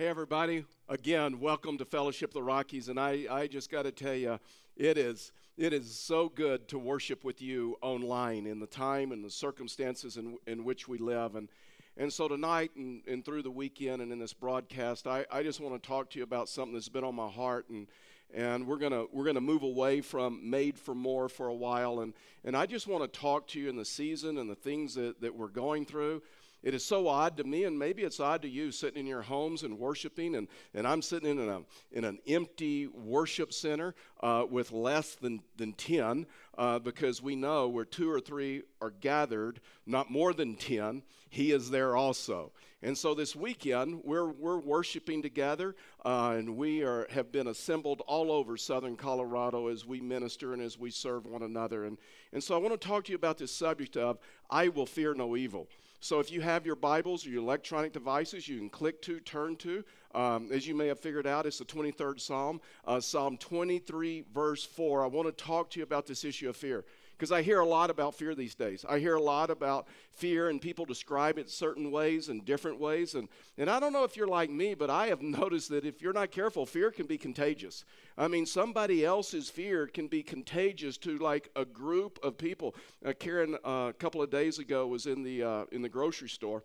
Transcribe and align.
Hey, 0.00 0.08
everybody. 0.08 0.64
Again, 0.88 1.40
welcome 1.40 1.76
to 1.76 1.84
Fellowship 1.84 2.30
of 2.30 2.34
the 2.34 2.42
Rockies. 2.42 2.88
And 2.88 2.98
I, 2.98 3.26
I 3.30 3.46
just 3.46 3.70
got 3.70 3.82
to 3.82 3.92
tell 3.92 4.14
you, 4.14 4.40
it 4.74 4.96
is, 4.96 5.30
it 5.58 5.74
is 5.74 5.94
so 5.94 6.30
good 6.30 6.68
to 6.68 6.78
worship 6.78 7.22
with 7.22 7.42
you 7.42 7.76
online 7.82 8.46
in 8.46 8.60
the 8.60 8.66
time 8.66 9.12
and 9.12 9.22
the 9.22 9.28
circumstances 9.28 10.16
in, 10.16 10.38
in 10.46 10.64
which 10.64 10.88
we 10.88 10.96
live. 10.96 11.34
And, 11.36 11.50
and 11.98 12.10
so 12.10 12.28
tonight 12.28 12.70
and, 12.76 13.02
and 13.06 13.22
through 13.22 13.42
the 13.42 13.50
weekend 13.50 14.00
and 14.00 14.10
in 14.10 14.18
this 14.18 14.32
broadcast, 14.32 15.06
I, 15.06 15.26
I 15.30 15.42
just 15.42 15.60
want 15.60 15.74
to 15.74 15.86
talk 15.86 16.08
to 16.12 16.18
you 16.18 16.24
about 16.24 16.48
something 16.48 16.72
that's 16.72 16.88
been 16.88 17.04
on 17.04 17.14
my 17.14 17.28
heart. 17.28 17.68
And, 17.68 17.86
and 18.32 18.66
we're 18.66 18.78
gonna 18.78 19.06
we're 19.12 19.24
gonna 19.24 19.40
move 19.40 19.64
away 19.64 20.00
from 20.00 20.48
made 20.48 20.78
for 20.78 20.94
more 20.94 21.28
for 21.28 21.48
a 21.48 21.54
while 21.54 21.98
and 21.98 22.14
and 22.44 22.56
I 22.56 22.64
just 22.64 22.86
want 22.86 23.02
to 23.02 23.20
talk 23.20 23.48
to 23.48 23.58
you 23.58 23.68
in 23.68 23.74
the 23.74 23.84
season 23.84 24.38
and 24.38 24.48
the 24.48 24.54
things 24.54 24.94
that, 24.94 25.20
that 25.20 25.34
we're 25.34 25.48
going 25.48 25.84
through 25.84 26.22
it 26.62 26.74
is 26.74 26.84
so 26.84 27.08
odd 27.08 27.36
to 27.38 27.44
me, 27.44 27.64
and 27.64 27.78
maybe 27.78 28.02
it's 28.02 28.20
odd 28.20 28.42
to 28.42 28.48
you, 28.48 28.70
sitting 28.70 29.00
in 29.00 29.06
your 29.06 29.22
homes 29.22 29.62
and 29.62 29.78
worshiping, 29.78 30.34
and, 30.34 30.48
and 30.74 30.86
I'm 30.86 31.00
sitting 31.00 31.38
in, 31.38 31.48
a, 31.48 31.62
in 31.92 32.04
an 32.04 32.18
empty 32.26 32.86
worship 32.86 33.52
center 33.52 33.94
uh, 34.22 34.44
with 34.48 34.70
less 34.72 35.14
than, 35.14 35.40
than 35.56 35.72
10, 35.72 36.26
uh, 36.58 36.78
because 36.78 37.22
we 37.22 37.34
know 37.34 37.68
where 37.68 37.86
two 37.86 38.10
or 38.10 38.20
three 38.20 38.62
are 38.82 38.90
gathered, 38.90 39.60
not 39.86 40.10
more 40.10 40.34
than 40.34 40.54
10, 40.56 41.02
He 41.30 41.52
is 41.52 41.70
there 41.70 41.96
also. 41.96 42.52
And 42.82 42.96
so 42.96 43.14
this 43.14 43.36
weekend, 43.36 44.00
we're, 44.04 44.30
we're 44.30 44.58
worshiping 44.58 45.20
together, 45.20 45.76
uh, 46.04 46.34
and 46.36 46.56
we 46.56 46.82
are, 46.82 47.06
have 47.10 47.30
been 47.30 47.46
assembled 47.48 48.02
all 48.06 48.32
over 48.32 48.56
southern 48.56 48.96
Colorado 48.96 49.68
as 49.68 49.84
we 49.84 50.00
minister 50.00 50.54
and 50.54 50.62
as 50.62 50.78
we 50.78 50.90
serve 50.90 51.26
one 51.26 51.42
another. 51.42 51.84
And, 51.84 51.98
and 52.32 52.42
so 52.42 52.54
I 52.54 52.58
want 52.58 52.78
to 52.78 52.88
talk 52.88 53.04
to 53.04 53.12
you 53.12 53.16
about 53.16 53.36
this 53.36 53.52
subject 53.52 53.98
of 53.98 54.18
I 54.50 54.68
will 54.68 54.86
fear 54.86 55.12
no 55.12 55.36
evil. 55.36 55.68
So 56.02 56.18
if 56.18 56.32
you 56.32 56.40
have 56.40 56.64
your 56.64 56.76
Bibles 56.76 57.26
or 57.26 57.30
your 57.30 57.42
electronic 57.42 57.92
devices, 57.92 58.48
you 58.48 58.56
can 58.56 58.70
click 58.70 59.02
to, 59.02 59.20
turn 59.20 59.56
to. 59.56 59.84
Um, 60.14 60.48
as 60.50 60.66
you 60.66 60.74
may 60.74 60.86
have 60.86 60.98
figured 60.98 61.26
out, 61.26 61.44
it's 61.44 61.58
the 61.58 61.64
23rd 61.66 62.18
Psalm, 62.20 62.62
uh, 62.86 63.00
Psalm 63.00 63.36
23, 63.36 64.24
verse 64.32 64.64
4. 64.64 65.04
I 65.04 65.06
want 65.08 65.28
to 65.28 65.44
talk 65.44 65.68
to 65.70 65.78
you 65.78 65.84
about 65.84 66.06
this 66.06 66.24
issue 66.24 66.48
of 66.48 66.56
fear 66.56 66.86
because 67.20 67.32
I 67.32 67.42
hear 67.42 67.60
a 67.60 67.66
lot 67.66 67.90
about 67.90 68.14
fear 68.14 68.34
these 68.34 68.54
days. 68.54 68.82
I 68.88 68.98
hear 68.98 69.14
a 69.14 69.22
lot 69.22 69.50
about 69.50 69.88
fear, 70.10 70.48
and 70.48 70.58
people 70.58 70.86
describe 70.86 71.36
it 71.36 71.50
certain 71.50 71.90
ways 71.90 72.30
and 72.30 72.42
different 72.46 72.80
ways. 72.80 73.14
And, 73.14 73.28
and 73.58 73.68
I 73.68 73.78
don't 73.78 73.92
know 73.92 74.04
if 74.04 74.16
you're 74.16 74.26
like 74.26 74.48
me, 74.48 74.72
but 74.72 74.88
I 74.88 75.08
have 75.08 75.20
noticed 75.40 75.68
that 75.68 75.84
if 75.84 76.00
you're 76.00 76.14
not 76.14 76.30
careful, 76.30 76.64
fear 76.64 76.90
can 76.90 77.04
be 77.04 77.18
contagious. 77.18 77.84
I 78.16 78.26
mean, 78.26 78.46
somebody 78.46 79.04
else's 79.04 79.50
fear 79.50 79.86
can 79.86 80.08
be 80.08 80.22
contagious 80.22 80.96
to 80.98 81.18
like 81.18 81.50
a 81.54 81.66
group 81.66 82.18
of 82.22 82.38
people. 82.38 82.74
Uh, 83.04 83.12
Karen, 83.12 83.58
uh, 83.66 83.88
a 83.90 83.94
couple 83.98 84.22
of 84.22 84.30
days 84.30 84.58
ago, 84.58 84.86
was 84.86 85.04
in 85.04 85.22
the, 85.22 85.42
uh, 85.42 85.64
in 85.72 85.82
the 85.82 85.90
grocery 85.90 86.30
store 86.30 86.64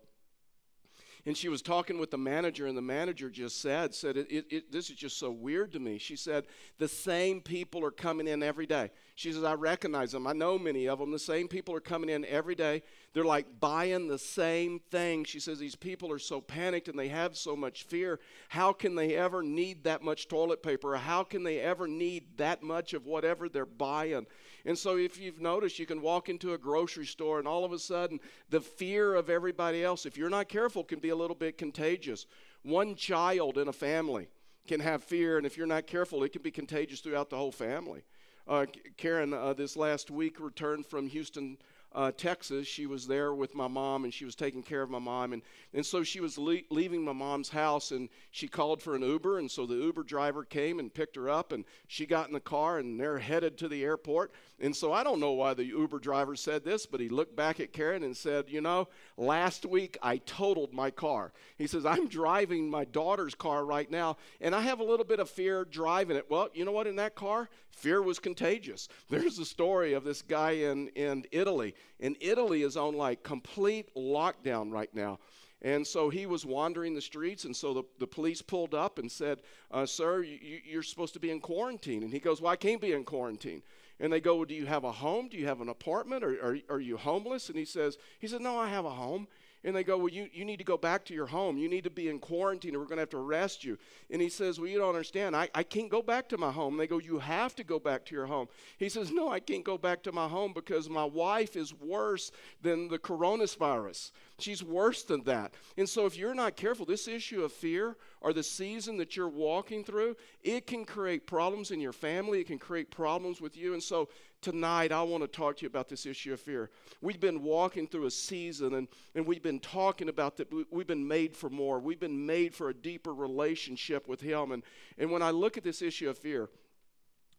and 1.26 1.36
she 1.36 1.48
was 1.48 1.60
talking 1.60 1.98
with 1.98 2.10
the 2.10 2.18
manager 2.18 2.66
and 2.66 2.76
the 2.76 2.82
manager 2.82 3.28
just 3.28 3.60
said 3.60 3.94
said 3.94 4.16
it, 4.16 4.30
it, 4.30 4.46
it, 4.50 4.72
this 4.72 4.88
is 4.88 4.96
just 4.96 5.18
so 5.18 5.30
weird 5.30 5.72
to 5.72 5.80
me 5.80 5.98
she 5.98 6.16
said 6.16 6.46
the 6.78 6.88
same 6.88 7.40
people 7.40 7.84
are 7.84 7.90
coming 7.90 8.28
in 8.28 8.42
every 8.42 8.66
day 8.66 8.90
she 9.16 9.32
says, 9.32 9.44
I 9.44 9.54
recognize 9.54 10.12
them. 10.12 10.26
I 10.26 10.34
know 10.34 10.58
many 10.58 10.86
of 10.86 10.98
them. 10.98 11.10
The 11.10 11.18
same 11.18 11.48
people 11.48 11.74
are 11.74 11.80
coming 11.80 12.10
in 12.10 12.26
every 12.26 12.54
day. 12.54 12.82
They're 13.16 13.24
like 13.24 13.60
buying 13.60 14.08
the 14.08 14.18
same 14.18 14.78
thing. 14.78 15.24
She 15.24 15.40
says, 15.40 15.58
These 15.58 15.74
people 15.74 16.12
are 16.12 16.18
so 16.18 16.42
panicked 16.42 16.88
and 16.88 16.98
they 16.98 17.08
have 17.08 17.34
so 17.34 17.56
much 17.56 17.84
fear. 17.84 18.20
How 18.50 18.74
can 18.74 18.94
they 18.94 19.16
ever 19.16 19.42
need 19.42 19.84
that 19.84 20.02
much 20.02 20.28
toilet 20.28 20.62
paper? 20.62 20.94
How 20.96 21.24
can 21.24 21.42
they 21.42 21.60
ever 21.60 21.88
need 21.88 22.36
that 22.36 22.62
much 22.62 22.92
of 22.92 23.06
whatever 23.06 23.48
they're 23.48 23.64
buying? 23.64 24.26
And 24.66 24.76
so, 24.76 24.98
if 24.98 25.18
you've 25.18 25.40
noticed, 25.40 25.78
you 25.78 25.86
can 25.86 26.02
walk 26.02 26.28
into 26.28 26.52
a 26.52 26.58
grocery 26.58 27.06
store 27.06 27.38
and 27.38 27.48
all 27.48 27.64
of 27.64 27.72
a 27.72 27.78
sudden, 27.78 28.20
the 28.50 28.60
fear 28.60 29.14
of 29.14 29.30
everybody 29.30 29.82
else, 29.82 30.04
if 30.04 30.18
you're 30.18 30.28
not 30.28 30.50
careful, 30.50 30.84
can 30.84 30.98
be 30.98 31.08
a 31.08 31.16
little 31.16 31.34
bit 31.34 31.56
contagious. 31.56 32.26
One 32.64 32.96
child 32.96 33.56
in 33.56 33.68
a 33.68 33.72
family 33.72 34.28
can 34.68 34.80
have 34.80 35.02
fear, 35.02 35.38
and 35.38 35.46
if 35.46 35.56
you're 35.56 35.66
not 35.66 35.86
careful, 35.86 36.22
it 36.22 36.34
can 36.34 36.42
be 36.42 36.50
contagious 36.50 37.00
throughout 37.00 37.30
the 37.30 37.38
whole 37.38 37.50
family. 37.50 38.02
Uh, 38.46 38.66
Karen, 38.98 39.32
uh, 39.32 39.54
this 39.54 39.74
last 39.74 40.10
week, 40.10 40.38
returned 40.38 40.86
from 40.86 41.08
Houston, 41.08 41.56
uh, 41.96 42.12
Texas. 42.12 42.68
She 42.68 42.86
was 42.86 43.06
there 43.06 43.32
with 43.32 43.54
my 43.54 43.66
mom 43.66 44.04
and 44.04 44.12
she 44.12 44.26
was 44.26 44.34
taking 44.34 44.62
care 44.62 44.82
of 44.82 44.90
my 44.90 44.98
mom. 44.98 45.32
And, 45.32 45.42
and 45.72 45.84
so 45.84 46.02
she 46.02 46.20
was 46.20 46.36
le- 46.36 46.60
leaving 46.70 47.02
my 47.02 47.14
mom's 47.14 47.48
house 47.48 47.90
and 47.90 48.10
she 48.30 48.46
called 48.46 48.82
for 48.82 48.94
an 48.94 49.02
Uber. 49.02 49.38
And 49.38 49.50
so 49.50 49.64
the 49.64 49.76
Uber 49.76 50.02
driver 50.02 50.44
came 50.44 50.78
and 50.78 50.92
picked 50.92 51.16
her 51.16 51.30
up 51.30 51.52
and 51.52 51.64
she 51.88 52.04
got 52.04 52.28
in 52.28 52.34
the 52.34 52.40
car 52.40 52.78
and 52.78 53.00
they're 53.00 53.18
headed 53.18 53.56
to 53.58 53.68
the 53.68 53.82
airport. 53.82 54.30
And 54.60 54.76
so 54.76 54.92
I 54.92 55.02
don't 55.02 55.20
know 55.20 55.32
why 55.32 55.54
the 55.54 55.64
Uber 55.64 55.98
driver 55.98 56.36
said 56.36 56.64
this, 56.64 56.84
but 56.84 57.00
he 57.00 57.08
looked 57.08 57.34
back 57.34 57.60
at 57.60 57.72
Karen 57.72 58.02
and 58.02 58.16
said, 58.16 58.46
You 58.48 58.60
know, 58.60 58.88
last 59.16 59.64
week 59.64 59.96
I 60.02 60.18
totaled 60.18 60.74
my 60.74 60.90
car. 60.90 61.32
He 61.56 61.66
says, 61.66 61.86
I'm 61.86 62.08
driving 62.08 62.68
my 62.68 62.84
daughter's 62.84 63.34
car 63.34 63.64
right 63.64 63.90
now 63.90 64.18
and 64.40 64.54
I 64.54 64.60
have 64.60 64.80
a 64.80 64.84
little 64.84 65.04
bit 65.06 65.20
of 65.20 65.30
fear 65.30 65.64
driving 65.64 66.16
it. 66.18 66.30
Well, 66.30 66.50
you 66.52 66.66
know 66.66 66.72
what, 66.72 66.86
in 66.86 66.96
that 66.96 67.14
car? 67.14 67.48
Fear 67.76 68.02
was 68.02 68.18
contagious. 68.18 68.88
There's 69.10 69.38
a 69.38 69.44
story 69.44 69.92
of 69.92 70.02
this 70.02 70.22
guy 70.22 70.52
in, 70.52 70.88
in 70.88 71.24
Italy 71.30 71.74
and 72.00 72.16
Italy 72.20 72.62
is 72.62 72.76
on 72.76 72.96
like 72.96 73.22
complete 73.22 73.94
lockdown 73.94 74.72
right 74.72 74.92
now. 74.94 75.18
And 75.62 75.86
so 75.86 76.10
he 76.10 76.26
was 76.26 76.44
wandering 76.44 76.94
the 76.94 77.00
streets, 77.00 77.44
and 77.44 77.56
so 77.56 77.72
the, 77.72 77.82
the 77.98 78.06
police 78.06 78.42
pulled 78.42 78.74
up 78.74 78.98
and 78.98 79.10
said, 79.10 79.40
uh, 79.70 79.86
Sir, 79.86 80.22
you, 80.22 80.60
you're 80.64 80.82
supposed 80.82 81.14
to 81.14 81.20
be 81.20 81.30
in 81.30 81.40
quarantine. 81.40 82.02
And 82.02 82.12
he 82.12 82.18
goes, 82.18 82.42
Well, 82.42 82.52
I 82.52 82.56
can't 82.56 82.80
be 82.80 82.92
in 82.92 83.04
quarantine. 83.04 83.62
And 83.98 84.12
they 84.12 84.20
go, 84.20 84.36
well, 84.36 84.44
Do 84.44 84.54
you 84.54 84.66
have 84.66 84.84
a 84.84 84.92
home? 84.92 85.28
Do 85.28 85.38
you 85.38 85.46
have 85.46 85.62
an 85.62 85.70
apartment? 85.70 86.22
Or 86.22 86.32
are, 86.42 86.58
are 86.68 86.80
you 86.80 86.98
homeless? 86.98 87.48
And 87.48 87.56
he 87.56 87.64
says, 87.64 87.96
He 88.18 88.26
said, 88.26 88.42
No, 88.42 88.58
I 88.58 88.68
have 88.68 88.84
a 88.84 88.90
home. 88.90 89.28
And 89.64 89.74
they 89.74 89.84
go, 89.84 89.98
Well, 89.98 90.08
you, 90.08 90.28
you 90.32 90.44
need 90.44 90.58
to 90.58 90.64
go 90.64 90.76
back 90.76 91.04
to 91.06 91.14
your 91.14 91.26
home. 91.26 91.56
You 91.58 91.68
need 91.68 91.84
to 91.84 91.90
be 91.90 92.08
in 92.08 92.18
quarantine, 92.18 92.76
or 92.76 92.78
we're 92.78 92.84
going 92.84 92.96
to 92.96 93.02
have 93.02 93.10
to 93.10 93.18
arrest 93.18 93.64
you. 93.64 93.78
And 94.10 94.22
he 94.22 94.28
says, 94.28 94.60
Well, 94.60 94.68
you 94.68 94.78
don't 94.78 94.90
understand. 94.90 95.34
I, 95.34 95.48
I 95.54 95.62
can't 95.62 95.90
go 95.90 96.02
back 96.02 96.28
to 96.30 96.38
my 96.38 96.52
home. 96.52 96.74
And 96.74 96.80
they 96.80 96.86
go, 96.86 96.98
You 96.98 97.18
have 97.18 97.54
to 97.56 97.64
go 97.64 97.78
back 97.78 98.04
to 98.06 98.14
your 98.14 98.26
home. 98.26 98.48
He 98.78 98.88
says, 98.88 99.10
No, 99.10 99.30
I 99.30 99.40
can't 99.40 99.64
go 99.64 99.78
back 99.78 100.02
to 100.04 100.12
my 100.12 100.28
home 100.28 100.52
because 100.52 100.88
my 100.88 101.04
wife 101.04 101.56
is 101.56 101.74
worse 101.74 102.30
than 102.62 102.88
the 102.88 102.98
coronavirus. 102.98 104.12
She's 104.38 104.62
worse 104.62 105.02
than 105.02 105.22
that. 105.24 105.54
And 105.76 105.88
so, 105.88 106.06
if 106.06 106.16
you're 106.16 106.34
not 106.34 106.56
careful, 106.56 106.84
this 106.86 107.08
issue 107.08 107.42
of 107.42 107.52
fear 107.52 107.96
or 108.20 108.32
the 108.32 108.42
season 108.42 108.96
that 108.98 109.16
you're 109.16 109.28
walking 109.28 109.82
through, 109.84 110.16
it 110.42 110.66
can 110.66 110.84
create 110.84 111.26
problems 111.26 111.70
in 111.70 111.80
your 111.80 111.92
family. 111.92 112.40
It 112.40 112.46
can 112.46 112.58
create 112.58 112.90
problems 112.90 113.40
with 113.40 113.56
you. 113.56 113.72
And 113.72 113.82
so, 113.82 114.08
tonight 114.40 114.92
I 114.92 115.02
want 115.02 115.22
to 115.22 115.28
talk 115.28 115.56
to 115.56 115.62
you 115.62 115.68
about 115.68 115.88
this 115.88 116.06
issue 116.06 116.32
of 116.32 116.40
fear. 116.40 116.70
We've 117.00 117.20
been 117.20 117.42
walking 117.42 117.86
through 117.86 118.06
a 118.06 118.10
season 118.10 118.74
and, 118.74 118.88
and 119.14 119.26
we've 119.26 119.42
been 119.42 119.60
talking 119.60 120.08
about 120.08 120.36
that 120.36 120.48
we've 120.70 120.86
been 120.86 121.06
made 121.06 121.36
for 121.36 121.50
more. 121.50 121.80
We've 121.80 122.00
been 122.00 122.26
made 122.26 122.54
for 122.54 122.68
a 122.68 122.74
deeper 122.74 123.14
relationship 123.14 124.08
with 124.08 124.20
Him. 124.20 124.52
And, 124.52 124.62
and 124.98 125.10
when 125.10 125.22
I 125.22 125.30
look 125.30 125.56
at 125.56 125.64
this 125.64 125.82
issue 125.82 126.08
of 126.08 126.18
fear, 126.18 126.48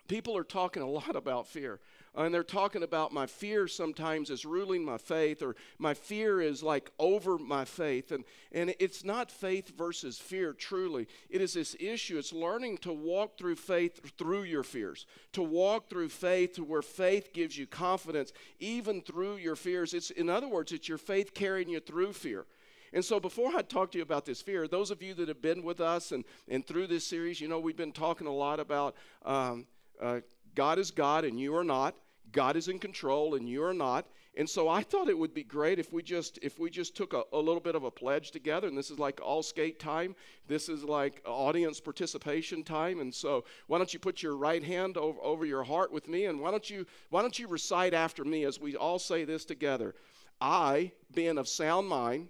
people 0.08 0.35
are 0.38 0.44
talking 0.44 0.84
a 0.84 0.90
lot 0.90 1.16
about 1.16 1.47
fear 1.47 1.80
and 2.16 2.34
they're 2.34 2.44
talking 2.44 2.84
about 2.84 3.13
my 3.13 3.25
fear 3.25 3.68
sometimes 3.68 4.29
is 4.29 4.45
ruling 4.45 4.84
my 4.84 4.97
faith 4.97 5.41
or 5.41 5.56
my 5.78 5.94
fear 5.94 6.41
is 6.41 6.63
like 6.63 6.91
over 6.97 7.38
my 7.38 7.66
faith. 7.66 8.12
And 8.12 8.23
and 8.51 8.73
it's 8.79 9.03
not 9.03 9.31
faith 9.31 9.78
versus 9.78 10.17
fear 10.17 10.53
truly. 10.53 11.07
It 11.29 11.41
is 11.41 11.53
this 11.53 11.75
issue. 11.79 12.17
It's 12.17 12.34
learning 12.34 12.78
to 12.79 12.94
walk 12.94 13.38
through 13.38 13.56
faith 13.56 14.17
through 14.17 14.44
your 14.44 14.63
fears 14.63 15.06
to 15.34 15.44
walk 15.44 15.90
through 15.90 16.09
faith 16.09 16.53
to 16.56 16.63
where 16.63 16.81
faith 16.81 17.34
gives 17.34 17.57
you 17.57 17.67
confidence 17.67 18.34
even 18.59 19.01
through 19.01 19.38
your 19.38 19.56
fears. 19.56 19.94
It's 19.94 20.09
in 20.09 20.29
other 20.29 20.47
words 20.47 20.72
it's 20.72 20.90
your 20.90 20.97
faith 20.97 21.34
carrying 21.34 21.69
you 21.69 21.79
through 21.79 22.13
fear. 22.13 22.46
And 22.94 23.03
so, 23.03 23.19
before 23.19 23.51
I 23.56 23.62
talk 23.62 23.91
to 23.91 23.97
you 23.97 24.03
about 24.03 24.25
this 24.25 24.41
fear, 24.41 24.67
those 24.67 24.91
of 24.91 25.03
you 25.03 25.13
that 25.16 25.28
have 25.28 25.41
been 25.41 25.62
with 25.62 25.81
us 25.81 26.12
and, 26.12 26.23
and 26.47 26.66
through 26.66 26.88
this 26.88 27.06
series, 27.06 27.41
you 27.41 27.47
know, 27.47 27.59
we've 27.59 27.75
been 27.78 27.91
talking 27.91 28.28
a 28.28 28.34
lot 28.34 28.59
about 28.59 28.96
um, 29.25 29.67
uh, 30.01 30.22
God 30.57 30.79
is 30.79 30.90
God 30.90 31.23
and 31.23 31.40
you 31.40 31.56
are 31.56 31.63
not. 31.63 31.94
God 32.31 32.56
is 32.56 32.68
in 32.68 32.79
control 32.79 33.35
and 33.35 33.47
you 33.47 33.63
are 33.63 33.75
not. 33.75 34.07
And 34.35 34.50
so 34.50 34.68
I 34.68 34.81
thought 34.81 35.07
it 35.07 35.18
would 35.18 35.35
be 35.35 35.44
great 35.44 35.78
if 35.78 35.94
we 35.94 36.01
just 36.01 36.40
if 36.41 36.57
we 36.57 36.72
just 36.72 36.97
took 36.97 37.13
a, 37.13 37.23
a, 37.31 37.38
little 37.38 37.62
bit 37.62 37.75
of 37.75 37.84
a 37.84 37.91
pledge 37.91 38.31
together. 38.31 38.67
And 38.67 38.75
this 38.75 38.90
is 38.90 38.97
like 38.97 39.22
all 39.22 39.44
skate 39.44 39.79
time. 39.79 40.16
This 40.47 40.67
is 40.67 40.84
like 40.84 41.22
audience 41.25 41.79
participation 41.79 42.64
time. 42.64 43.02
And 43.02 43.14
so 43.14 43.46
why 43.67 43.78
don't 43.78 43.93
you 43.93 43.99
put 43.99 44.23
your 44.23 44.35
right 44.35 44.64
hand 44.64 44.97
over, 44.97 45.20
over 45.22 45.46
your 45.46 45.64
heart 45.64 45.91
with 45.91 46.08
me? 46.08 46.26
And 46.26 46.40
why 46.41 46.49
don't 46.49 46.67
you 46.67 46.87
why 47.11 47.22
don't 47.22 47.37
you 47.37 47.47
recite 47.47 47.93
after 47.93 48.26
me 48.26 48.43
as 48.43 48.59
we 48.59 48.76
all 48.76 48.97
say 48.97 49.26
this 49.26 49.46
together? 49.46 49.93
I, 50.41 50.91
being 51.14 51.37
of 51.37 51.47
sound 51.47 51.87
mind, 51.87 52.29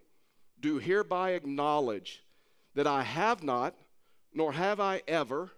do 0.60 0.80
hereby 0.80 1.32
acknowledge 1.32 2.24
that 2.76 2.88
I 2.88 3.04
have 3.04 3.42
not, 3.42 3.74
nor 4.34 4.52
have 4.52 4.82
I 4.82 5.02
ever, 5.08 5.52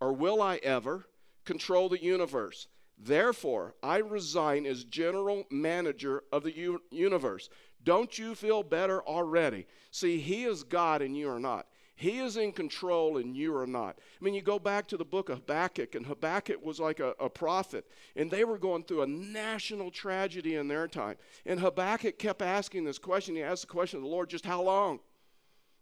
or 0.00 0.14
will 0.14 0.40
I 0.40 0.56
ever, 0.56 1.06
control 1.44 1.88
the 1.88 2.02
universe 2.02 2.68
Therefore, 2.98 3.74
I 3.82 3.98
resign 3.98 4.66
as 4.66 4.84
general 4.84 5.44
manager 5.50 6.24
of 6.32 6.44
the 6.44 6.56
u- 6.56 6.82
universe. 6.90 7.48
Don't 7.82 8.18
you 8.18 8.34
feel 8.34 8.62
better 8.62 9.02
already? 9.02 9.66
See, 9.90 10.18
He 10.18 10.44
is 10.44 10.62
God 10.62 11.02
and 11.02 11.16
you 11.16 11.28
are 11.28 11.40
not. 11.40 11.66
He 11.96 12.18
is 12.18 12.36
in 12.36 12.52
control 12.52 13.18
and 13.18 13.36
you 13.36 13.54
are 13.56 13.66
not. 13.66 13.98
I 14.20 14.24
mean, 14.24 14.34
you 14.34 14.42
go 14.42 14.58
back 14.58 14.88
to 14.88 14.96
the 14.96 15.04
book 15.04 15.28
of 15.28 15.38
Habakkuk, 15.38 15.94
and 15.94 16.06
Habakkuk 16.06 16.64
was 16.64 16.80
like 16.80 16.98
a, 16.98 17.14
a, 17.20 17.30
prophet, 17.30 17.86
and 18.16 18.28
they 18.28 18.42
were 18.42 18.58
going 18.58 18.82
through 18.82 19.02
a 19.02 19.06
national 19.06 19.92
tragedy 19.92 20.56
in 20.56 20.66
their 20.66 20.88
time. 20.88 21.16
And 21.46 21.60
Habakkuk 21.60 22.18
kept 22.18 22.42
asking 22.42 22.84
this 22.84 22.98
question. 22.98 23.36
He 23.36 23.42
asked 23.42 23.62
the 23.62 23.68
question 23.68 23.98
of 23.98 24.04
the 24.04 24.10
Lord, 24.10 24.28
just 24.28 24.44
how 24.44 24.62
long? 24.62 24.98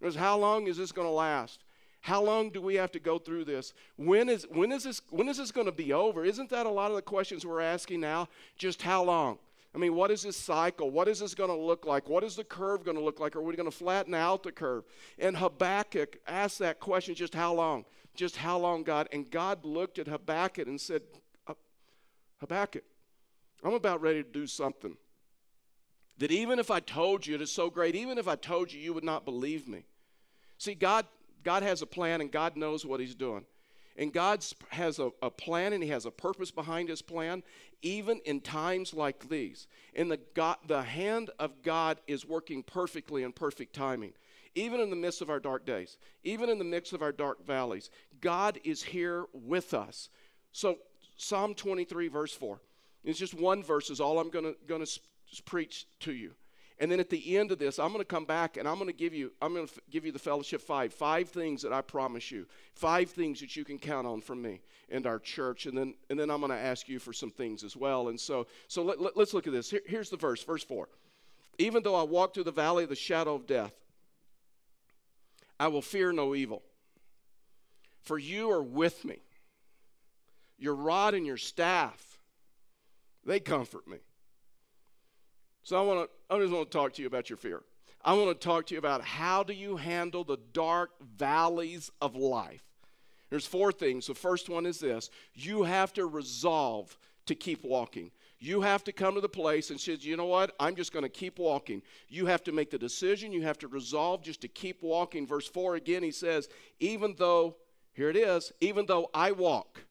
It 0.00 0.04
was, 0.04 0.16
how 0.16 0.36
long 0.36 0.66
is 0.66 0.76
this 0.76 0.92
going 0.92 1.08
to 1.08 1.12
last? 1.12 1.64
How 2.02 2.20
long 2.20 2.50
do 2.50 2.60
we 2.60 2.74
have 2.74 2.90
to 2.92 2.98
go 2.98 3.18
through 3.18 3.44
this? 3.44 3.72
When 3.96 4.28
is, 4.28 4.44
when 4.50 4.72
is 4.72 4.82
this, 4.82 5.00
when 5.10 5.28
is 5.28 5.38
this 5.38 5.52
going 5.52 5.66
to 5.66 5.72
be 5.72 5.92
over? 5.92 6.24
Isn't 6.24 6.50
that 6.50 6.66
a 6.66 6.70
lot 6.70 6.90
of 6.90 6.96
the 6.96 7.02
questions 7.02 7.46
we're 7.46 7.60
asking 7.60 8.00
now? 8.00 8.28
Just 8.58 8.82
how 8.82 9.04
long? 9.04 9.38
I 9.72 9.78
mean, 9.78 9.94
what 9.94 10.10
is 10.10 10.22
this 10.22 10.36
cycle? 10.36 10.90
What 10.90 11.06
is 11.06 11.20
this 11.20 11.34
going 11.34 11.48
to 11.48 11.56
look 11.56 11.86
like? 11.86 12.08
What 12.08 12.24
is 12.24 12.34
the 12.34 12.44
curve 12.44 12.84
going 12.84 12.96
to 12.96 13.02
look 13.02 13.20
like? 13.20 13.36
Are 13.36 13.40
we 13.40 13.54
going 13.54 13.70
to 13.70 13.76
flatten 13.76 14.14
out 14.14 14.42
the 14.42 14.50
curve? 14.50 14.82
And 15.16 15.36
Habakkuk 15.36 16.18
asked 16.26 16.58
that 16.58 16.80
question 16.80 17.14
just 17.14 17.34
how 17.34 17.54
long? 17.54 17.84
Just 18.16 18.36
how 18.36 18.58
long, 18.58 18.82
God? 18.82 19.08
And 19.12 19.30
God 19.30 19.64
looked 19.64 20.00
at 20.00 20.08
Habakkuk 20.08 20.66
and 20.66 20.80
said, 20.80 21.02
Habakkuk, 22.40 22.82
I'm 23.62 23.74
about 23.74 24.02
ready 24.02 24.24
to 24.24 24.28
do 24.28 24.48
something 24.48 24.96
that 26.18 26.32
even 26.32 26.58
if 26.58 26.68
I 26.68 26.80
told 26.80 27.28
you 27.28 27.36
it 27.36 27.42
is 27.42 27.52
so 27.52 27.70
great, 27.70 27.94
even 27.94 28.18
if 28.18 28.26
I 28.26 28.34
told 28.34 28.72
you, 28.72 28.80
you 28.80 28.92
would 28.92 29.04
not 29.04 29.24
believe 29.24 29.68
me. 29.68 29.84
See, 30.58 30.74
God, 30.74 31.06
God 31.42 31.62
has 31.62 31.82
a 31.82 31.86
plan 31.86 32.20
and 32.20 32.30
God 32.30 32.56
knows 32.56 32.84
what 32.84 33.00
He's 33.00 33.14
doing. 33.14 33.44
And 33.96 34.12
God 34.12 34.44
has 34.70 34.98
a, 34.98 35.10
a, 35.20 35.30
plan 35.30 35.72
and 35.72 35.82
He 35.82 35.90
has 35.90 36.06
a 36.06 36.10
purpose 36.10 36.50
behind 36.50 36.88
His 36.88 37.02
plan, 37.02 37.42
even 37.82 38.20
in 38.24 38.40
times 38.40 38.94
like 38.94 39.28
these. 39.28 39.66
And 39.94 40.10
the, 40.10 40.18
God, 40.34 40.56
the 40.66 40.82
hand 40.82 41.30
of 41.38 41.62
God 41.62 42.00
is 42.06 42.26
working 42.26 42.62
perfectly 42.62 43.22
in 43.22 43.32
perfect 43.32 43.74
timing. 43.74 44.12
Even 44.54 44.80
in 44.80 44.90
the 44.90 44.96
midst 44.96 45.22
of 45.22 45.30
our 45.30 45.40
dark 45.40 45.66
days, 45.66 45.96
even 46.24 46.48
in 46.48 46.58
the 46.58 46.64
midst 46.64 46.92
of 46.92 47.02
our 47.02 47.12
dark 47.12 47.46
valleys, 47.46 47.90
God 48.20 48.58
is 48.64 48.82
here 48.82 49.26
with 49.32 49.72
us. 49.72 50.10
So, 50.52 50.78
Psalm 51.16 51.54
23, 51.54 52.08
verse 52.08 52.34
4. 52.34 52.60
It's 53.04 53.18
just 53.18 53.34
one 53.34 53.62
verse, 53.62 53.90
is 53.90 54.00
all 54.00 54.18
I'm 54.18 54.30
going 54.30 54.54
to 54.54 55.00
preach 55.44 55.86
to 56.00 56.12
you. 56.12 56.32
And 56.82 56.90
then 56.90 56.98
at 56.98 57.10
the 57.10 57.36
end 57.36 57.52
of 57.52 57.60
this, 57.60 57.78
I'm 57.78 57.92
going 57.92 58.00
to 58.00 58.04
come 58.04 58.24
back 58.24 58.56
and 58.56 58.66
I'm 58.66 58.74
going 58.74 58.88
to 58.88 58.92
give 58.92 59.14
you 59.14 59.30
I'm 59.40 59.54
going 59.54 59.68
to 59.68 59.74
give 59.88 60.04
you 60.04 60.10
the 60.10 60.18
fellowship 60.18 60.60
five, 60.60 60.92
five 60.92 61.28
things 61.28 61.62
that 61.62 61.72
I 61.72 61.80
promise 61.80 62.32
you, 62.32 62.44
five 62.74 63.08
things 63.08 63.38
that 63.38 63.54
you 63.54 63.64
can 63.64 63.78
count 63.78 64.04
on 64.04 64.20
from 64.20 64.42
me 64.42 64.62
and 64.90 65.06
our 65.06 65.20
church. 65.20 65.66
And 65.66 65.78
then 65.78 65.94
and 66.10 66.18
then 66.18 66.28
I'm 66.28 66.40
going 66.40 66.50
to 66.50 66.58
ask 66.58 66.88
you 66.88 66.98
for 66.98 67.12
some 67.12 67.30
things 67.30 67.62
as 67.62 67.76
well. 67.76 68.08
And 68.08 68.18
so 68.18 68.48
so 68.66 68.82
let, 68.82 69.00
let, 69.00 69.16
us 69.16 69.32
look 69.32 69.46
at 69.46 69.52
this. 69.52 69.70
Here, 69.70 69.82
here's 69.86 70.10
the 70.10 70.16
verse, 70.16 70.42
verse 70.42 70.64
four. 70.64 70.88
Even 71.56 71.84
though 71.84 71.94
I 71.94 72.02
walk 72.02 72.34
through 72.34 72.44
the 72.44 72.50
valley 72.50 72.82
of 72.82 72.90
the 72.90 72.96
shadow 72.96 73.36
of 73.36 73.46
death, 73.46 73.74
I 75.60 75.68
will 75.68 75.82
fear 75.82 76.10
no 76.10 76.34
evil, 76.34 76.64
for 78.00 78.18
you 78.18 78.50
are 78.50 78.62
with 78.62 79.04
me. 79.04 79.18
Your 80.58 80.74
rod 80.74 81.14
and 81.14 81.24
your 81.24 81.36
staff, 81.36 82.18
they 83.24 83.38
comfort 83.38 83.86
me. 83.86 83.98
So 85.62 85.78
I 85.78 85.82
want 85.82 86.00
to 86.00 86.10
I 86.32 86.38
just 86.38 86.52
want 86.52 86.70
to 86.70 86.78
talk 86.78 86.94
to 86.94 87.02
you 87.02 87.08
about 87.08 87.28
your 87.28 87.36
fear. 87.36 87.60
I 88.02 88.14
want 88.14 88.28
to 88.28 88.34
talk 88.46 88.66
to 88.66 88.74
you 88.74 88.78
about 88.78 89.02
how 89.02 89.42
do 89.42 89.52
you 89.52 89.76
handle 89.76 90.24
the 90.24 90.38
dark 90.54 90.92
valleys 91.18 91.90
of 92.00 92.16
life. 92.16 92.62
There's 93.28 93.46
four 93.46 93.70
things. 93.70 94.06
The 94.06 94.14
first 94.14 94.48
one 94.48 94.64
is 94.64 94.80
this. 94.80 95.10
You 95.34 95.64
have 95.64 95.92
to 95.92 96.06
resolve 96.06 96.96
to 97.26 97.34
keep 97.34 97.62
walking. 97.62 98.10
You 98.38 98.62
have 98.62 98.82
to 98.84 98.92
come 98.92 99.14
to 99.14 99.20
the 99.20 99.28
place 99.28 99.68
and 99.68 99.78
say, 99.78 99.98
you 100.00 100.16
know 100.16 100.24
what? 100.24 100.54
I'm 100.58 100.74
just 100.74 100.90
going 100.90 101.04
to 101.04 101.10
keep 101.10 101.38
walking. 101.38 101.82
You 102.08 102.24
have 102.26 102.42
to 102.44 102.52
make 102.52 102.70
the 102.70 102.78
decision. 102.78 103.30
You 103.30 103.42
have 103.42 103.58
to 103.58 103.68
resolve 103.68 104.22
just 104.22 104.40
to 104.40 104.48
keep 104.48 104.82
walking. 104.82 105.26
Verse 105.26 105.46
4 105.46 105.74
again, 105.74 106.02
he 106.02 106.10
says, 106.10 106.48
even 106.80 107.14
though, 107.18 107.56
here 107.92 108.08
it 108.08 108.16
is, 108.16 108.52
even 108.62 108.86
though 108.86 109.10
I 109.12 109.32
walk, 109.32 109.84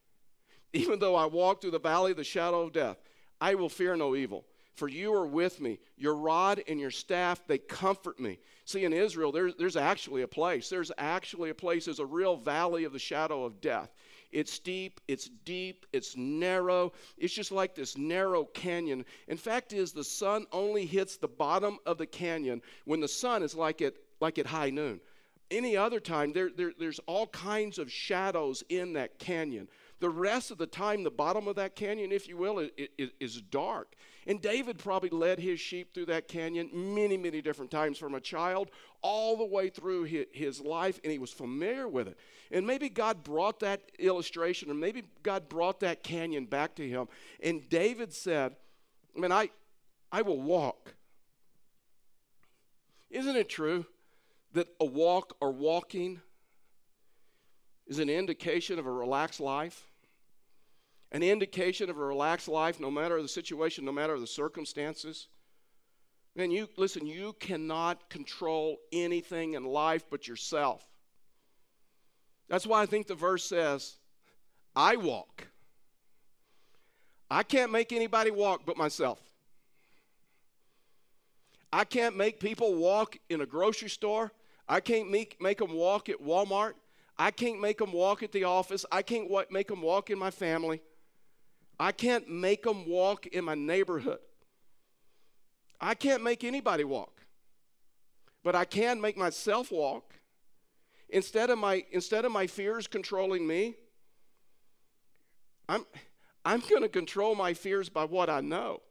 even 0.74 0.98
though 0.98 1.16
I 1.16 1.28
walk 1.28 1.62
through 1.62 1.72
the 1.72 1.80
valley 1.80 2.12
of 2.12 2.18
the 2.18 2.24
shadow 2.24 2.62
of 2.62 2.74
death, 2.74 2.98
I 3.40 3.54
will 3.54 3.70
fear 3.70 3.96
no 3.96 4.16
evil 4.16 4.46
for 4.82 4.88
you 4.88 5.14
are 5.14 5.28
with 5.28 5.62
me. 5.62 5.78
Your 5.96 6.16
rod 6.16 6.64
and 6.68 6.80
your 6.80 6.90
staff, 6.90 7.46
they 7.46 7.60
comfort 7.60 8.20
me. 8.20 8.40
See, 8.66 8.84
in 8.84 8.94
Israel, 8.94 9.32
there's, 9.32 9.54
there's 9.54 9.76
actually 9.76 10.24
a 10.24 10.28
place. 10.28 10.70
There's 10.70 10.92
actually 10.98 11.52
a 11.52 11.54
place. 11.54 11.86
There's 11.86 12.00
a 12.00 12.06
real 12.08 12.36
valley 12.36 12.84
of 12.86 12.92
the 12.92 12.98
shadow 12.98 13.44
of 13.44 13.62
death. 13.62 13.94
It's 14.32 14.52
steep, 14.52 15.00
it's 15.08 15.30
deep, 15.46 15.86
it's 15.94 16.18
narrow. 16.18 16.94
It's 17.20 17.32
just 17.32 17.52
like 17.52 17.76
this 17.76 17.96
narrow 17.96 18.46
canyon. 18.46 19.06
In 19.28 19.38
fact, 19.38 19.72
is 19.72 19.92
the 19.92 20.04
sun 20.04 20.48
only 20.52 20.88
hits 20.88 21.18
the 21.18 21.28
bottom 21.28 21.78
of 21.86 22.00
the 22.00 22.08
canyon 22.08 22.60
when 22.86 23.02
the 23.02 23.08
sun 23.08 23.44
is 23.44 23.54
like 23.54 23.84
at 23.84 23.94
like 24.20 24.40
at 24.40 24.48
high 24.48 24.72
noon. 24.72 25.00
Any 25.52 25.78
other 25.78 26.00
time, 26.00 26.34
there, 26.34 26.50
there, 26.50 26.72
there's 26.80 27.00
all 27.06 27.28
kinds 27.28 27.78
of 27.78 27.92
shadows 27.92 28.64
in 28.70 28.94
that 28.94 29.20
canyon. 29.20 29.68
The 30.00 30.10
rest 30.10 30.50
of 30.50 30.58
the 30.58 30.66
time, 30.66 31.04
the 31.04 31.12
bottom 31.12 31.48
of 31.48 31.58
that 31.58 31.76
canyon, 31.76 32.12
if 32.12 32.28
you 32.28 32.36
will, 32.36 32.68
is, 32.98 33.12
is 33.20 33.42
dark. 33.42 33.94
And 34.28 34.40
David 34.42 34.78
probably 34.78 35.10
led 35.10 35.40
his 35.40 35.60
sheep 35.60 35.94
through 35.94 36.06
that 36.06 36.28
canyon 36.28 36.70
many, 36.74 37.18
many 37.18 37.42
different 37.42 37.72
times 37.72 37.98
from 37.98 38.14
a 38.14 38.22
child 38.22 38.70
all 39.02 39.36
the 39.36 39.46
way 39.46 39.70
through 39.70 40.04
his 40.04 40.62
life, 40.62 41.00
and 41.04 41.12
he 41.12 41.18
was 41.18 41.32
familiar 41.32 41.88
with 41.88 42.08
it. 42.08 42.18
And 42.52 42.68
maybe 42.68 42.88
God 42.88 43.24
brought 43.24 43.60
that 43.62 43.82
illustration, 43.98 44.70
or 44.70 44.76
maybe 44.76 45.04
God 45.24 45.50
brought 45.50 45.80
that 45.80 46.04
canyon 46.04 46.46
back 46.46 46.76
to 46.76 46.88
him. 46.88 47.08
And 47.42 47.68
David 47.68 48.14
said, 48.14 48.56
I 49.18 49.20
mean, 49.20 49.32
I, 49.32 49.50
I 50.12 50.22
will 50.22 50.40
walk. 50.40 50.94
Isn't 53.10 53.36
it 53.36 53.50
true 53.50 53.86
that 54.54 54.68
a 54.80 54.86
walk 54.86 55.36
or 55.42 55.52
walking 55.52 56.22
is 57.88 58.00
an 58.00 58.10
indication 58.10 58.78
of 58.78 58.86
a 58.86 58.92
relaxed 58.92 59.40
life? 59.40 59.91
An 61.12 61.24
indication 61.24 61.90
of 61.90 61.98
a 61.98 62.04
relaxed 62.04 62.48
life, 62.48 62.80
no 62.80 62.90
matter 62.90 63.22
the 63.22 63.28
situation, 63.28 63.84
no 63.86 63.92
matter 63.92 64.20
the 64.20 64.28
circumstances. 64.28 65.28
Man, 66.36 66.52
you 66.52 66.70
listen, 66.78 67.06
you 67.06 67.36
cannot 67.40 68.10
control 68.10 68.78
anything 68.94 69.56
in 69.56 69.66
life 69.66 70.06
but 70.10 70.28
yourself. 70.28 70.86
That's 72.48 72.66
why 72.66 72.82
I 72.82 72.86
think 72.86 73.08
the 73.08 73.16
verse 73.16 73.44
says, 73.44 73.98
I 74.76 74.96
walk. 74.96 75.48
I 77.30 77.44
can't 77.44 77.72
make 77.72 77.92
anybody 77.92 78.32
walk 78.32 78.62
but 78.66 78.78
myself. 78.78 79.20
I 81.74 81.86
can't 81.86 82.18
make 82.18 82.40
people 82.40 82.76
walk 82.76 83.18
in 83.30 83.42
a 83.42 83.46
grocery 83.46 83.90
store. 83.90 84.32
I 84.68 84.80
can't 84.80 85.10
make, 85.10 85.42
make 85.42 85.58
them 85.58 85.74
walk 85.74 86.10
at 86.10 86.22
Walmart. 86.22 86.74
I 87.18 87.32
can't 87.32 87.62
make 87.62 87.78
them 87.78 87.94
walk 87.94 88.24
at 88.24 88.32
the 88.32 88.46
office. 88.46 88.86
I 88.92 89.02
can't 89.02 89.30
make 89.50 89.68
them 89.68 89.82
walk 89.82 90.10
in 90.10 90.20
my 90.20 90.32
family. 90.32 90.82
I 91.82 91.92
can't 91.92 92.30
make 92.30 92.62
them 92.62 92.88
walk 92.88 93.26
in 93.26 93.44
my 93.44 93.56
neighborhood. 93.56 94.20
I 95.80 95.96
can't 95.96 96.22
make 96.22 96.44
anybody 96.44 96.84
walk. 96.84 97.22
But 98.44 98.56
I 98.56 98.66
can 98.66 99.02
make 99.02 99.18
myself 99.18 99.72
walk. 99.72 100.14
Instead 101.10 101.50
of 101.50 101.58
my 101.58 101.84
instead 101.92 102.24
of 102.24 102.32
my 102.32 102.46
fears 102.46 102.86
controlling 102.86 103.48
me, 103.48 103.74
I'm 105.68 105.88
I'm 106.46 106.60
going 106.60 106.84
to 106.84 106.88
control 106.88 107.34
my 107.34 107.56
fears 107.56 107.90
by 107.90 108.06
what 108.06 108.30
I 108.30 108.42
know. 108.42 108.84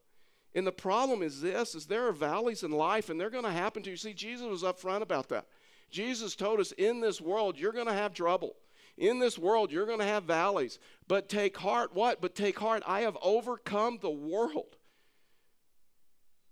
And 0.57 0.67
the 0.67 0.73
problem 0.73 1.23
is 1.23 1.41
this 1.41 1.77
is 1.77 1.87
there 1.87 2.09
are 2.09 2.13
valleys 2.13 2.65
in 2.65 2.73
life 2.73 3.09
and 3.09 3.21
they're 3.21 3.31
going 3.31 3.45
to 3.45 3.53
happen 3.53 3.85
to 3.85 3.91
you. 3.91 3.97
See, 3.97 4.15
Jesus 4.15 4.49
was 4.49 4.65
upfront 4.65 5.03
about 5.03 5.29
that. 5.29 5.47
Jesus 5.93 6.35
told 6.35 6.59
us 6.59 6.73
in 6.73 7.01
this 7.01 7.21
world 7.21 7.57
you're 7.57 7.73
going 7.73 7.87
to 7.87 7.93
have 7.93 8.15
trouble. 8.15 8.57
In 9.01 9.19
this 9.19 9.39
world, 9.39 9.73
you're 9.73 9.87
going 9.87 9.99
to 9.99 10.05
have 10.05 10.25
valleys. 10.25 10.79
But 11.09 11.31
take 11.31 11.57
heart, 11.57 11.95
what? 11.95 12.21
But 12.21 12.35
take 12.35 12.59
heart, 12.59 12.83
I 12.87 13.01
have 13.01 13.17
overcome 13.23 13.99
the 14.01 14.11
world. 14.11 14.77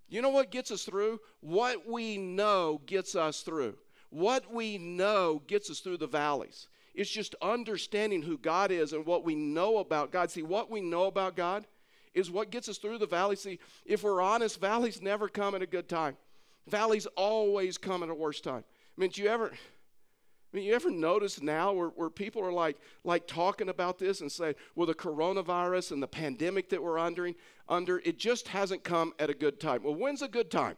You 0.08 0.22
know 0.22 0.30
what 0.30 0.50
gets 0.50 0.70
us 0.70 0.84
through? 0.84 1.20
What 1.40 1.86
we 1.86 2.16
know 2.16 2.80
gets 2.86 3.14
us 3.14 3.42
through. 3.42 3.76
What 4.08 4.50
we 4.50 4.78
know 4.78 5.42
gets 5.46 5.70
us 5.70 5.80
through 5.80 5.98
the 5.98 6.06
valleys. 6.06 6.68
It's 6.94 7.10
just 7.10 7.34
understanding 7.42 8.22
who 8.22 8.38
God 8.38 8.70
is 8.70 8.94
and 8.94 9.04
what 9.04 9.24
we 9.24 9.34
know 9.34 9.76
about 9.76 10.10
God. 10.10 10.30
See, 10.30 10.42
what 10.42 10.70
we 10.70 10.80
know 10.80 11.04
about 11.04 11.36
God 11.36 11.66
is 12.14 12.30
what 12.30 12.50
gets 12.50 12.70
us 12.70 12.78
through 12.78 12.96
the 12.96 13.06
valley. 13.06 13.36
See, 13.36 13.58
if 13.84 14.02
we're 14.02 14.22
honest, 14.22 14.58
valleys 14.58 15.02
never 15.02 15.28
come 15.28 15.54
at 15.54 15.60
a 15.60 15.66
good 15.66 15.86
time. 15.86 16.16
Valleys 16.66 17.06
always 17.14 17.76
come 17.76 18.02
at 18.02 18.08
a 18.08 18.14
worse 18.14 18.40
time. 18.40 18.64
I 18.96 19.00
mean, 19.00 19.10
do 19.10 19.22
you 19.22 19.28
ever 19.28 19.52
I 20.52 20.56
mean, 20.56 20.64
you 20.64 20.74
ever 20.74 20.90
notice 20.90 21.42
now 21.42 21.72
where, 21.72 21.88
where 21.88 22.08
people 22.08 22.42
are 22.42 22.52
like, 22.52 22.78
like 23.04 23.26
talking 23.26 23.68
about 23.68 23.98
this 23.98 24.22
and 24.22 24.32
say, 24.32 24.54
well, 24.74 24.86
the 24.86 24.94
coronavirus 24.94 25.92
and 25.92 26.02
the 26.02 26.08
pandemic 26.08 26.70
that 26.70 26.82
we're 26.82 26.98
under, 26.98 27.30
under, 27.68 27.98
it 27.98 28.18
just 28.18 28.48
hasn't 28.48 28.82
come 28.82 29.12
at 29.18 29.28
a 29.28 29.34
good 29.34 29.60
time. 29.60 29.82
Well, 29.82 29.94
when's 29.94 30.22
a 30.22 30.28
good 30.28 30.50
time? 30.50 30.76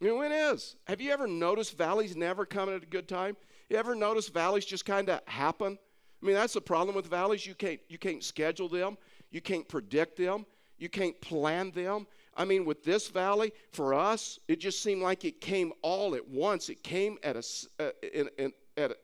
Mean, 0.00 0.16
when 0.16 0.32
is? 0.32 0.76
Have 0.86 1.00
you 1.00 1.10
ever 1.10 1.26
noticed 1.26 1.76
valleys 1.76 2.16
never 2.16 2.46
come 2.46 2.68
at 2.68 2.82
a 2.82 2.86
good 2.86 3.08
time? 3.08 3.36
You 3.68 3.76
ever 3.76 3.94
notice 3.94 4.28
valleys 4.28 4.64
just 4.64 4.84
kind 4.84 5.08
of 5.08 5.20
happen? 5.26 5.78
I 6.22 6.26
mean, 6.26 6.34
that's 6.34 6.54
the 6.54 6.60
problem 6.60 6.94
with 6.94 7.06
valleys. 7.06 7.46
You 7.46 7.54
can't, 7.54 7.80
you 7.88 7.98
can't 7.98 8.22
schedule 8.22 8.68
them. 8.68 8.96
You 9.30 9.40
can't 9.40 9.68
predict 9.68 10.16
them. 10.16 10.46
You 10.78 10.88
can't 10.88 11.20
plan 11.20 11.72
them. 11.72 12.06
I 12.38 12.44
mean, 12.44 12.64
with 12.64 12.84
this 12.84 13.08
valley, 13.08 13.52
for 13.72 13.92
us, 13.92 14.38
it 14.46 14.60
just 14.60 14.80
seemed 14.80 15.02
like 15.02 15.24
it 15.24 15.40
came 15.40 15.72
all 15.82 16.14
at 16.14 16.26
once. 16.28 16.68
It 16.68 16.84
came 16.84 17.18
at, 17.24 17.34
a, 17.34 17.42
uh, 17.80 17.90
in, 18.14 18.30
in, 18.38 18.52
at 18.76 18.92
a, 18.92 18.96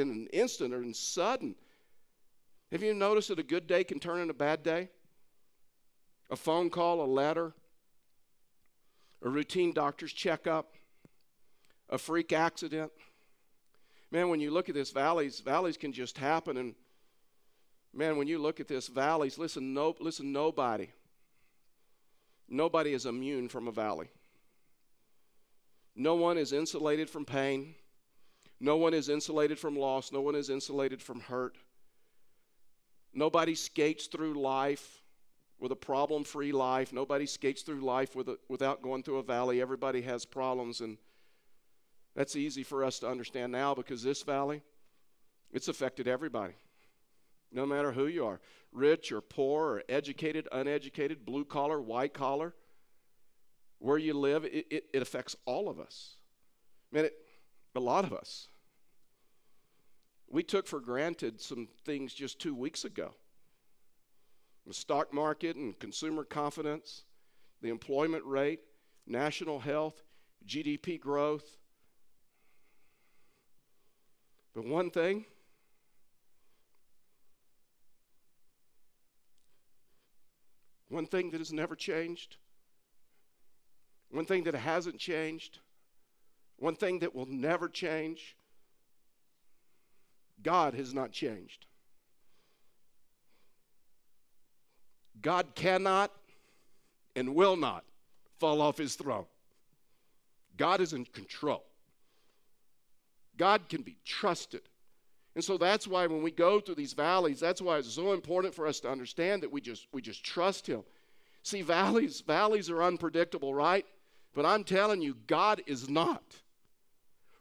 in 0.00 0.10
an 0.10 0.28
instant 0.32 0.72
or 0.72 0.82
in 0.82 0.94
sudden. 0.94 1.56
Have 2.70 2.84
you 2.84 2.94
noticed 2.94 3.28
that 3.28 3.40
a 3.40 3.44
good 3.44 3.66
day 3.66 3.82
can 3.82 3.98
turn 3.98 4.20
into 4.20 4.30
a 4.30 4.34
bad 4.34 4.62
day? 4.62 4.88
A 6.30 6.36
phone 6.36 6.70
call, 6.70 7.04
a 7.04 7.06
letter, 7.06 7.54
a 9.20 9.28
routine 9.28 9.72
doctor's 9.72 10.12
checkup, 10.12 10.74
a 11.90 11.98
freak 11.98 12.32
accident. 12.32 12.92
Man, 14.12 14.28
when 14.28 14.38
you 14.38 14.52
look 14.52 14.68
at 14.68 14.76
this, 14.76 14.90
valleys, 14.90 15.40
valleys 15.40 15.76
can 15.76 15.92
just 15.92 16.18
happen. 16.18 16.56
And 16.56 16.74
man, 17.92 18.16
when 18.16 18.28
you 18.28 18.38
look 18.38 18.60
at 18.60 18.68
this, 18.68 18.86
valleys, 18.86 19.38
listen, 19.38 19.74
no, 19.74 19.96
listen, 19.98 20.32
nobody, 20.32 20.88
nobody 22.48 22.92
is 22.92 23.06
immune 23.06 23.48
from 23.48 23.68
a 23.68 23.72
valley. 23.72 24.08
No 25.94 26.14
one 26.14 26.36
is 26.36 26.52
insulated 26.52 27.08
from 27.08 27.24
pain. 27.24 27.74
No 28.60 28.76
one 28.76 28.94
is 28.94 29.08
insulated 29.08 29.58
from 29.58 29.76
loss. 29.76 30.12
No 30.12 30.20
one 30.20 30.34
is 30.34 30.50
insulated 30.50 31.02
from 31.02 31.20
hurt. 31.20 31.56
Nobody 33.14 33.54
skates 33.54 34.06
through 34.06 34.34
life 34.34 35.02
with 35.58 35.72
a 35.72 35.76
problem 35.76 36.24
free 36.24 36.52
life. 36.52 36.92
Nobody 36.92 37.24
skates 37.24 37.62
through 37.62 37.80
life 37.80 38.14
with 38.14 38.28
a, 38.28 38.38
without 38.48 38.82
going 38.82 39.02
through 39.02 39.18
a 39.18 39.22
valley. 39.22 39.60
Everybody 39.60 40.02
has 40.02 40.26
problems. 40.26 40.82
And 40.82 40.98
that's 42.14 42.36
easy 42.36 42.62
for 42.62 42.84
us 42.84 42.98
to 42.98 43.08
understand 43.08 43.52
now 43.52 43.74
because 43.74 44.02
this 44.02 44.22
valley, 44.22 44.62
it's 45.52 45.68
affected 45.68 46.08
everybody. 46.08 46.54
No 47.52 47.64
matter 47.64 47.92
who 47.92 48.06
you 48.06 48.26
are 48.26 48.40
rich 48.76 49.10
or 49.10 49.20
poor 49.20 49.64
or 49.72 49.82
educated, 49.88 50.46
uneducated, 50.52 51.24
blue 51.24 51.44
collar, 51.44 51.80
white 51.80 52.14
collar, 52.14 52.54
where 53.78 53.98
you 53.98 54.14
live, 54.14 54.44
it, 54.44 54.66
it, 54.70 54.84
it 54.92 55.02
affects 55.02 55.34
all 55.44 55.68
of 55.68 55.80
us. 55.80 56.16
Man, 56.92 57.06
it, 57.06 57.14
a 57.74 57.80
lot 57.80 58.04
of 58.04 58.12
us. 58.12 58.48
We 60.28 60.42
took 60.42 60.66
for 60.66 60.80
granted 60.80 61.40
some 61.40 61.68
things 61.84 62.12
just 62.12 62.40
two 62.40 62.54
weeks 62.54 62.84
ago 62.84 63.14
the 64.66 64.74
stock 64.74 65.14
market 65.14 65.54
and 65.54 65.78
consumer 65.78 66.24
confidence, 66.24 67.04
the 67.62 67.68
employment 67.68 68.24
rate, 68.24 68.58
national 69.06 69.60
health, 69.60 70.02
GDP 70.44 70.98
growth. 70.98 71.56
But 74.56 74.64
one 74.64 74.90
thing, 74.90 75.24
one 80.88 81.06
thing 81.06 81.30
that 81.30 81.38
has 81.38 81.52
never 81.52 81.74
changed, 81.74 82.36
one 84.10 84.24
thing 84.24 84.44
that 84.44 84.54
hasn't 84.54 84.98
changed, 84.98 85.58
one 86.58 86.76
thing 86.76 87.00
that 87.00 87.14
will 87.14 87.26
never 87.26 87.68
change 87.68 88.36
God 90.42 90.74
has 90.74 90.92
not 90.92 91.12
changed. 91.12 91.66
God 95.20 95.46
cannot 95.54 96.12
and 97.14 97.34
will 97.34 97.56
not 97.56 97.84
fall 98.38 98.60
off 98.60 98.76
his 98.76 98.94
throne. 98.94 99.24
God 100.56 100.80
is 100.80 100.92
in 100.92 101.04
control. 101.06 101.64
God 103.36 103.68
can 103.68 103.82
be 103.82 103.96
trusted. 104.04 104.62
And 105.36 105.44
so 105.44 105.58
that's 105.58 105.86
why 105.86 106.06
when 106.06 106.22
we 106.22 106.30
go 106.30 106.60
through 106.60 106.76
these 106.76 106.94
valleys, 106.94 107.38
that's 107.38 107.60
why 107.60 107.76
it's 107.76 107.92
so 107.92 108.14
important 108.14 108.54
for 108.54 108.66
us 108.66 108.80
to 108.80 108.90
understand 108.90 109.42
that 109.42 109.52
we 109.52 109.60
just 109.60 109.86
we 109.92 110.00
just 110.00 110.24
trust 110.24 110.66
him. 110.66 110.82
See, 111.42 111.60
valleys, 111.60 112.22
valleys 112.22 112.70
are 112.70 112.82
unpredictable, 112.82 113.54
right? 113.54 113.84
But 114.34 114.46
I'm 114.46 114.64
telling 114.64 115.02
you, 115.02 115.14
God 115.26 115.62
is 115.66 115.90
not. 115.90 116.24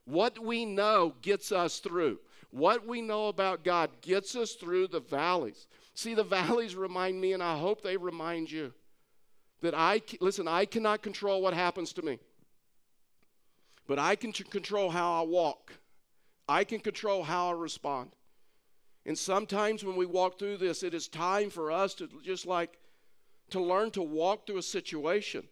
What 0.03 0.37
we 0.37 0.65
know 0.65 1.15
gets 1.21 1.53
us 1.53 1.79
through. 1.79 2.19
What 2.51 2.85
we 2.85 3.01
know 3.01 3.29
about 3.29 3.63
God 3.63 3.89
gets 4.01 4.35
us 4.35 4.53
through 4.53 4.89
the 4.89 4.99
valleys. 4.99 5.65
See, 5.93 6.13
the 6.13 6.23
valleys 6.23 6.75
remind 6.75 7.19
me, 7.19 7.31
and 7.31 7.41
I 7.41 7.57
hope 7.57 7.81
they 7.81 7.95
remind 7.95 8.51
you, 8.51 8.73
that 9.61 9.73
I, 9.73 10.01
listen, 10.19 10.49
I 10.49 10.65
cannot 10.65 11.01
control 11.01 11.41
what 11.41 11.53
happens 11.53 11.93
to 11.93 12.01
me, 12.01 12.19
but 13.87 13.99
I 13.99 14.15
can 14.15 14.33
control 14.33 14.89
how 14.89 15.23
I 15.23 15.25
walk. 15.25 15.71
I 16.47 16.63
can 16.63 16.79
control 16.79 17.23
how 17.23 17.49
I 17.49 17.53
respond. 17.53 18.11
And 19.05 19.17
sometimes 19.17 19.83
when 19.83 19.95
we 19.95 20.05
walk 20.05 20.39
through 20.39 20.57
this, 20.57 20.83
it 20.83 20.93
is 20.93 21.07
time 21.07 21.49
for 21.49 21.71
us 21.71 21.93
to 21.95 22.09
just 22.23 22.45
like 22.45 22.77
to 23.51 23.61
learn 23.61 23.91
to 23.91 24.01
walk 24.01 24.45
through 24.47 24.57
a 24.57 24.63
situation. 24.63 25.43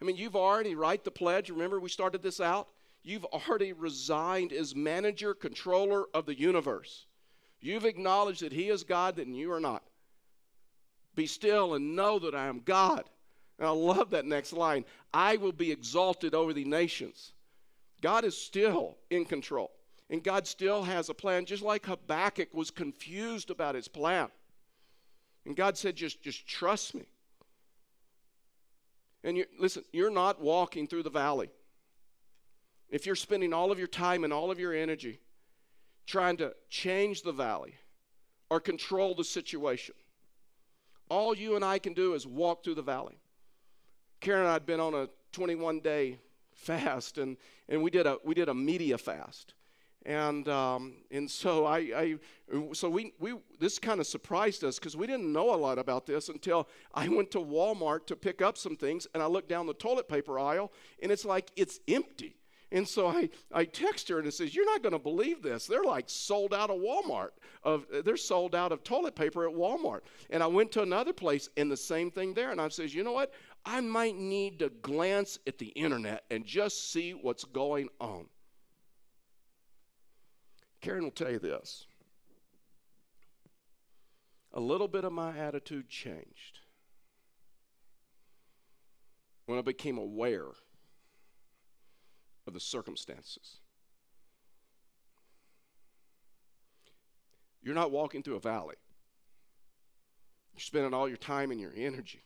I 0.00 0.04
mean, 0.04 0.16
you've 0.16 0.36
already, 0.36 0.74
right, 0.74 1.02
the 1.02 1.10
pledge. 1.10 1.50
Remember, 1.50 1.78
we 1.78 1.88
started 1.88 2.22
this 2.22 2.40
out? 2.40 2.68
You've 3.02 3.24
already 3.26 3.72
resigned 3.72 4.52
as 4.52 4.74
manager, 4.74 5.32
controller 5.32 6.06
of 6.12 6.26
the 6.26 6.38
universe. 6.38 7.06
You've 7.60 7.84
acknowledged 7.84 8.42
that 8.42 8.52
He 8.52 8.68
is 8.68 8.82
God 8.82 9.18
and 9.18 9.36
you 9.36 9.52
are 9.52 9.60
not. 9.60 9.82
Be 11.14 11.26
still 11.26 11.74
and 11.74 11.96
know 11.96 12.18
that 12.18 12.34
I 12.34 12.46
am 12.46 12.60
God. 12.64 13.04
And 13.58 13.66
I 13.66 13.70
love 13.70 14.10
that 14.10 14.26
next 14.26 14.52
line 14.52 14.84
I 15.14 15.36
will 15.36 15.52
be 15.52 15.72
exalted 15.72 16.34
over 16.34 16.52
the 16.52 16.64
nations. 16.64 17.32
God 18.02 18.24
is 18.24 18.36
still 18.36 18.98
in 19.08 19.24
control. 19.24 19.70
And 20.08 20.22
God 20.22 20.46
still 20.46 20.84
has 20.84 21.08
a 21.08 21.14
plan, 21.14 21.46
just 21.46 21.62
like 21.62 21.86
Habakkuk 21.86 22.54
was 22.54 22.70
confused 22.70 23.50
about 23.50 23.74
his 23.74 23.88
plan. 23.88 24.28
And 25.44 25.56
God 25.56 25.76
said, 25.76 25.96
just, 25.96 26.22
just 26.22 26.46
trust 26.46 26.94
me. 26.94 27.06
And 29.24 29.36
you, 29.36 29.46
listen, 29.58 29.82
you're 29.92 30.10
not 30.10 30.40
walking 30.40 30.86
through 30.86 31.02
the 31.02 31.10
valley 31.10 31.50
if 32.88 33.06
you're 33.06 33.16
spending 33.16 33.52
all 33.52 33.72
of 33.72 33.78
your 33.78 33.88
time 33.88 34.24
and 34.24 34.32
all 34.32 34.50
of 34.50 34.60
your 34.60 34.72
energy 34.72 35.20
trying 36.06 36.36
to 36.36 36.54
change 36.70 37.22
the 37.22 37.32
valley 37.32 37.74
or 38.48 38.60
control 38.60 39.14
the 39.14 39.24
situation, 39.24 39.94
all 41.08 41.36
you 41.36 41.56
and 41.56 41.64
I 41.64 41.78
can 41.78 41.94
do 41.94 42.14
is 42.14 42.26
walk 42.26 42.62
through 42.62 42.76
the 42.76 42.82
valley. 42.82 43.18
Karen 44.20 44.40
and 44.40 44.48
I 44.48 44.54
had 44.54 44.66
been 44.66 44.80
on 44.80 44.94
a 44.94 45.08
21 45.32 45.80
day 45.80 46.18
fast, 46.54 47.18
and, 47.18 47.36
and 47.68 47.82
we, 47.82 47.90
did 47.90 48.06
a, 48.06 48.18
we 48.24 48.34
did 48.34 48.48
a 48.48 48.54
media 48.54 48.98
fast. 48.98 49.54
And, 50.06 50.48
um, 50.48 50.94
and 51.10 51.28
so 51.28 51.66
I, 51.66 51.78
I 51.78 52.18
so 52.72 52.88
we, 52.88 53.12
we 53.18 53.34
this 53.58 53.80
kind 53.80 53.98
of 54.00 54.06
surprised 54.06 54.62
us 54.62 54.78
because 54.78 54.96
we 54.96 55.04
didn't 55.08 55.32
know 55.32 55.52
a 55.52 55.56
lot 55.56 55.80
about 55.80 56.06
this 56.06 56.28
until 56.28 56.68
I 56.94 57.08
went 57.14 57.32
to 57.32 57.38
Walmart 57.38 58.06
to 58.06 58.16
pick 58.16 58.40
up 58.40 58.56
some 58.56 58.76
things 58.76 59.08
and 59.12 59.22
I 59.22 59.26
looked 59.26 59.48
down 59.48 59.66
the 59.66 59.74
toilet 59.74 60.08
paper 60.08 60.38
aisle 60.38 60.72
and 61.02 61.10
it's 61.10 61.24
like 61.24 61.50
it's 61.56 61.80
empty. 61.88 62.36
And 62.70 62.86
so 62.86 63.08
I, 63.08 63.28
I 63.52 63.64
text 63.64 64.08
her 64.08 64.18
and 64.18 64.28
it 64.28 64.34
says, 64.34 64.54
You're 64.54 64.64
not 64.64 64.82
going 64.82 64.92
to 64.92 64.98
believe 65.00 65.42
this. 65.42 65.66
They're 65.66 65.82
like 65.82 66.04
sold 66.08 66.54
out 66.54 66.70
of 66.70 66.76
Walmart. 66.76 67.30
Of, 67.64 67.86
they're 68.04 68.16
sold 68.16 68.54
out 68.54 68.70
of 68.70 68.84
toilet 68.84 69.16
paper 69.16 69.48
at 69.48 69.54
Walmart. 69.54 70.00
And 70.30 70.40
I 70.40 70.46
went 70.46 70.70
to 70.72 70.82
another 70.82 71.12
place 71.12 71.48
and 71.56 71.70
the 71.70 71.76
same 71.76 72.12
thing 72.12 72.32
there. 72.32 72.52
And 72.52 72.60
I 72.60 72.68
says, 72.68 72.94
You 72.94 73.02
know 73.02 73.12
what? 73.12 73.32
I 73.64 73.80
might 73.80 74.16
need 74.16 74.60
to 74.60 74.68
glance 74.82 75.40
at 75.48 75.58
the 75.58 75.68
internet 75.68 76.24
and 76.30 76.44
just 76.44 76.92
see 76.92 77.12
what's 77.12 77.44
going 77.44 77.88
on. 78.00 78.26
Karen 80.86 81.02
will 81.02 81.10
tell 81.10 81.32
you 81.32 81.40
this. 81.40 81.84
A 84.52 84.60
little 84.60 84.86
bit 84.86 85.04
of 85.04 85.12
my 85.12 85.36
attitude 85.36 85.88
changed 85.88 86.60
when 89.46 89.58
I 89.58 89.62
became 89.62 89.98
aware 89.98 90.46
of 92.46 92.54
the 92.54 92.60
circumstances. 92.60 93.56
You're 97.64 97.74
not 97.74 97.90
walking 97.90 98.22
through 98.22 98.36
a 98.36 98.40
valley. 98.40 98.76
You're 100.54 100.60
spending 100.60 100.94
all 100.94 101.08
your 101.08 101.16
time 101.16 101.50
and 101.50 101.60
your 101.60 101.72
energy 101.76 102.22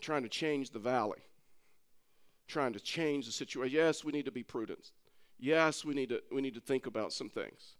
trying 0.00 0.24
to 0.24 0.28
change 0.28 0.70
the 0.70 0.80
valley, 0.80 1.20
trying 2.48 2.72
to 2.72 2.80
change 2.80 3.26
the 3.26 3.32
situation. 3.32 3.76
Yes, 3.76 4.02
we 4.02 4.10
need 4.10 4.24
to 4.24 4.32
be 4.32 4.42
prudent. 4.42 4.90
Yes, 5.40 5.84
we 5.86 5.94
need 5.94 6.10
to, 6.10 6.22
we 6.30 6.42
need 6.42 6.54
to 6.54 6.60
think 6.60 6.86
about 6.86 7.14
some 7.14 7.30
things. 7.30 7.76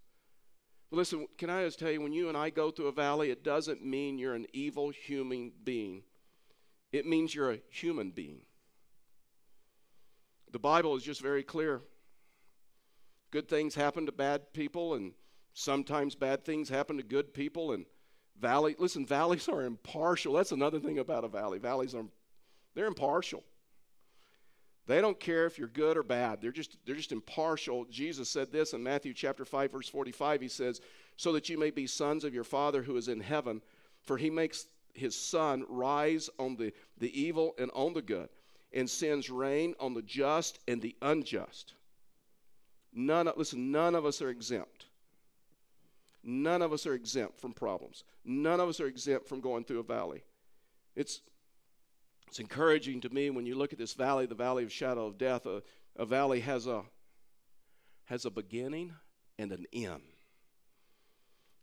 But 0.90 0.96
listen, 0.96 1.26
can 1.36 1.50
I 1.50 1.64
just 1.64 1.78
tell 1.78 1.90
you, 1.90 2.00
when 2.00 2.14
you 2.14 2.28
and 2.28 2.36
I 2.36 2.48
go 2.48 2.70
through 2.70 2.88
a 2.88 2.92
valley, 2.92 3.30
it 3.30 3.44
doesn't 3.44 3.84
mean 3.84 4.18
you're 4.18 4.34
an 4.34 4.46
evil 4.54 4.90
human 4.90 5.52
being. 5.62 6.02
It 6.90 7.06
means 7.06 7.34
you're 7.34 7.52
a 7.52 7.60
human 7.68 8.10
being. 8.10 8.40
The 10.50 10.58
Bible 10.58 10.96
is 10.96 11.02
just 11.02 11.20
very 11.20 11.42
clear. 11.42 11.82
Good 13.30 13.48
things 13.48 13.74
happen 13.74 14.06
to 14.06 14.12
bad 14.12 14.52
people, 14.52 14.94
and 14.94 15.12
sometimes 15.52 16.14
bad 16.14 16.44
things 16.44 16.70
happen 16.70 16.96
to 16.96 17.02
good 17.02 17.34
people. 17.34 17.72
And 17.72 17.84
valley, 18.40 18.74
listen, 18.78 19.06
valleys 19.06 19.48
are 19.48 19.62
impartial. 19.62 20.32
That's 20.32 20.50
another 20.50 20.80
thing 20.80 20.98
about 20.98 21.24
a 21.24 21.28
valley. 21.28 21.58
Valleys 21.58 21.94
are 21.94 22.06
they're 22.74 22.86
impartial. 22.86 23.44
They 24.90 25.00
don't 25.00 25.20
care 25.20 25.46
if 25.46 25.56
you're 25.56 25.68
good 25.68 25.96
or 25.96 26.02
bad. 26.02 26.42
They're 26.42 26.50
just 26.50 26.76
they're 26.84 26.96
just 26.96 27.12
impartial. 27.12 27.84
Jesus 27.84 28.28
said 28.28 28.50
this 28.50 28.72
in 28.72 28.82
Matthew 28.82 29.14
chapter 29.14 29.44
5 29.44 29.70
verse 29.70 29.88
45. 29.88 30.40
He 30.40 30.48
says, 30.48 30.80
"So 31.16 31.30
that 31.32 31.48
you 31.48 31.56
may 31.56 31.70
be 31.70 31.86
sons 31.86 32.24
of 32.24 32.34
your 32.34 32.42
Father 32.42 32.82
who 32.82 32.96
is 32.96 33.06
in 33.06 33.20
heaven, 33.20 33.62
for 34.02 34.18
he 34.18 34.30
makes 34.30 34.66
his 34.92 35.14
sun 35.14 35.64
rise 35.68 36.28
on 36.40 36.56
the, 36.56 36.72
the 36.98 37.20
evil 37.20 37.54
and 37.56 37.70
on 37.72 37.92
the 37.92 38.02
good 38.02 38.30
and 38.72 38.90
sends 38.90 39.30
rain 39.30 39.76
on 39.78 39.94
the 39.94 40.02
just 40.02 40.58
and 40.66 40.82
the 40.82 40.96
unjust. 41.02 41.74
None 42.92 43.28
of, 43.28 43.36
listen, 43.36 43.70
none 43.70 43.94
of 43.94 44.04
us 44.04 44.20
are 44.20 44.28
exempt. 44.28 44.86
None 46.24 46.62
of 46.62 46.72
us 46.72 46.84
are 46.84 46.94
exempt 46.94 47.38
from 47.38 47.52
problems. 47.52 48.02
None 48.24 48.58
of 48.58 48.68
us 48.68 48.80
are 48.80 48.88
exempt 48.88 49.28
from 49.28 49.40
going 49.40 49.62
through 49.62 49.78
a 49.78 49.84
valley. 49.84 50.24
It's, 50.96 51.20
it's 52.30 52.38
encouraging 52.38 53.00
to 53.00 53.10
me 53.10 53.28
when 53.28 53.44
you 53.44 53.56
look 53.56 53.72
at 53.72 53.78
this 53.78 53.94
valley, 53.94 54.24
the 54.24 54.36
valley 54.36 54.62
of 54.62 54.70
shadow 54.70 55.04
of 55.06 55.18
death. 55.18 55.46
A, 55.46 55.64
a 55.96 56.06
valley 56.06 56.38
has 56.38 56.68
a, 56.68 56.84
has 58.04 58.24
a 58.24 58.30
beginning 58.30 58.92
and 59.36 59.50
an 59.50 59.66
end. 59.72 60.02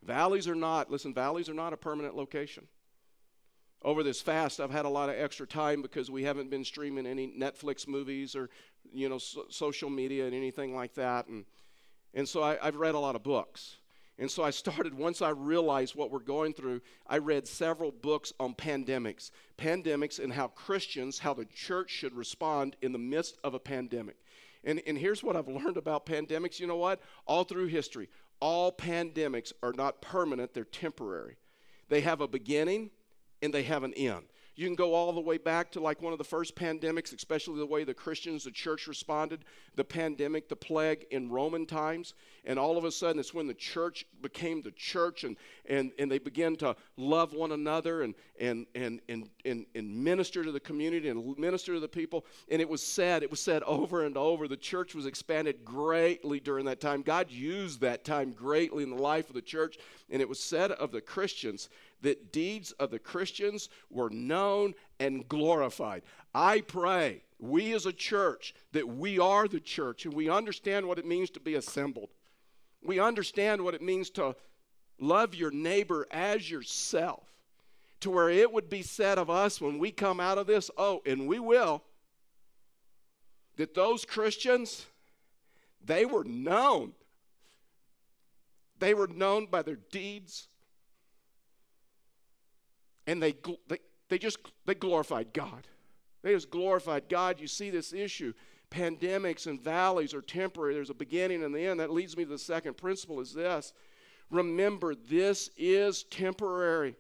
Valleys 0.03 0.45
are 0.45 0.55
not, 0.55 0.91
listen, 0.91 1.13
valleys 1.13 1.47
are 1.47 1.53
not 1.53 1.71
a 1.71 1.77
permanent 1.77 2.17
location. 2.17 2.67
Over 3.81 4.03
this 4.03 4.19
fast, 4.19 4.59
I've 4.59 4.71
had 4.71 4.83
a 4.83 4.89
lot 4.89 5.07
of 5.07 5.15
extra 5.15 5.47
time 5.47 5.81
because 5.81 6.11
we 6.11 6.23
haven't 6.23 6.49
been 6.49 6.65
streaming 6.65 7.07
any 7.07 7.27
Netflix 7.27 7.87
movies 7.87 8.35
or, 8.35 8.49
you 8.91 9.07
know, 9.07 9.19
so, 9.19 9.45
social 9.49 9.89
media 9.89 10.25
and 10.25 10.35
anything 10.35 10.75
like 10.75 10.95
that. 10.95 11.27
And, 11.27 11.45
and 12.13 12.27
so 12.27 12.43
I, 12.43 12.57
I've 12.61 12.75
read 12.75 12.93
a 12.93 12.99
lot 12.99 13.15
of 13.15 13.23
books. 13.23 13.77
And 14.19 14.31
so 14.31 14.43
I 14.43 14.49
started, 14.49 14.95
once 14.95 15.21
I 15.21 15.29
realized 15.29 15.95
what 15.95 16.11
we're 16.11 16.19
going 16.19 16.53
through, 16.53 16.81
I 17.05 17.19
read 17.19 17.47
several 17.47 17.91
books 17.91 18.33
on 18.39 18.55
pandemics. 18.55 19.29
Pandemics 19.57 20.17
and 20.17 20.33
how 20.33 20.47
Christians, 20.47 21.19
how 21.19 21.35
the 21.35 21.45
church 21.45 21.91
should 21.91 22.15
respond 22.15 22.75
in 22.81 22.93
the 22.93 22.97
midst 22.97 23.37
of 23.43 23.53
a 23.53 23.59
pandemic. 23.59 24.17
And, 24.63 24.81
and 24.87 24.97
here's 24.97 25.23
what 25.23 25.35
I've 25.35 25.47
learned 25.47 25.77
about 25.77 26.07
pandemics. 26.07 26.59
You 26.59 26.65
know 26.65 26.77
what? 26.77 26.99
All 27.27 27.43
through 27.43 27.67
history, 27.67 28.09
all 28.39 28.71
pandemics 28.71 29.53
are 29.61 29.73
not 29.73 30.01
permanent, 30.01 30.53
they're 30.53 30.63
temporary. 30.63 31.37
They 31.89 32.01
have 32.01 32.21
a 32.21 32.27
beginning 32.27 32.89
and 33.41 33.53
they 33.53 33.63
have 33.63 33.83
an 33.83 33.93
end. 33.93 34.25
You 34.57 34.65
can 34.65 34.75
go 34.75 34.95
all 34.95 35.13
the 35.13 35.21
way 35.21 35.37
back 35.37 35.71
to 35.73 35.79
like 35.79 36.01
one 36.01 36.13
of 36.13 36.17
the 36.17 36.25
first 36.25 36.55
pandemics, 36.55 37.15
especially 37.15 37.59
the 37.59 37.65
way 37.67 37.83
the 37.83 37.93
Christians, 37.93 38.43
the 38.43 38.49
church 38.49 38.87
responded, 38.87 39.45
the 39.75 39.83
pandemic, 39.83 40.49
the 40.49 40.55
plague 40.55 41.05
in 41.11 41.29
Roman 41.29 41.67
times. 41.67 42.15
And 42.43 42.57
all 42.57 42.75
of 42.75 42.83
a 42.83 42.91
sudden, 42.91 43.19
it's 43.19 43.35
when 43.35 43.45
the 43.45 43.53
church 43.53 44.07
became 44.19 44.63
the 44.63 44.71
church 44.71 45.25
and, 45.25 45.37
and, 45.69 45.91
and 45.99 46.09
they 46.09 46.17
began 46.17 46.55
to 46.55 46.75
love 46.95 47.33
one 47.33 47.51
another 47.51 48.01
and, 48.01 48.15
and, 48.39 48.65
and, 48.73 48.99
and, 49.07 49.29
and, 49.45 49.67
and 49.75 50.03
minister 50.03 50.43
to 50.43 50.51
the 50.51 50.59
community 50.59 51.09
and 51.09 51.37
minister 51.37 51.75
to 51.75 51.79
the 51.79 51.87
people. 51.87 52.25
And 52.49 52.59
it 52.59 52.67
was 52.67 52.81
said, 52.81 53.21
it 53.21 53.29
was 53.29 53.39
said 53.39 53.61
over 53.61 54.05
and 54.05 54.17
over, 54.17 54.47
the 54.47 54.57
church 54.57 54.95
was 54.95 55.05
expanded 55.05 55.63
greatly 55.65 56.39
during 56.39 56.65
that 56.65 56.81
time. 56.81 57.03
God 57.03 57.29
used 57.29 57.81
that 57.81 58.03
time 58.03 58.31
greatly 58.31 58.81
in 58.81 58.89
the 58.89 58.95
life 58.95 59.29
of 59.29 59.35
the 59.35 59.41
church. 59.43 59.77
And 60.09 60.19
it 60.19 60.27
was 60.27 60.39
said 60.39 60.71
of 60.71 60.91
the 60.91 61.01
Christians 61.01 61.69
that 62.01 62.31
deeds 62.31 62.71
of 62.73 62.91
the 62.91 62.99
Christians 62.99 63.69
were 63.89 64.09
known 64.09 64.73
and 64.99 65.27
glorified. 65.27 66.03
I 66.33 66.61
pray, 66.61 67.23
we 67.39 67.73
as 67.73 67.85
a 67.85 67.93
church, 67.93 68.53
that 68.73 68.87
we 68.87 69.19
are 69.19 69.47
the 69.47 69.59
church 69.59 70.05
and 70.05 70.13
we 70.13 70.29
understand 70.29 70.87
what 70.87 70.99
it 70.99 71.05
means 71.05 71.29
to 71.31 71.39
be 71.39 71.55
assembled. 71.55 72.09
We 72.83 72.99
understand 72.99 73.61
what 73.61 73.73
it 73.73 73.81
means 73.81 74.09
to 74.11 74.35
love 74.99 75.35
your 75.35 75.51
neighbor 75.51 76.07
as 76.11 76.49
yourself. 76.49 77.23
To 78.01 78.11
where 78.11 78.29
it 78.29 78.51
would 78.51 78.69
be 78.69 78.83
said 78.83 79.17
of 79.17 79.29
us 79.29 79.59
when 79.59 79.79
we 79.79 79.91
come 79.91 80.19
out 80.19 80.37
of 80.37 80.45
this, 80.45 80.69
oh, 80.77 81.01
and 81.05 81.27
we 81.27 81.39
will, 81.39 81.83
that 83.55 83.73
those 83.73 84.05
Christians, 84.05 84.85
they 85.83 86.05
were 86.05 86.23
known. 86.23 86.93
They 88.77 88.93
were 88.93 89.07
known 89.07 89.47
by 89.47 89.63
their 89.63 89.79
deeds 89.91 90.47
and 93.07 93.23
they, 93.23 93.33
they, 93.67 93.79
they 94.09 94.19
just 94.19 94.37
they 94.65 94.75
glorified 94.75 95.33
God. 95.33 95.67
They 96.21 96.33
just 96.33 96.51
glorified 96.51 97.09
God. 97.09 97.39
You 97.39 97.47
see 97.47 97.69
this 97.69 97.93
issue. 97.93 98.33
Pandemics 98.69 99.47
and 99.47 99.61
valleys 99.61 100.13
are 100.13 100.21
temporary. 100.21 100.73
There's 100.73 100.89
a 100.89 100.93
beginning 100.93 101.43
and 101.43 101.55
the 101.55 101.65
end. 101.65 101.79
That 101.79 101.89
leads 101.89 102.17
me 102.17 102.25
to 102.25 102.29
the 102.29 102.37
second 102.37 102.75
principle 102.75 103.21
is 103.21 103.33
this. 103.33 103.71
Remember, 104.29 104.93
this 104.93 105.49
is 105.57 106.03
temporary. 106.03 106.95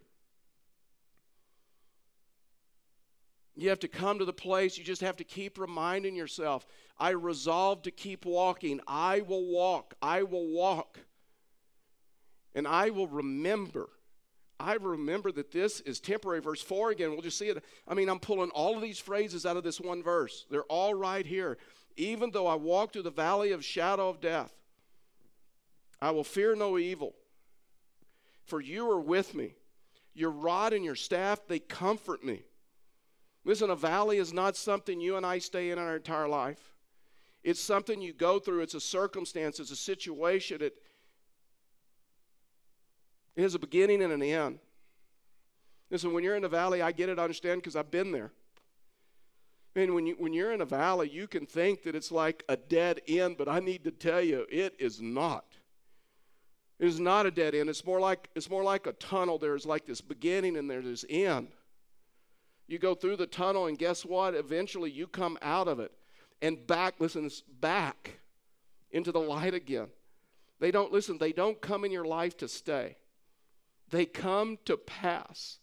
You 3.55 3.69
have 3.69 3.79
to 3.79 3.87
come 3.87 4.19
to 4.19 4.25
the 4.25 4.31
place, 4.31 4.77
you 4.77 4.83
just 4.83 5.01
have 5.01 5.17
to 5.17 5.23
keep 5.23 5.57
reminding 5.57 6.15
yourself 6.15 6.65
I 6.99 7.09
resolve 7.09 7.83
to 7.83 7.91
keep 7.91 8.25
walking. 8.25 8.79
I 8.87 9.21
will 9.21 9.45
walk. 9.45 9.93
I 10.01 10.23
will 10.23 10.47
walk. 10.47 10.99
And 12.55 12.67
I 12.67 12.89
will 12.89 13.07
remember 13.07 13.89
I 14.59 14.73
remember 14.75 15.31
that 15.33 15.51
this 15.51 15.81
is 15.81 15.99
temporary. 15.99 16.41
Verse 16.41 16.61
4 16.61 16.91
again, 16.91 17.11
we'll 17.11 17.21
just 17.21 17.37
see 17.37 17.49
it. 17.49 17.63
I 17.87 17.93
mean, 17.93 18.09
I'm 18.09 18.19
pulling 18.19 18.49
all 18.51 18.75
of 18.75 18.81
these 18.81 18.99
phrases 18.99 19.45
out 19.45 19.57
of 19.57 19.63
this 19.63 19.79
one 19.79 20.01
verse. 20.01 20.45
They're 20.49 20.63
all 20.63 20.93
right 20.93 21.25
here. 21.25 21.57
Even 21.95 22.31
though 22.31 22.47
I 22.47 22.55
walk 22.55 22.93
through 22.93 23.03
the 23.03 23.11
valley 23.11 23.51
of 23.51 23.63
shadow 23.63 24.09
of 24.09 24.19
death, 24.19 24.53
I 26.01 26.11
will 26.11 26.23
fear 26.23 26.55
no 26.55 26.77
evil. 26.77 27.13
For 28.45 28.61
you 28.61 28.89
are 28.89 28.99
with 28.99 29.35
me. 29.35 29.55
Your 30.13 30.31
rod 30.31 30.73
and 30.73 30.83
your 30.83 30.95
staff, 30.95 31.41
they 31.47 31.59
comfort 31.59 32.23
me. 32.23 32.43
Listen, 33.45 33.69
a 33.69 33.75
valley 33.75 34.17
is 34.17 34.33
not 34.33 34.55
something 34.55 34.99
you 34.99 35.15
and 35.15 35.25
I 35.25 35.39
stay 35.39 35.69
in 35.69 35.77
our 35.77 35.95
entire 35.95 36.27
life. 36.27 36.73
It's 37.43 37.61
something 37.61 38.01
you 38.01 38.13
go 38.13 38.39
through, 38.39 38.61
it's 38.61 38.73
a 38.73 38.81
circumstance, 38.81 39.59
it's 39.59 39.71
a 39.71 39.75
situation. 39.75 40.61
It, 40.61 40.81
it 43.37 43.43
has 43.43 43.53
a 43.53 43.59
beginning 43.59 44.01
and 44.01 44.11
an 44.11 44.23
end. 44.23 44.57
Listen, 45.91 46.11
when 46.11 46.23
you're 46.23 46.35
in 46.35 46.43
a 46.43 46.49
valley, 46.49 46.81
I 46.81 46.91
get 46.91 47.07
it, 47.07 47.19
I 47.19 47.23
understand 47.23 47.61
because 47.61 47.75
I've 47.75 47.91
been 47.91 48.11
there. 48.11 48.31
Mean, 49.75 49.93
when, 49.93 50.07
you, 50.07 50.15
when 50.17 50.33
you're 50.33 50.51
in 50.51 50.61
a 50.61 50.65
valley, 50.65 51.07
you 51.07 51.27
can 51.27 51.45
think 51.45 51.83
that 51.83 51.93
it's 51.93 52.11
like 52.11 52.43
a 52.49 52.57
dead 52.57 52.99
end, 53.07 53.37
but 53.37 53.47
I 53.47 53.59
need 53.59 53.83
to 53.83 53.91
tell 53.91 54.21
you, 54.21 54.47
it 54.49 54.73
is 54.79 54.99
not. 54.99 55.45
It 56.79 56.87
is 56.87 56.99
not 56.99 57.27
a 57.27 57.31
dead 57.31 57.53
end. 57.53 57.69
It's 57.69 57.85
more 57.85 57.99
like, 57.99 58.27
it's 58.33 58.49
more 58.49 58.63
like 58.63 58.87
a 58.87 58.93
tunnel. 58.93 59.37
There's 59.37 59.67
like 59.67 59.85
this 59.85 60.01
beginning 60.01 60.57
and 60.57 60.67
there's 60.67 60.85
this 60.85 61.05
end. 61.07 61.49
You 62.67 62.79
go 62.79 62.95
through 62.95 63.17
the 63.17 63.27
tunnel, 63.27 63.67
and 63.67 63.77
guess 63.77 64.03
what? 64.03 64.33
Eventually, 64.33 64.89
you 64.89 65.05
come 65.05 65.37
out 65.43 65.67
of 65.67 65.79
it 65.79 65.91
and 66.41 66.65
back, 66.65 66.95
listen, 66.99 67.29
back 67.61 68.19
into 68.89 69.11
the 69.11 69.19
light 69.19 69.53
again. 69.53 69.87
They 70.59 70.71
don't, 70.71 70.91
listen, 70.91 71.19
they 71.19 71.31
don't 71.31 71.61
come 71.61 71.85
in 71.85 71.91
your 71.91 72.05
life 72.05 72.35
to 72.37 72.47
stay 72.47 72.97
they 73.89 74.05
come 74.05 74.57
to 74.65 74.77
pass. 74.77 75.59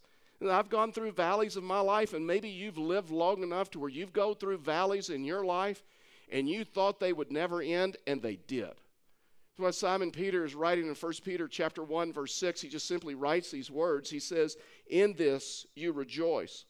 I've 0.46 0.68
gone 0.68 0.92
through 0.92 1.12
valleys 1.12 1.56
of 1.56 1.62
my 1.62 1.80
life, 1.80 2.12
and 2.12 2.26
maybe 2.26 2.48
you've 2.48 2.78
lived 2.78 3.10
long 3.10 3.42
enough 3.42 3.70
to 3.70 3.78
where 3.78 3.88
you've 3.88 4.12
gone 4.12 4.34
through 4.34 4.58
valleys 4.58 5.08
in 5.08 5.24
your 5.24 5.44
life 5.44 5.82
and 6.30 6.48
you 6.48 6.64
thought 6.64 7.00
they 7.00 7.12
would 7.12 7.30
never 7.30 7.62
end, 7.62 7.96
and 8.06 8.20
they 8.20 8.36
did. 8.36 8.64
That's 9.56 9.58
why 9.58 9.70
Simon 9.70 10.10
Peter 10.10 10.44
is 10.44 10.54
writing 10.54 10.88
in 10.88 10.94
1 10.94 11.12
Peter 11.24 11.46
chapter 11.46 11.82
1, 11.82 12.12
verse 12.12 12.34
6. 12.34 12.60
He 12.60 12.68
just 12.68 12.88
simply 12.88 13.14
writes 13.14 13.50
these 13.50 13.70
words. 13.70 14.10
He 14.10 14.18
says, 14.18 14.56
In 14.88 15.14
this 15.14 15.66
you 15.74 15.92
rejoice. 15.92 16.64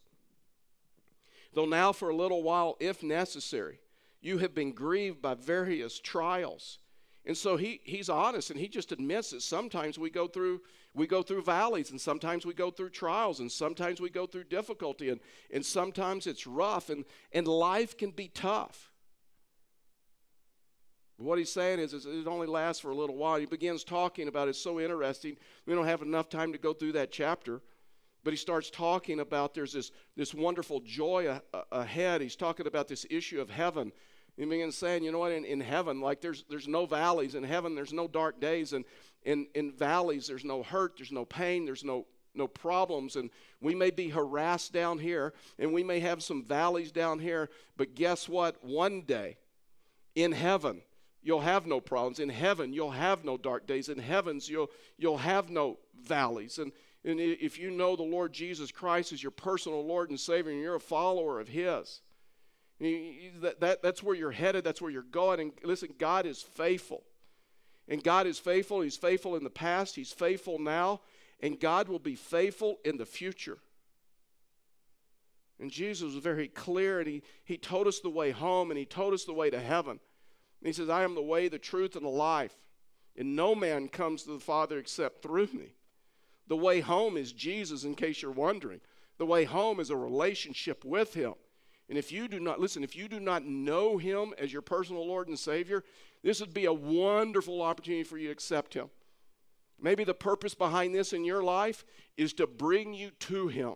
Though 1.54 1.64
now 1.64 1.92
for 1.92 2.10
a 2.10 2.16
little 2.16 2.42
while, 2.42 2.76
if 2.80 3.02
necessary, 3.02 3.80
you 4.20 4.38
have 4.38 4.54
been 4.54 4.72
grieved 4.72 5.22
by 5.22 5.34
various 5.34 5.98
trials 5.98 6.78
and 7.26 7.36
so 7.36 7.56
he, 7.56 7.80
he's 7.84 8.08
honest 8.08 8.50
and 8.50 8.60
he 8.60 8.68
just 8.68 8.92
admits 8.92 9.30
that 9.30 9.42
sometimes 9.42 9.98
we 9.98 10.10
go 10.10 10.26
through 10.26 10.60
we 10.94 11.06
go 11.06 11.22
through 11.22 11.42
valleys 11.42 11.90
and 11.90 12.00
sometimes 12.00 12.46
we 12.46 12.54
go 12.54 12.70
through 12.70 12.90
trials 12.90 13.40
and 13.40 13.50
sometimes 13.50 14.00
we 14.00 14.10
go 14.10 14.26
through 14.26 14.44
difficulty 14.44 15.08
and, 15.08 15.20
and 15.52 15.64
sometimes 15.64 16.26
it's 16.26 16.46
rough 16.46 16.88
and, 16.88 17.04
and 17.32 17.48
life 17.48 17.96
can 17.96 18.12
be 18.12 18.28
tough. 18.28 18.92
What 21.16 21.38
he's 21.38 21.52
saying 21.52 21.80
is, 21.80 21.94
is 21.94 22.06
it 22.06 22.28
only 22.28 22.46
lasts 22.46 22.80
for 22.80 22.90
a 22.90 22.94
little 22.94 23.16
while. 23.16 23.40
He 23.40 23.46
begins 23.46 23.82
talking 23.82 24.28
about 24.28 24.46
it's 24.48 24.60
so 24.60 24.78
interesting. 24.78 25.36
We 25.66 25.74
don't 25.74 25.86
have 25.86 26.02
enough 26.02 26.28
time 26.28 26.52
to 26.52 26.58
go 26.58 26.72
through 26.72 26.92
that 26.92 27.10
chapter. 27.10 27.60
But 28.22 28.32
he 28.32 28.36
starts 28.36 28.70
talking 28.70 29.20
about 29.20 29.52
there's 29.52 29.72
this, 29.72 29.90
this 30.16 30.32
wonderful 30.32 30.80
joy 30.80 31.28
a, 31.28 31.42
a, 31.56 31.80
ahead. 31.80 32.20
He's 32.20 32.36
talking 32.36 32.66
about 32.66 32.88
this 32.88 33.04
issue 33.10 33.40
of 33.40 33.50
heaven 33.50 33.92
he 34.36 34.44
begins 34.44 34.76
saying, 34.76 35.04
you 35.04 35.12
know 35.12 35.20
what, 35.20 35.32
in, 35.32 35.44
in 35.44 35.60
heaven, 35.60 36.00
like 36.00 36.20
there's, 36.20 36.44
there's 36.50 36.66
no 36.66 36.86
valleys. 36.86 37.34
In 37.34 37.44
heaven, 37.44 37.74
there's 37.74 37.92
no 37.92 38.08
dark 38.08 38.40
days. 38.40 38.72
And 38.72 38.84
in, 39.22 39.46
in 39.54 39.72
valleys, 39.72 40.26
there's 40.26 40.44
no 40.44 40.62
hurt, 40.62 40.94
there's 40.96 41.12
no 41.12 41.24
pain, 41.24 41.64
there's 41.64 41.84
no, 41.84 42.06
no 42.34 42.48
problems. 42.48 43.14
And 43.14 43.30
we 43.60 43.74
may 43.74 43.90
be 43.90 44.08
harassed 44.08 44.72
down 44.72 44.98
here, 44.98 45.34
and 45.58 45.72
we 45.72 45.84
may 45.84 46.00
have 46.00 46.22
some 46.22 46.42
valleys 46.42 46.90
down 46.90 47.20
here. 47.20 47.48
But 47.76 47.94
guess 47.94 48.28
what? 48.28 48.62
One 48.64 49.02
day, 49.02 49.36
in 50.16 50.32
heaven, 50.32 50.82
you'll 51.22 51.40
have 51.40 51.66
no 51.66 51.80
problems. 51.80 52.18
In 52.18 52.28
heaven, 52.28 52.72
you'll 52.72 52.90
have 52.90 53.24
no 53.24 53.36
dark 53.36 53.68
days. 53.68 53.88
In 53.88 53.98
heavens, 53.98 54.48
you'll, 54.48 54.70
you'll 54.98 55.18
have 55.18 55.48
no 55.48 55.78
valleys. 56.02 56.58
And, 56.58 56.72
and 57.04 57.20
if 57.20 57.56
you 57.56 57.70
know 57.70 57.94
the 57.94 58.02
Lord 58.02 58.32
Jesus 58.32 58.72
Christ 58.72 59.12
as 59.12 59.22
your 59.22 59.30
personal 59.30 59.86
Lord 59.86 60.10
and 60.10 60.18
Savior, 60.18 60.50
and 60.50 60.60
you're 60.60 60.74
a 60.74 60.80
follower 60.80 61.38
of 61.38 61.48
His, 61.48 62.00
that, 62.80 63.60
that, 63.60 63.82
that's 63.82 64.02
where 64.02 64.16
you're 64.16 64.30
headed, 64.30 64.64
that's 64.64 64.82
where 64.82 64.90
you're 64.90 65.02
going. 65.02 65.40
And 65.40 65.52
listen, 65.62 65.90
God 65.98 66.26
is 66.26 66.42
faithful. 66.42 67.04
And 67.88 68.02
God 68.02 68.26
is 68.26 68.38
faithful. 68.38 68.80
He's 68.80 68.96
faithful 68.96 69.36
in 69.36 69.44
the 69.44 69.50
past, 69.50 69.94
He's 69.94 70.12
faithful 70.12 70.58
now, 70.58 71.00
and 71.40 71.60
God 71.60 71.88
will 71.88 71.98
be 71.98 72.14
faithful 72.14 72.78
in 72.84 72.96
the 72.96 73.06
future. 73.06 73.58
And 75.60 75.70
Jesus 75.70 76.14
was 76.14 76.16
very 76.16 76.48
clear, 76.48 76.98
and 76.98 77.08
he, 77.08 77.22
he 77.44 77.56
told 77.56 77.86
us 77.86 78.00
the 78.00 78.10
way 78.10 78.32
home, 78.32 78.70
and 78.70 78.78
He 78.78 78.84
told 78.84 79.14
us 79.14 79.24
the 79.24 79.32
way 79.32 79.50
to 79.50 79.60
heaven. 79.60 80.00
And 80.60 80.66
He 80.66 80.72
says, 80.72 80.88
I 80.88 81.04
am 81.04 81.14
the 81.14 81.22
way, 81.22 81.48
the 81.48 81.58
truth, 81.58 81.94
and 81.94 82.04
the 82.04 82.10
life. 82.10 82.54
And 83.16 83.36
no 83.36 83.54
man 83.54 83.88
comes 83.88 84.24
to 84.24 84.32
the 84.32 84.40
Father 84.40 84.78
except 84.78 85.22
through 85.22 85.48
me. 85.52 85.74
The 86.48 86.56
way 86.56 86.80
home 86.80 87.16
is 87.16 87.32
Jesus, 87.32 87.84
in 87.84 87.94
case 87.94 88.20
you're 88.20 88.32
wondering. 88.32 88.80
The 89.18 89.26
way 89.26 89.44
home 89.44 89.78
is 89.78 89.90
a 89.90 89.96
relationship 89.96 90.84
with 90.84 91.14
Him. 91.14 91.34
And 91.88 91.98
if 91.98 92.10
you 92.10 92.28
do 92.28 92.40
not, 92.40 92.60
listen, 92.60 92.82
if 92.82 92.96
you 92.96 93.08
do 93.08 93.20
not 93.20 93.44
know 93.44 93.98
him 93.98 94.32
as 94.38 94.52
your 94.52 94.62
personal 94.62 95.06
Lord 95.06 95.28
and 95.28 95.38
Savior, 95.38 95.84
this 96.22 96.40
would 96.40 96.54
be 96.54 96.64
a 96.64 96.72
wonderful 96.72 97.60
opportunity 97.60 98.04
for 98.04 98.16
you 98.16 98.28
to 98.28 98.32
accept 98.32 98.74
him. 98.74 98.88
Maybe 99.80 100.04
the 100.04 100.14
purpose 100.14 100.54
behind 100.54 100.94
this 100.94 101.12
in 101.12 101.24
your 101.24 101.42
life 101.42 101.84
is 102.16 102.32
to 102.34 102.46
bring 102.46 102.94
you 102.94 103.10
to 103.20 103.48
him 103.48 103.74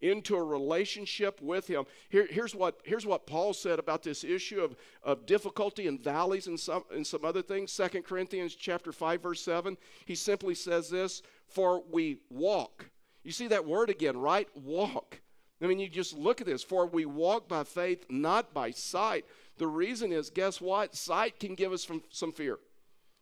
into 0.00 0.36
a 0.36 0.42
relationship 0.42 1.40
with 1.40 1.66
him. 1.66 1.84
Here, 2.08 2.26
here's, 2.28 2.54
what, 2.54 2.80
here's 2.84 3.06
what 3.06 3.26
Paul 3.26 3.54
said 3.54 3.78
about 3.78 4.02
this 4.02 4.24
issue 4.24 4.60
of, 4.60 4.76
of 5.02 5.24
difficulty 5.24 5.86
and 5.86 5.98
valleys 6.02 6.46
and 6.46 6.58
some, 6.58 6.84
and 6.92 7.06
some 7.06 7.24
other 7.24 7.40
things. 7.40 7.72
Second 7.72 8.02
Corinthians 8.02 8.54
chapter 8.54 8.92
5, 8.92 9.22
verse 9.22 9.40
7. 9.42 9.76
He 10.04 10.14
simply 10.14 10.54
says 10.54 10.90
this, 10.90 11.22
for 11.46 11.82
we 11.90 12.18
walk. 12.28 12.90
You 13.22 13.32
see 13.32 13.48
that 13.48 13.64
word 13.64 13.88
again, 13.88 14.18
right? 14.18 14.48
Walk. 14.54 15.20
I 15.64 15.66
mean, 15.66 15.78
you 15.78 15.88
just 15.88 16.12
look 16.16 16.42
at 16.42 16.46
this. 16.46 16.62
For 16.62 16.86
we 16.86 17.06
walk 17.06 17.48
by 17.48 17.64
faith, 17.64 18.04
not 18.10 18.52
by 18.52 18.70
sight. 18.70 19.24
The 19.56 19.66
reason 19.66 20.12
is, 20.12 20.28
guess 20.28 20.60
what? 20.60 20.94
Sight 20.94 21.40
can 21.40 21.54
give 21.54 21.72
us 21.72 21.84
from, 21.84 22.02
some 22.10 22.32
fear. 22.32 22.58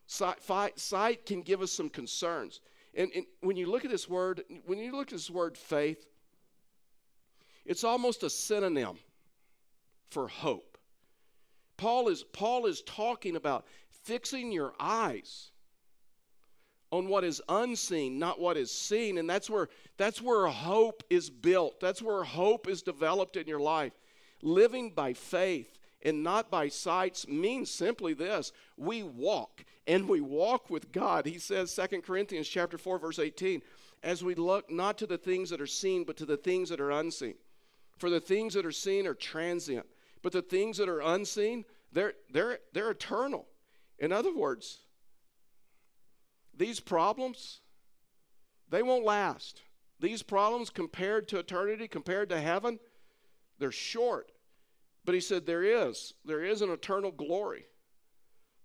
Sight, 0.07 0.39
sight 0.77 1.25
can 1.25 1.41
give 1.41 1.61
us 1.61 1.71
some 1.71 1.89
concerns. 1.89 2.59
And, 2.95 3.09
and 3.15 3.25
when 3.39 3.55
you 3.55 3.71
look 3.71 3.85
at 3.85 3.91
this 3.91 4.09
word, 4.09 4.43
when 4.65 4.77
you 4.77 4.91
look 4.91 5.07
at 5.07 5.13
this 5.13 5.29
word 5.29 5.57
faith, 5.57 6.05
it's 7.65 7.85
almost 7.85 8.23
a 8.23 8.29
synonym 8.29 8.97
for 10.09 10.27
hope. 10.27 10.77
Paul 11.77 12.09
is, 12.09 12.23
Paul 12.23 12.65
is 12.65 12.81
talking 12.81 13.37
about 13.37 13.65
fixing 13.89 14.51
your 14.51 14.73
eyes 14.79 15.51
on 16.93 17.07
what 17.07 17.23
is 17.23 17.41
unseen, 17.49 18.19
not 18.19 18.39
what 18.39 18.57
is 18.57 18.71
seen. 18.71 19.17
And 19.17 19.29
that's 19.29 19.49
where, 19.49 19.69
that's 19.97 20.21
where 20.21 20.47
hope 20.47 21.03
is 21.09 21.29
built. 21.29 21.79
That's 21.79 22.01
where 22.01 22.23
hope 22.23 22.67
is 22.67 22.81
developed 22.81 23.35
in 23.35 23.47
your 23.47 23.59
life. 23.59 23.93
Living 24.41 24.91
by 24.91 25.13
faith 25.13 25.79
and 26.03 26.23
not 26.23 26.51
by 26.51 26.67
sights 26.67 27.27
means 27.27 27.71
simply 27.71 28.13
this 28.13 28.51
we 28.75 29.03
walk 29.03 29.63
and 29.87 30.09
we 30.09 30.19
walk 30.19 30.69
with 30.69 30.91
god 30.91 31.25
he 31.25 31.39
says 31.39 31.73
2 31.73 32.01
corinthians 32.01 32.45
chapter 32.45 32.77
4 32.77 32.99
verse 32.99 33.19
18 33.19 33.61
as 34.03 34.21
we 34.21 34.35
look 34.35 34.69
not 34.69 34.97
to 34.97 35.07
the 35.07 35.17
things 35.17 35.49
that 35.49 35.61
are 35.61 35.65
seen 35.65 36.03
but 36.03 36.17
to 36.17 36.25
the 36.25 36.35
things 36.35 36.67
that 36.67 36.81
are 36.81 36.91
unseen 36.91 37.35
for 37.97 38.09
the 38.09 38.19
things 38.19 38.53
that 38.55 38.65
are 38.65 38.71
seen 38.71 39.07
are 39.07 39.13
transient, 39.13 39.85
but 40.21 40.31
the 40.31 40.41
things 40.41 40.77
that 40.77 40.89
are 40.89 40.99
unseen, 40.99 41.65
they're, 41.91 42.13
they're, 42.31 42.59
they're 42.73 42.91
eternal. 42.91 43.45
In 43.99 44.11
other 44.11 44.35
words, 44.35 44.79
these 46.55 46.79
problems, 46.79 47.61
they 48.69 48.83
won't 48.83 49.05
last. 49.05 49.61
These 49.99 50.23
problems 50.23 50.69
compared 50.69 51.27
to 51.29 51.39
eternity, 51.39 51.87
compared 51.87 52.29
to 52.29 52.41
heaven, 52.41 52.79
they're 53.59 53.71
short. 53.71 54.31
But 55.05 55.15
he 55.15 55.21
said 55.21 55.45
there 55.45 55.63
is, 55.63 56.13
there 56.25 56.43
is 56.43 56.61
an 56.61 56.69
eternal 56.69 57.11
glory 57.11 57.65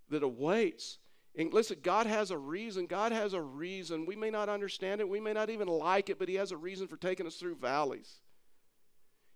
that 0.09 0.23
awaits. 0.23 0.99
And 1.37 1.53
listen, 1.53 1.77
God 1.81 2.05
has 2.07 2.31
a 2.31 2.37
reason. 2.37 2.85
God 2.85 3.11
has 3.11 3.33
a 3.33 3.41
reason. 3.41 4.05
We 4.05 4.15
may 4.15 4.29
not 4.29 4.49
understand 4.49 5.01
it. 5.01 5.07
We 5.07 5.19
may 5.19 5.33
not 5.33 5.49
even 5.49 5.67
like 5.67 6.09
it, 6.09 6.19
but 6.19 6.27
He 6.27 6.35
has 6.35 6.51
a 6.51 6.57
reason 6.57 6.87
for 6.87 6.97
taking 6.97 7.27
us 7.27 7.35
through 7.35 7.55
valleys. 7.55 8.21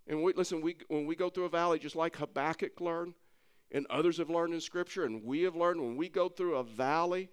And 0.08 0.22
we, 0.22 0.34
listen, 0.34 0.62
we, 0.62 0.78
when 0.88 1.06
we 1.06 1.16
go 1.16 1.30
through 1.30 1.46
a 1.46 1.50
valley, 1.50 1.80
just 1.80 1.96
like 1.96 2.18
Habakkuk 2.18 2.82
learned, 2.82 3.14
and 3.72 3.86
others 3.90 4.18
have 4.18 4.30
learned 4.30 4.54
in 4.54 4.62
Scripture, 4.62 5.06
and 5.06 5.24
we 5.24 5.44
have 5.44 5.56
learned, 5.56 5.82
when 5.82 5.96
we 5.96 6.10
go 6.10 6.28
through 6.30 6.58
a 6.58 6.64
valley, 6.64 7.30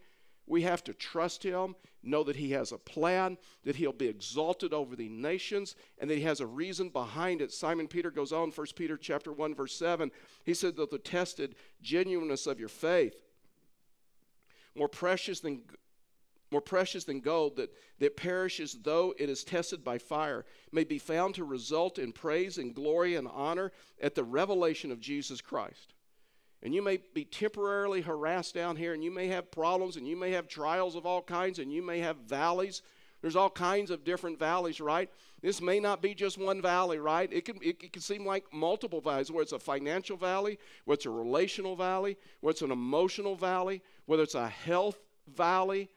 we 0.51 0.63
have 0.63 0.83
to 0.83 0.93
trust 0.93 1.45
Him, 1.45 1.77
know 2.03 2.25
that 2.25 2.35
He 2.35 2.51
has 2.51 2.73
a 2.73 2.79
plan, 2.79 3.39
that 3.65 3.77
He'll 3.77 3.93
be 3.93 4.09
exalted 4.09 4.75
over 4.75 4.97
the 4.97 5.09
nations, 5.09 5.77
and 5.99 6.11
that 6.11 6.19
He 6.19 6.25
has 6.25 6.41
a 6.41 6.47
reason 6.47 6.89
behind 6.89 7.41
it. 7.41 7.53
Simon 7.53 7.87
Peter 7.87 8.11
goes 8.11 8.33
on, 8.33 8.51
1 8.51 8.67
Peter 8.75 8.97
chapter 8.97 9.33
1, 9.33 9.55
verse 9.55 9.77
7. 9.77 10.11
He 10.45 10.53
said 10.53 10.75
that 10.77 10.91
the 10.91 10.99
tested 10.99 11.55
genuineness 11.81 12.49
of 12.49 12.59
your 12.59 12.69
faith, 12.69 13.15
more 14.75 14.89
precious 14.89 15.39
than 15.39 15.63
more 16.53 16.61
precious 16.61 17.05
than 17.05 17.21
gold 17.21 17.55
that, 17.55 17.73
that 18.01 18.17
perishes 18.17 18.77
though 18.83 19.15
it 19.21 19.31
is 19.31 19.45
tested 19.45 19.85
by 19.85 19.99
fire, 19.99 20.45
may 20.73 20.83
be 20.83 20.99
found 20.99 21.33
to 21.37 21.45
result 21.45 21.97
in 21.97 22.11
praise 22.11 22.59
and 22.59 22.75
glory 22.75 23.15
and 23.15 23.29
honor 23.33 23.71
at 24.03 24.17
the 24.17 24.25
revelation 24.25 24.91
of 24.91 24.99
Jesus 24.99 25.41
Christ. 25.41 25.95
And 26.63 26.75
you 26.75 26.83
may 26.83 26.99
be 27.15 27.25
temporarily 27.25 28.03
harassed 28.03 28.55
down 28.55 28.77
here, 28.77 28.93
and 28.93 29.03
you 29.03 29.11
may 29.11 29.29
have 29.29 29.51
problems, 29.51 29.97
and 29.97 30.07
you 30.07 30.17
may 30.17 30.33
have 30.33 30.47
trials 30.47 30.95
of 30.95 31.07
all 31.07 31.23
kinds, 31.23 31.59
and 31.59 31.73
you 31.73 31.83
may 31.83 32.01
have 32.01 32.17
valleys. 32.19 32.83
There's 33.23 33.37
all 33.37 33.51
kinds 33.51 33.91
of 33.91 34.05
different 34.05 34.39
valleys, 34.39 34.81
right? 34.81 35.11
This 35.43 35.63
may 35.63 35.81
not 35.81 36.03
be 36.03 36.15
just 36.15 36.37
one 36.37 36.61
valley, 36.61 36.99
right? 36.99 37.33
It 37.33 37.47
can, 37.47 37.57
it, 37.63 37.83
it 37.83 37.93
can 37.93 38.03
seem 38.03 38.27
like 38.27 38.45
multiple 38.53 39.01
valleys, 39.01 39.31
whether 39.31 39.43
it's 39.43 39.53
a 39.53 39.59
financial 39.59 40.17
valley, 40.17 40.59
whether 40.85 40.97
it's 40.97 41.07
a 41.07 41.11
relational 41.11 41.77
valley, 41.77 42.17
whether 42.41 42.53
it's 42.53 42.63
an 42.63 42.71
emotional 42.71 43.37
valley, 43.37 43.83
whether 44.07 44.23
it's 44.23 44.35
a 44.35 44.49
health 44.49 44.99
valley, 45.35 45.89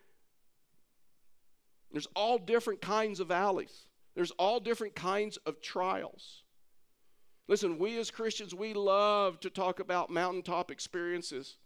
there's 1.92 2.08
all 2.16 2.38
different 2.38 2.82
kinds 2.82 3.20
of 3.20 3.28
valleys. 3.28 3.86
There's 4.16 4.32
all 4.32 4.60
different 4.60 4.96
kinds 4.96 5.38
of 5.38 5.62
trials. 5.62 6.43
Listen, 7.48 7.78
we 7.78 7.98
as 8.00 8.10
Christians, 8.10 8.56
we 8.56 8.74
love 8.74 9.40
to 9.42 9.50
talk 9.50 9.80
about 9.80 10.10
mountaintop 10.10 10.72
experiences. 10.72 11.58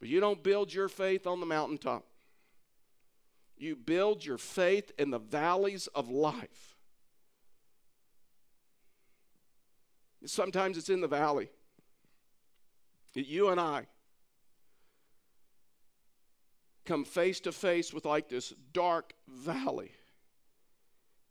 But 0.00 0.08
you 0.08 0.18
don't 0.20 0.42
build 0.42 0.74
your 0.74 0.88
faith 0.88 1.26
on 1.26 1.40
the 1.40 1.46
mountaintop. 1.46 2.04
You 3.56 3.76
build 3.76 4.24
your 4.24 4.38
faith 4.38 4.90
in 4.98 5.10
the 5.10 5.20
valleys 5.20 5.86
of 5.88 6.08
life. 6.08 6.76
Sometimes 10.24 10.76
it's 10.76 10.88
in 10.88 11.00
the 11.00 11.08
valley 11.08 11.50
you 13.20 13.48
and 13.48 13.60
I 13.60 13.86
come 16.84 17.04
face 17.04 17.40
to 17.40 17.52
face 17.52 17.92
with 17.92 18.04
like 18.04 18.28
this 18.28 18.52
dark 18.72 19.14
valley. 19.28 19.92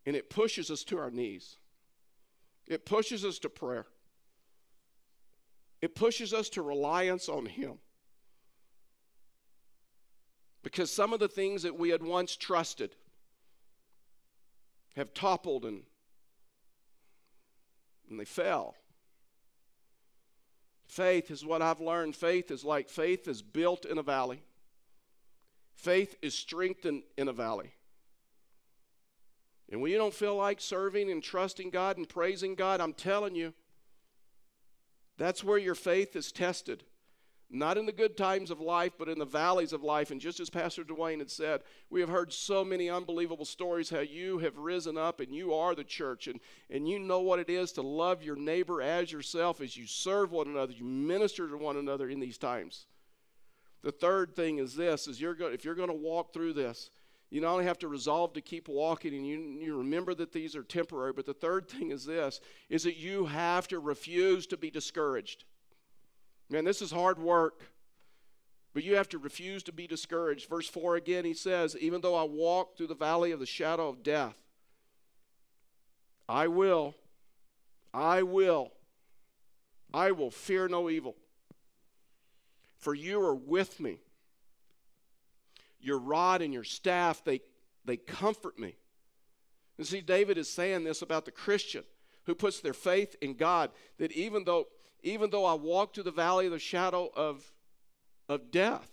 And 0.06 0.16
it 0.16 0.30
pushes 0.30 0.72
us 0.72 0.84
to 0.86 0.98
our 0.98 1.12
knees. 1.12 1.58
It 2.72 2.86
pushes 2.86 3.26
us 3.26 3.38
to 3.40 3.50
prayer. 3.50 3.86
It 5.82 5.94
pushes 5.94 6.34
us 6.34 6.48
to 6.52 6.62
reliance 6.62 7.28
on 7.28 7.46
Him. 7.46 7.80
Because 10.64 10.90
some 10.90 11.12
of 11.12 11.20
the 11.20 11.28
things 11.28 11.64
that 11.64 11.78
we 11.78 11.90
had 11.90 12.02
once 12.02 12.38
trusted 12.38 12.96
have 14.96 15.14
toppled 15.14 15.66
and, 15.66 15.82
and 18.10 18.18
they 18.18 18.26
fell. 18.26 18.76
Faith 20.86 21.30
is 21.30 21.44
what 21.44 21.62
I've 21.62 21.82
learned. 21.82 22.16
Faith 22.16 22.52
is 22.52 22.64
like 22.64 22.90
faith 22.90 23.28
is 23.28 23.42
built 23.42 23.84
in 23.84 23.98
a 23.98 24.04
valley. 24.04 24.44
Faith 25.74 26.16
is 26.22 26.34
strengthened 26.36 27.04
in 27.18 27.28
a 27.28 27.34
valley. 27.34 27.74
And 29.72 29.82
when 29.82 29.92
you 29.92 29.98
don't 29.98 30.14
feel 30.14 30.36
like 30.36 30.60
serving 30.60 31.10
and 31.10 31.24
trusting 31.24 31.70
God 31.70 31.98
and 31.98 32.08
praising 32.08 32.56
God, 32.56 32.82
I'm 32.82 32.94
telling 32.94 33.36
you, 33.36 33.54
that's 35.18 35.44
where 35.44 35.58
your 35.58 35.76
faith 35.76 36.16
is 36.16 36.32
tested. 36.32 36.84
Not 37.50 37.78
in 37.78 37.86
the 37.86 37.92
good 37.92 38.16
times 38.16 38.50
of 38.50 38.62
life, 38.62 38.94
but 38.98 39.10
in 39.10 39.20
the 39.20 39.26
valleys 39.26 39.74
of 39.74 39.84
life. 39.84 40.10
And 40.10 40.22
just 40.22 40.40
as 40.40 40.50
Pastor 40.50 40.84
Dwayne 40.84 41.20
had 41.20 41.30
said, 41.30 41.62
we 41.90 42.00
have 42.00 42.10
heard 42.10 42.32
so 42.32 42.64
many 42.64 42.90
unbelievable 42.90 43.46
stories 43.46 43.90
how 43.90 44.00
you 44.00 44.40
have 44.40 44.58
risen 44.58 44.98
up 44.98 45.20
and 45.20 45.34
you 45.34 45.54
are 45.54 45.76
the 45.76 45.84
church 45.84 46.28
and, 46.28 46.40
and 46.70 46.88
you 46.88 46.98
know 46.98 47.20
what 47.20 47.40
it 47.40 47.50
is 47.50 47.74
to 47.74 47.82
love 47.82 48.24
your 48.24 48.38
neighbor 48.38 48.82
as 48.82 49.12
yourself 49.12 49.60
as 49.62 49.76
you 49.76 49.86
serve 49.86 50.32
one 50.32 50.48
another, 50.48 50.72
you 50.72 50.86
minister 50.86 51.48
to 51.48 51.58
one 51.58 51.76
another 51.78 52.10
in 52.10 52.22
these 52.22 52.38
times. 52.38 52.86
The 53.84 53.92
third 53.92 54.34
thing 54.36 54.58
is 54.58 54.76
this 54.76 55.08
is 55.08 55.20
you're 55.20 55.34
go- 55.34 55.48
if 55.48 55.66
you're 55.66 55.76
going 55.76 55.90
to 55.90 55.94
walk 55.94 56.34
through 56.34 56.54
this, 56.54 56.90
you 57.32 57.42
not 57.42 57.54
only 57.54 57.66
have 57.66 57.80
to 57.80 57.88
resolve 57.88 58.34
to 58.34 58.42
keep 58.42 58.68
walking 58.68 59.16
and 59.16 59.26
you, 59.26 59.40
you 59.40 59.78
remember 59.78 60.14
that 60.14 60.32
these 60.32 60.56
are 60.56 60.64
temporary, 60.64 61.14
but 61.14 61.26
the 61.26 61.34
third 61.34 61.68
thing 61.68 61.90
is 61.90 62.06
this 62.06 62.40
is 62.70 62.84
that 62.84 62.98
you 62.98 63.26
have 63.26 63.68
to 63.70 63.80
refuse 63.80 64.46
to 64.48 64.58
be 64.58 64.70
discouraged. 64.70 65.46
Man, 66.50 66.66
this 66.66 66.82
is 66.82 66.92
hard 66.92 67.18
work. 67.18 67.64
But 68.74 68.86
you 68.86 68.96
have 68.96 69.10
to 69.10 69.18
refuse 69.18 69.64
to 69.64 69.74
be 69.74 69.86
discouraged. 69.86 70.48
Verse 70.48 70.70
4 70.70 70.96
again, 70.96 71.26
he 71.26 71.34
says, 71.34 71.76
Even 71.82 72.00
though 72.00 72.16
I 72.16 72.24
walk 72.24 72.78
through 72.78 72.88
the 72.88 72.96
valley 72.96 73.32
of 73.32 73.42
the 73.42 73.46
shadow 73.46 73.90
of 73.90 74.02
death, 74.02 74.36
I 76.30 76.48
will, 76.48 76.96
I 77.94 78.24
will, 78.24 78.72
I 79.94 80.12
will 80.12 80.32
fear 80.32 80.70
no 80.70 80.90
evil 80.90 81.18
for 82.82 82.96
you 82.96 83.22
are 83.22 83.36
with 83.36 83.80
me. 83.80 84.00
Your 85.82 85.98
rod 86.00 86.42
and 86.42 86.54
your 86.54 86.64
staff, 86.64 87.24
they, 87.24 87.42
they 87.86 87.98
comfort 87.98 88.58
me. 88.60 88.76
And 89.78 89.88
see, 89.88 90.02
David 90.02 90.38
is 90.38 90.50
saying 90.50 90.84
this 90.84 91.02
about 91.02 91.26
the 91.26 91.32
Christian 91.32 91.84
who 92.26 92.36
puts 92.36 92.60
their 92.60 92.74
faith 92.74 93.16
in 93.22 93.34
God, 93.34 93.72
that 93.98 94.12
even 94.12 94.44
though, 94.44 94.68
even 95.02 95.32
though 95.32 95.46
I 95.46 95.56
walk 95.56 95.94
through 95.94 96.04
the 96.04 96.12
valley 96.12 96.46
of 96.46 96.52
the 96.52 96.60
shadow 96.60 97.10
of, 97.16 97.52
of 98.30 98.52
death, 98.52 98.90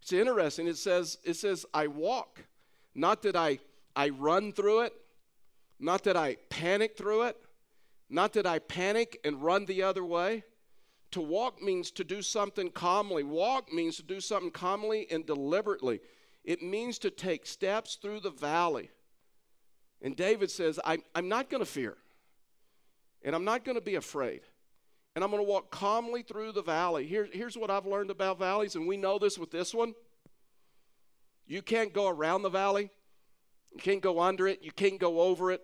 it's 0.00 0.12
interesting. 0.12 0.66
It 0.66 0.78
says, 0.78 1.18
it 1.24 1.34
says, 1.34 1.66
I 1.74 1.88
walk. 1.88 2.44
Not 2.94 3.22
that 3.22 3.36
I, 3.36 3.58
I 3.94 4.08
run 4.08 4.52
through 4.52 4.82
it, 4.82 4.94
not 5.78 6.04
that 6.04 6.16
I 6.16 6.36
panic 6.48 6.96
through 6.96 7.24
it, 7.24 7.36
Not 8.10 8.32
that 8.34 8.46
I 8.46 8.58
panic 8.58 9.20
and 9.24 9.42
run 9.42 9.66
the 9.66 9.82
other 9.82 10.04
way. 10.04 10.44
To 11.12 11.20
walk 11.20 11.62
means 11.62 11.90
to 11.92 12.04
do 12.04 12.20
something 12.20 12.70
calmly. 12.70 13.22
Walk 13.22 13.72
means 13.72 13.96
to 13.96 14.02
do 14.02 14.20
something 14.20 14.50
calmly 14.50 15.06
and 15.10 15.24
deliberately. 15.24 16.00
It 16.44 16.62
means 16.62 16.98
to 17.00 17.10
take 17.10 17.46
steps 17.46 17.96
through 17.96 18.20
the 18.20 18.30
valley. 18.30 18.90
And 20.00 20.14
David 20.14 20.50
says, 20.50 20.78
I'm, 20.84 21.02
I'm 21.14 21.28
not 21.28 21.50
going 21.50 21.62
to 21.62 21.70
fear, 21.70 21.96
and 23.24 23.34
I'm 23.34 23.44
not 23.44 23.64
going 23.64 23.74
to 23.74 23.82
be 23.82 23.96
afraid, 23.96 24.42
and 25.14 25.24
I'm 25.24 25.30
going 25.30 25.42
to 25.42 25.48
walk 25.48 25.70
calmly 25.70 26.22
through 26.22 26.52
the 26.52 26.62
valley. 26.62 27.04
Here, 27.06 27.28
here's 27.32 27.56
what 27.56 27.70
I've 27.70 27.86
learned 27.86 28.10
about 28.10 28.38
valleys, 28.38 28.76
and 28.76 28.86
we 28.86 28.96
know 28.96 29.18
this 29.18 29.38
with 29.38 29.50
this 29.50 29.74
one. 29.74 29.94
You 31.46 31.62
can't 31.62 31.92
go 31.92 32.08
around 32.08 32.42
the 32.42 32.48
valley, 32.48 32.90
you 33.72 33.80
can't 33.80 34.02
go 34.02 34.20
under 34.20 34.46
it, 34.46 34.60
you 34.62 34.70
can't 34.70 35.00
go 35.00 35.20
over 35.20 35.50
it. 35.50 35.62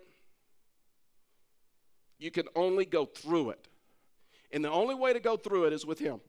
You 2.18 2.30
can 2.30 2.46
only 2.56 2.84
go 2.86 3.04
through 3.04 3.50
it. 3.50 3.68
And 4.54 4.64
the 4.64 4.70
only 4.70 4.94
way 4.94 5.12
to 5.12 5.18
go 5.18 5.36
through 5.36 5.64
it 5.64 5.72
is 5.72 5.84
with 5.84 5.98
Him. 5.98 6.20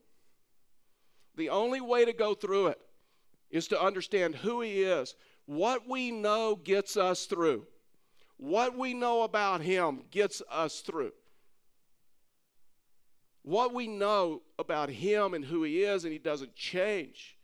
The 1.36 1.48
only 1.48 1.80
way 1.80 2.04
to 2.04 2.12
go 2.12 2.34
through 2.34 2.66
it 2.66 2.80
is 3.50 3.68
to 3.68 3.80
understand 3.80 4.34
who 4.34 4.62
He 4.62 4.82
is. 4.82 5.14
What 5.44 5.88
we 5.88 6.10
know 6.10 6.56
gets 6.56 6.96
us 6.96 7.26
through. 7.26 7.68
What 8.36 8.76
we 8.76 8.94
know 8.94 9.22
about 9.22 9.60
Him 9.60 10.02
gets 10.10 10.42
us 10.50 10.80
through. 10.80 11.12
What 13.42 13.72
we 13.72 13.86
know 13.86 14.42
about 14.58 14.90
Him 14.90 15.32
and 15.32 15.44
who 15.44 15.62
He 15.62 15.84
is, 15.84 16.02
and 16.02 16.12
He 16.12 16.18
doesn't 16.18 16.56
change. 16.56 17.38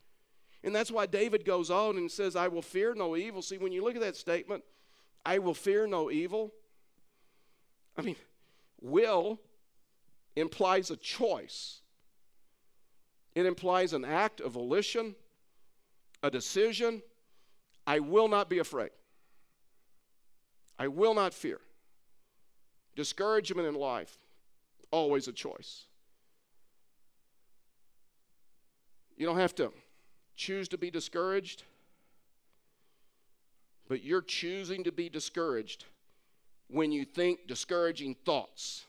And 0.64 0.74
that's 0.74 0.90
why 0.90 1.06
David 1.06 1.44
goes 1.44 1.70
on 1.70 1.96
and 1.96 2.10
says, 2.10 2.34
I 2.34 2.48
will 2.48 2.60
fear 2.60 2.92
no 2.92 3.16
evil. 3.16 3.40
See, 3.40 3.56
when 3.56 3.70
you 3.70 3.84
look 3.84 3.94
at 3.94 4.02
that 4.02 4.16
statement, 4.16 4.64
I 5.24 5.38
will 5.38 5.54
fear 5.54 5.86
no 5.86 6.10
evil, 6.10 6.52
I 7.96 8.02
mean, 8.02 8.16
will 8.80 9.38
implies 10.36 10.90
a 10.90 10.96
choice, 10.96 11.80
it 13.34 13.46
implies 13.46 13.92
an 13.92 14.04
act 14.04 14.40
of 14.40 14.52
volition, 14.52 15.14
a 16.22 16.30
decision. 16.30 17.02
I 17.86 17.98
will 17.98 18.28
not 18.28 18.48
be 18.48 18.58
afraid. 18.58 18.90
I 20.78 20.88
will 20.88 21.14
not 21.14 21.34
fear. 21.34 21.60
Discouragement 22.94 23.66
in 23.66 23.74
life, 23.74 24.18
always 24.90 25.28
a 25.28 25.32
choice. 25.32 25.86
You 29.16 29.26
don't 29.26 29.38
have 29.38 29.54
to 29.56 29.72
choose 30.36 30.68
to 30.68 30.78
be 30.78 30.90
discouraged, 30.90 31.64
but 33.88 34.02
you're 34.02 34.22
choosing 34.22 34.84
to 34.84 34.92
be 34.92 35.08
discouraged 35.08 35.84
when 36.68 36.92
you 36.92 37.04
think 37.04 37.46
discouraging 37.46 38.16
thoughts. 38.24 38.86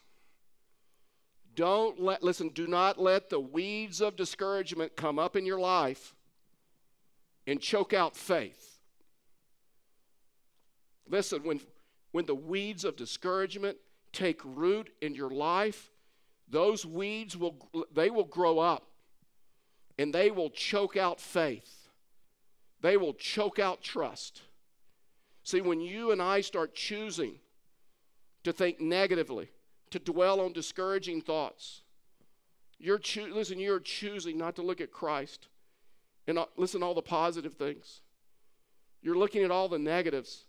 Don't 1.55 1.99
let, 1.99 2.23
listen, 2.23 2.49
do 2.49 2.67
not 2.67 2.99
let 2.99 3.29
the 3.29 3.39
weeds 3.39 4.01
of 4.01 4.15
discouragement 4.15 4.95
come 4.95 5.19
up 5.19 5.35
in 5.35 5.45
your 5.45 5.59
life 5.59 6.15
and 7.45 7.61
choke 7.61 7.93
out 7.93 8.15
faith. 8.15 8.79
Listen, 11.07 11.43
when, 11.43 11.59
when 12.11 12.25
the 12.25 12.35
weeds 12.35 12.85
of 12.85 12.95
discouragement 12.95 13.77
take 14.11 14.39
root 14.43 14.89
in 15.01 15.13
your 15.13 15.29
life, 15.29 15.91
those 16.49 16.85
weeds 16.85 17.35
will, 17.37 17.55
they 17.93 18.09
will 18.09 18.23
grow 18.23 18.59
up 18.59 18.87
and 19.97 20.13
they 20.13 20.31
will 20.31 20.49
choke 20.49 20.97
out 20.97 21.19
faith. 21.19 21.89
They 22.81 22.97
will 22.97 23.13
choke 23.13 23.59
out 23.59 23.81
trust. 23.81 24.41
See, 25.43 25.61
when 25.61 25.81
you 25.81 26.11
and 26.11 26.21
I 26.21 26.41
start 26.41 26.73
choosing 26.73 27.35
to 28.43 28.53
think 28.53 28.79
negatively, 28.79 29.49
to 29.93 29.99
dwell 29.99 30.41
on 30.41 30.53
discouraging 30.53 31.21
thoughts, 31.21 31.81
you're 32.79 32.99
listen, 33.31 33.59
you're 33.59 33.79
choosing 33.79 34.37
not 34.37 34.55
to 34.55 34.61
look 34.61 34.81
at 34.81 34.91
Christ 34.91 35.47
and 36.27 36.37
uh, 36.39 36.45
listen 36.57 36.81
to 36.81 36.85
all 36.85 36.93
the 36.93 37.01
positive 37.01 37.53
things. 37.53 38.01
You're 39.01 39.17
looking 39.17 39.43
at 39.43 39.51
all 39.51 39.69
the 39.69 39.77
negatives, 39.77 40.45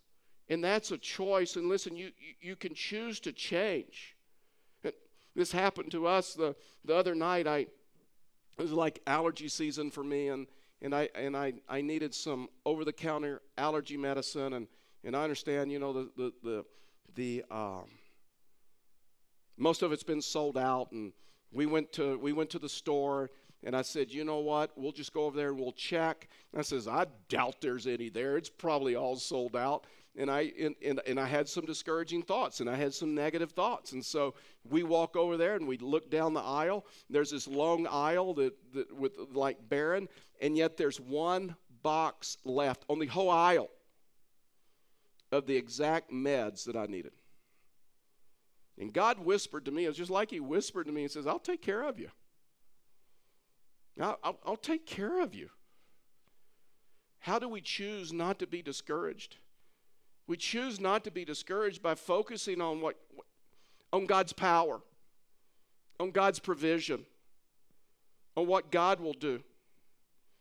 and 0.49 0.65
that's 0.65 0.91
a 0.91 0.99
choice. 0.99 1.57
And 1.57 1.69
listen, 1.69 1.95
you, 1.95 2.11
you 2.41 2.57
can 2.57 2.75
choose 2.75 3.21
to 3.21 3.33
change. 3.33 4.17
This 5.37 5.53
happened 5.53 5.91
to 5.91 6.07
us 6.07 6.35
the, 6.35 6.55
the 6.85 6.95
other 6.95 7.15
night. 7.15 7.47
I 7.47 7.67
it 8.57 8.63
was 8.63 8.73
like 8.73 9.01
allergy 9.07 9.49
season 9.49 9.91
for 9.91 10.05
me, 10.05 10.29
and 10.29 10.47
and 10.81 10.95
I 10.95 11.09
and 11.15 11.37
I, 11.37 11.55
I 11.69 11.83
needed 11.83 12.15
some 12.15 12.49
over 12.65 12.85
the 12.85 12.93
counter 12.93 13.43
allergy 13.59 13.97
medicine, 13.97 14.55
and 14.55 14.69
and 15.03 15.17
I 15.17 15.25
understand, 15.25 15.73
you 15.73 15.79
know, 15.79 15.93
the 15.93 16.11
the 16.17 16.33
the, 16.43 16.65
the 17.15 17.45
um, 17.51 17.87
most 19.57 19.83
of 19.83 19.93
it's 19.93 20.03
been 20.03 20.23
sold 20.23 20.59
out, 20.59 20.93
and 20.93 21.13
we 21.53 21.67
went 21.67 21.93
to 21.93 22.19
we 22.19 22.33
went 22.33 22.51
to 22.51 22.59
the 22.59 22.69
store 22.69 23.31
and 23.65 23.75
I 23.75 23.83
said, 23.83 24.13
you 24.13 24.25
know 24.25 24.41
what? 24.41 24.73
We'll 24.77 24.93
just 24.93 25.13
go 25.13 25.25
over 25.25 25.37
there 25.37 25.49
and 25.49 25.59
we'll 25.59 25.73
check. 25.73 26.29
And 26.53 26.61
I 26.61 26.63
says, 26.63 26.87
I 26.87 27.07
doubt 27.29 27.61
there's 27.61 27.87
any 27.87 28.11
there. 28.11 28.37
It's 28.37 28.51
probably 28.51 28.95
all 28.95 29.17
sold 29.17 29.57
out. 29.57 29.87
And 30.17 30.31
I 30.31 30.53
and, 30.61 30.75
and, 30.85 31.01
and 31.07 31.19
I 31.19 31.27
had 31.27 31.49
some 31.49 31.65
discouraging 31.65 32.23
thoughts 32.23 32.61
and 32.61 32.69
I 32.71 32.77
had 32.77 32.95
some 32.95 33.15
negative 33.15 33.53
thoughts. 33.53 33.93
And 33.93 34.05
so 34.05 34.35
we 34.69 34.83
walk 34.83 35.17
over 35.17 35.37
there 35.37 35.57
and 35.57 35.67
we 35.67 35.79
look 35.79 36.11
down 36.11 36.35
the 36.35 36.41
aisle. 36.41 36.87
There's 37.09 37.31
this 37.31 37.49
long 37.49 37.87
aisle 37.87 38.35
that, 38.35 38.55
that 38.75 38.95
with 38.95 39.17
like 39.33 39.69
barren, 39.69 40.09
and 40.41 40.57
yet 40.57 40.77
there's 40.77 41.01
one 41.01 41.57
box 41.83 42.37
left 42.45 42.85
on 42.89 42.99
the 42.99 43.07
whole 43.07 43.31
aisle 43.31 43.71
of 45.33 45.47
the 45.47 45.57
exact 45.57 46.13
meds 46.13 46.65
that 46.67 46.77
I 46.77 46.87
needed. 46.87 47.13
And 48.79 48.93
God 48.93 49.19
whispered 49.19 49.65
to 49.67 49.71
me, 49.71 49.85
it's 49.85 49.99
just 49.99 50.11
like 50.11 50.31
He 50.31 50.41
whispered 50.41 50.87
to 50.87 50.93
me 50.93 51.03
and 51.03 51.11
says, 51.11 51.27
I'll 51.27 51.39
take 51.39 51.63
care 51.63 51.83
of 51.83 51.99
you. 51.99 52.11
I'll, 54.01 54.19
I'll, 54.25 54.39
I'll 54.45 54.57
take 54.57 54.87
care 54.87 55.21
of 55.21 55.35
you. 55.35 55.51
How 57.21 57.39
do 57.39 57.49
we 57.49 57.61
choose 57.61 58.13
not 58.13 58.39
to 58.41 58.47
be 58.47 58.61
discouraged? 58.61 59.37
We 60.27 60.37
choose 60.37 60.81
not 60.81 61.05
to 61.05 61.11
be 61.11 61.25
discouraged 61.25 61.83
by 61.83 61.95
focusing 61.95 62.61
on 62.61 62.81
what 62.81 62.97
on 63.93 64.07
God's 64.07 64.33
power, 64.33 64.81
on 66.01 66.11
God's 66.11 66.41
provision, 66.41 67.07
on 68.37 68.49
what 68.49 68.73
God 68.73 68.99
will 68.99 69.13
do. 69.13 69.41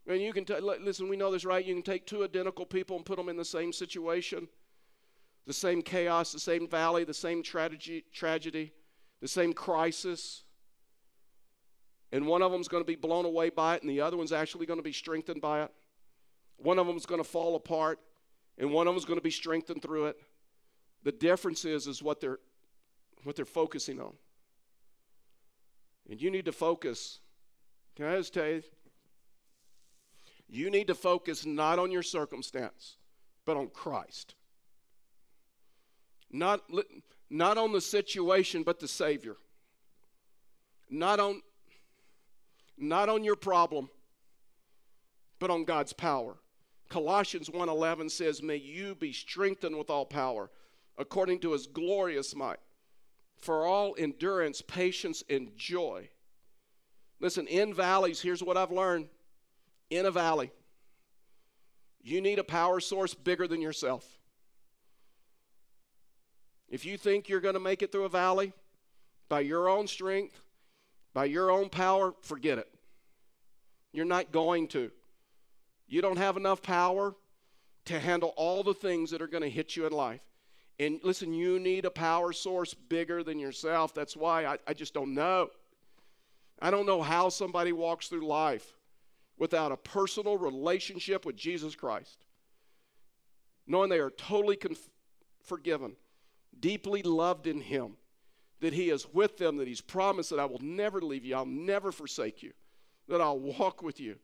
And 0.07 0.21
you 0.21 0.33
can 0.33 0.43
t- 0.43 0.59
listen, 0.59 1.07
we 1.07 1.15
know 1.15 1.31
this, 1.31 1.45
right? 1.45 1.63
You 1.63 1.75
can 1.75 1.83
take 1.83 2.07
two 2.07 2.23
identical 2.23 2.65
people 2.65 2.97
and 2.97 3.05
put 3.05 3.17
them 3.17 3.29
in 3.29 3.37
the 3.37 3.45
same 3.45 3.71
situation, 3.71 4.47
the 5.45 5.53
same 5.53 5.81
chaos, 5.81 6.31
the 6.31 6.39
same 6.39 6.67
valley, 6.67 7.03
the 7.03 7.13
same 7.13 7.43
tragedy, 7.43 8.05
tragedy 8.11 8.73
the 9.21 9.27
same 9.29 9.53
crisis 9.53 10.43
and 12.13 12.27
one 12.27 12.43
of 12.43 12.51
them 12.51 12.61
is 12.61 12.67
going 12.67 12.83
to 12.83 12.87
be 12.87 12.95
blown 12.95 13.25
away 13.25 13.49
by 13.49 13.75
it, 13.75 13.81
and 13.81 13.89
the 13.89 13.99
other 13.99 14.15
one's 14.15 14.31
actually 14.31 14.67
going 14.67 14.77
to 14.77 14.83
be 14.83 14.93
strengthened 14.93 15.41
by 15.41 15.63
it. 15.63 15.71
One 16.57 16.77
of 16.77 16.85
them 16.85 16.95
is 16.95 17.07
going 17.07 17.21
to 17.21 17.27
fall 17.27 17.55
apart, 17.55 17.99
and 18.59 18.71
one 18.71 18.85
of 18.85 18.93
them 18.93 18.99
is 18.99 19.05
going 19.05 19.17
to 19.17 19.23
be 19.23 19.31
strengthened 19.31 19.81
through 19.81 20.05
it. 20.05 20.17
The 21.01 21.11
difference 21.11 21.65
is, 21.65 21.87
is 21.87 22.03
what 22.03 22.21
they're, 22.21 22.37
what 23.23 23.35
they're 23.35 23.45
focusing 23.45 23.99
on. 23.99 24.13
And 26.07 26.21
you 26.21 26.29
need 26.29 26.45
to 26.45 26.51
focus. 26.51 27.19
Can 27.95 28.05
I 28.05 28.17
just 28.17 28.35
tell 28.35 28.45
you? 28.45 28.61
You 30.47 30.69
need 30.69 30.85
to 30.87 30.95
focus 30.95 31.47
not 31.47 31.79
on 31.79 31.89
your 31.89 32.03
circumstance, 32.03 32.97
but 33.43 33.57
on 33.57 33.69
Christ. 33.69 34.35
Not, 36.33 36.63
not 37.29 37.59
on 37.59 37.71
the 37.71 37.79
situation, 37.79 38.63
but 38.63 38.79
the 38.79 38.87
Savior. 38.87 39.37
Not 40.89 41.19
on, 41.19 41.43
not 42.75 43.07
on 43.07 43.23
your 43.23 43.35
problem, 43.35 43.89
but 45.37 45.51
on 45.51 45.63
God's 45.63 45.93
power. 45.93 46.37
Colossians 46.89 47.49
1:11 47.49 48.09
says, 48.09 48.41
"May 48.41 48.57
you 48.57 48.95
be 48.95 49.13
strengthened 49.13 49.77
with 49.77 49.91
all 49.91 50.05
power, 50.05 50.49
according 50.97 51.39
to 51.41 51.51
his 51.51 51.67
glorious 51.67 52.35
might, 52.35 52.59
for 53.37 53.65
all 53.65 53.95
endurance, 53.97 54.61
patience, 54.61 55.23
and 55.29 55.55
joy." 55.55 56.09
Listen, 57.19 57.47
in 57.47 57.73
valleys, 57.73 58.21
here's 58.21 58.43
what 58.43 58.57
I've 58.57 58.71
learned. 58.71 59.09
In 59.89 60.07
a 60.07 60.11
valley, 60.11 60.51
you 62.01 62.21
need 62.21 62.39
a 62.39 62.43
power 62.43 62.79
source 62.79 63.13
bigger 63.13 63.47
than 63.47 63.61
yourself. 63.61 64.19
If 66.69 66.85
you 66.85 66.97
think 66.97 67.29
you're 67.29 67.39
going 67.39 67.53
to 67.53 67.59
make 67.59 67.81
it 67.81 67.91
through 67.91 68.05
a 68.05 68.09
valley 68.09 68.53
by 69.29 69.41
your 69.41 69.69
own 69.69 69.87
strength, 69.87 70.41
by 71.13 71.25
your 71.25 71.51
own 71.51 71.69
power, 71.69 72.13
forget 72.21 72.57
it. 72.57 72.67
You're 73.91 74.05
not 74.05 74.31
going 74.31 74.67
to. 74.69 74.91
You 75.87 76.01
don't 76.01 76.17
have 76.17 76.37
enough 76.37 76.61
power 76.61 77.13
to 77.85 77.99
handle 77.99 78.33
all 78.35 78.63
the 78.63 78.73
things 78.73 79.11
that 79.11 79.21
are 79.21 79.27
going 79.27 79.43
to 79.43 79.49
hit 79.49 79.75
you 79.75 79.85
in 79.85 79.93
life. 79.93 80.21
And 80.79 80.99
listen, 81.03 81.33
you 81.33 81.59
need 81.59 81.85
a 81.85 81.91
power 81.91 82.33
source 82.33 82.73
bigger 82.73 83.23
than 83.23 83.37
yourself. 83.37 83.93
That's 83.93 84.17
why 84.17 84.45
I, 84.45 84.57
I 84.67 84.73
just 84.73 84.93
don't 84.93 85.13
know. 85.13 85.49
I 86.59 86.71
don't 86.71 86.85
know 86.85 87.01
how 87.01 87.29
somebody 87.29 87.71
walks 87.71 88.07
through 88.07 88.25
life 88.25 88.73
without 89.37 89.71
a 89.71 89.77
personal 89.77 90.37
relationship 90.37 91.25
with 91.25 91.35
Jesus 91.35 91.75
Christ, 91.75 92.25
knowing 93.67 93.89
they 93.89 93.99
are 93.99 94.11
totally 94.11 94.55
conf- 94.55 94.89
forgiven, 95.43 95.95
deeply 96.59 97.03
loved 97.03 97.47
in 97.47 97.61
Him 97.61 97.97
that 98.61 98.73
He 98.73 98.89
is 98.89 99.07
with 99.13 99.37
them, 99.37 99.57
that 99.57 99.67
He's 99.67 99.81
promised 99.81 100.29
that 100.29 100.39
I 100.39 100.45
will 100.45 100.61
never 100.61 101.01
leave 101.01 101.25
you, 101.25 101.35
I'll 101.35 101.45
never 101.45 101.91
forsake 101.91 102.41
you, 102.41 102.53
that 103.07 103.21
I'll 103.21 103.39
walk 103.39 103.81
with 103.81 103.99
you. 103.99 104.15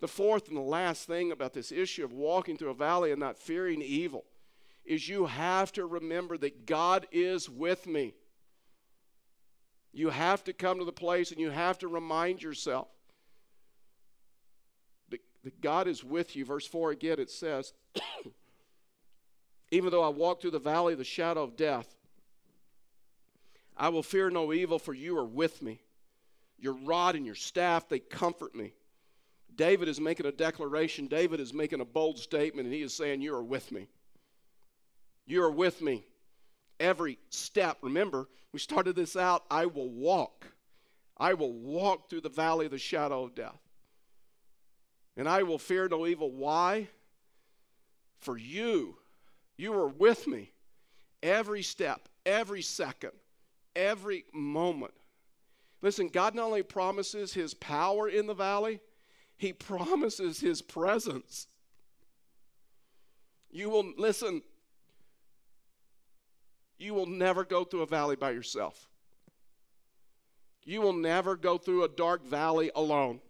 The 0.00 0.08
fourth 0.08 0.48
and 0.48 0.56
the 0.56 0.62
last 0.62 1.06
thing 1.06 1.32
about 1.32 1.52
this 1.52 1.72
issue 1.72 2.04
of 2.04 2.12
walking 2.12 2.56
through 2.56 2.70
a 2.70 2.74
valley 2.74 3.10
and 3.10 3.18
not 3.18 3.36
fearing 3.36 3.82
evil 3.82 4.24
is 4.84 5.08
you 5.08 5.26
have 5.26 5.72
to 5.72 5.84
remember 5.84 6.38
that 6.38 6.64
God 6.64 7.06
is 7.10 7.48
with 7.48 7.86
me. 7.86 8.14
You 9.92 10.10
have 10.10 10.44
to 10.44 10.52
come 10.52 10.78
to 10.78 10.84
the 10.84 10.92
place 10.92 11.32
and 11.32 11.40
you 11.40 11.50
have 11.50 11.78
to 11.78 11.88
remind 11.88 12.42
yourself 12.42 12.88
that, 15.10 15.20
that 15.44 15.60
God 15.60 15.88
is 15.88 16.04
with 16.04 16.36
you. 16.36 16.44
Verse 16.44 16.66
4 16.66 16.92
again, 16.92 17.18
it 17.18 17.30
says, 17.30 17.72
Even 19.70 19.90
though 19.90 20.02
I 20.02 20.08
walk 20.08 20.40
through 20.40 20.52
the 20.52 20.58
valley 20.58 20.92
of 20.92 20.98
the 20.98 21.04
shadow 21.04 21.42
of 21.42 21.56
death, 21.56 21.94
I 23.76 23.90
will 23.90 24.02
fear 24.02 24.30
no 24.30 24.52
evil, 24.52 24.78
for 24.78 24.94
you 24.94 25.16
are 25.18 25.24
with 25.24 25.62
me. 25.62 25.80
Your 26.58 26.74
rod 26.74 27.14
and 27.14 27.24
your 27.24 27.34
staff, 27.34 27.88
they 27.88 28.00
comfort 28.00 28.54
me. 28.54 28.72
David 29.54 29.88
is 29.88 30.00
making 30.00 30.26
a 30.26 30.32
declaration. 30.32 31.06
David 31.06 31.40
is 31.40 31.52
making 31.52 31.80
a 31.80 31.84
bold 31.84 32.18
statement, 32.18 32.66
and 32.66 32.74
he 32.74 32.82
is 32.82 32.94
saying, 32.94 33.20
You 33.20 33.34
are 33.34 33.42
with 33.42 33.70
me. 33.70 33.88
You 35.26 35.42
are 35.42 35.50
with 35.50 35.80
me 35.82 36.04
every 36.80 37.18
step. 37.28 37.78
Remember, 37.82 38.28
we 38.52 38.58
started 38.58 38.96
this 38.96 39.16
out 39.16 39.44
I 39.50 39.66
will 39.66 39.88
walk. 39.88 40.46
I 41.16 41.34
will 41.34 41.52
walk 41.52 42.08
through 42.08 42.22
the 42.22 42.28
valley 42.28 42.66
of 42.66 42.72
the 42.72 42.78
shadow 42.78 43.24
of 43.24 43.34
death. 43.34 43.60
And 45.16 45.28
I 45.28 45.42
will 45.42 45.58
fear 45.58 45.88
no 45.88 46.06
evil. 46.06 46.30
Why? 46.30 46.88
For 48.20 48.38
you, 48.38 48.96
you 49.58 49.74
are 49.74 49.88
with 49.88 50.26
me 50.26 50.52
every 51.22 51.62
step, 51.62 52.08
every 52.24 52.62
second 52.62 53.12
every 53.78 54.24
moment. 54.34 54.92
Listen, 55.80 56.08
God 56.08 56.34
not 56.34 56.46
only 56.46 56.62
promises 56.62 57.32
his 57.32 57.54
power 57.54 58.08
in 58.08 58.26
the 58.26 58.34
valley, 58.34 58.80
he 59.36 59.52
promises 59.54 60.40
his 60.40 60.60
presence. 60.60 61.46
You 63.50 63.70
will, 63.70 63.92
listen, 63.96 64.42
you 66.76 66.92
will 66.92 67.06
never 67.06 67.44
go 67.44 67.64
through 67.64 67.82
a 67.82 67.86
valley 67.86 68.16
by 68.16 68.32
yourself. 68.32 68.88
You 70.64 70.82
will 70.82 70.92
never 70.92 71.34
go 71.34 71.56
through 71.56 71.84
a 71.84 71.88
dark 71.88 72.26
valley 72.26 72.70
alone. 72.74 73.20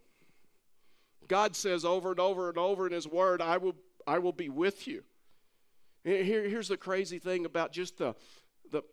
God 1.27 1.55
says 1.55 1.85
over 1.85 2.11
and 2.11 2.19
over 2.19 2.49
and 2.49 2.57
over 2.57 2.87
in 2.87 2.91
his 2.91 3.07
word, 3.07 3.41
I 3.41 3.57
will, 3.57 3.75
I 4.05 4.17
will 4.17 4.33
be 4.33 4.49
with 4.49 4.87
you. 4.87 5.03
Here, 6.03 6.47
here's 6.47 6.69
the 6.69 6.77
crazy 6.77 7.19
thing 7.19 7.45
about 7.45 7.71
just 7.71 7.97
the, 7.97 8.15
the, 8.71 8.83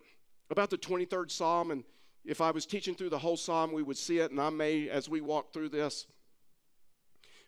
about 0.49 0.69
the 0.69 0.77
23rd 0.77 1.31
Psalm, 1.31 1.71
and 1.71 1.83
if 2.25 2.41
I 2.41 2.51
was 2.51 2.65
teaching 2.65 2.95
through 2.95 3.09
the 3.09 3.19
whole 3.19 3.37
Psalm, 3.37 3.71
we 3.71 3.83
would 3.83 3.97
see 3.97 4.19
it, 4.19 4.31
and 4.31 4.41
I 4.41 4.49
may 4.49 4.89
as 4.89 5.07
we 5.07 5.21
walk 5.21 5.53
through 5.53 5.69
this. 5.69 6.07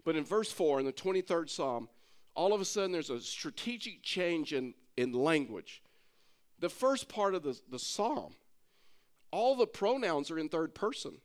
But 0.06 0.15
in 0.15 0.24
verse 0.24 0.52
4, 0.52 0.80
in 0.80 0.86
the 0.86 0.93
23rd 0.93 1.50
Psalm, 1.50 1.89
all 2.36 2.54
of 2.54 2.62
a 2.62 2.65
sudden 2.65 2.91
there's 2.91 3.10
a 3.10 3.19
strategic 3.19 4.02
change 4.02 4.54
in, 4.54 4.74
in 4.95 5.12
language. 5.12 5.84
The 6.60 6.69
first 6.69 7.10
part 7.10 7.36
of 7.36 7.43
the, 7.43 7.60
the 7.69 7.80
Psalm, 7.80 8.36
all 9.32 9.56
the 9.56 9.67
pronouns 9.67 10.32
are 10.32 10.39
in 10.39 10.50
third 10.50 10.74
person. 10.74 11.17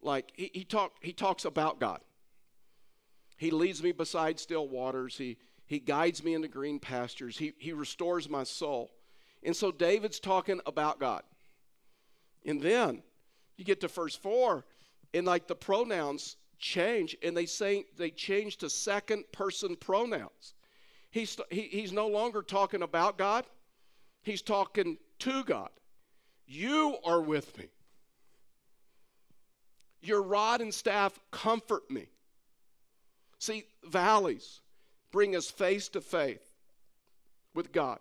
Like 0.00 0.32
he, 0.34 0.50
he, 0.52 0.64
talk, 0.64 0.92
he 1.00 1.12
talks 1.12 1.44
about 1.44 1.78
God. 1.78 2.00
He 3.36 3.50
leads 3.50 3.82
me 3.82 3.92
beside 3.92 4.40
still 4.40 4.68
waters. 4.68 5.16
He, 5.16 5.36
he 5.72 5.78
guides 5.78 6.22
me 6.22 6.34
into 6.34 6.48
green 6.48 6.78
pastures. 6.78 7.38
He, 7.38 7.54
he 7.56 7.72
restores 7.72 8.28
my 8.28 8.44
soul. 8.44 8.90
And 9.42 9.56
so 9.56 9.72
David's 9.72 10.20
talking 10.20 10.60
about 10.66 11.00
God. 11.00 11.22
And 12.44 12.60
then 12.60 13.02
you 13.56 13.64
get 13.64 13.80
to 13.80 13.88
verse 13.88 14.14
4, 14.14 14.66
and 15.14 15.26
like 15.26 15.46
the 15.46 15.54
pronouns 15.54 16.36
change, 16.58 17.16
and 17.22 17.34
they 17.34 17.46
say 17.46 17.86
they 17.96 18.10
change 18.10 18.58
to 18.58 18.68
second 18.68 19.24
person 19.32 19.74
pronouns. 19.74 20.52
He's, 21.10 21.38
he, 21.50 21.62
he's 21.62 21.90
no 21.90 22.06
longer 22.06 22.42
talking 22.42 22.82
about 22.82 23.16
God, 23.16 23.46
he's 24.20 24.42
talking 24.42 24.98
to 25.20 25.42
God. 25.42 25.70
You 26.46 26.98
are 27.02 27.22
with 27.22 27.56
me. 27.56 27.68
Your 30.02 30.20
rod 30.20 30.60
and 30.60 30.74
staff 30.74 31.18
comfort 31.30 31.90
me. 31.90 32.08
See, 33.38 33.64
valleys 33.88 34.60
bring 35.12 35.36
us 35.36 35.48
face 35.48 35.88
to 35.90 36.00
face 36.00 36.40
with 37.54 37.70
God 37.70 38.00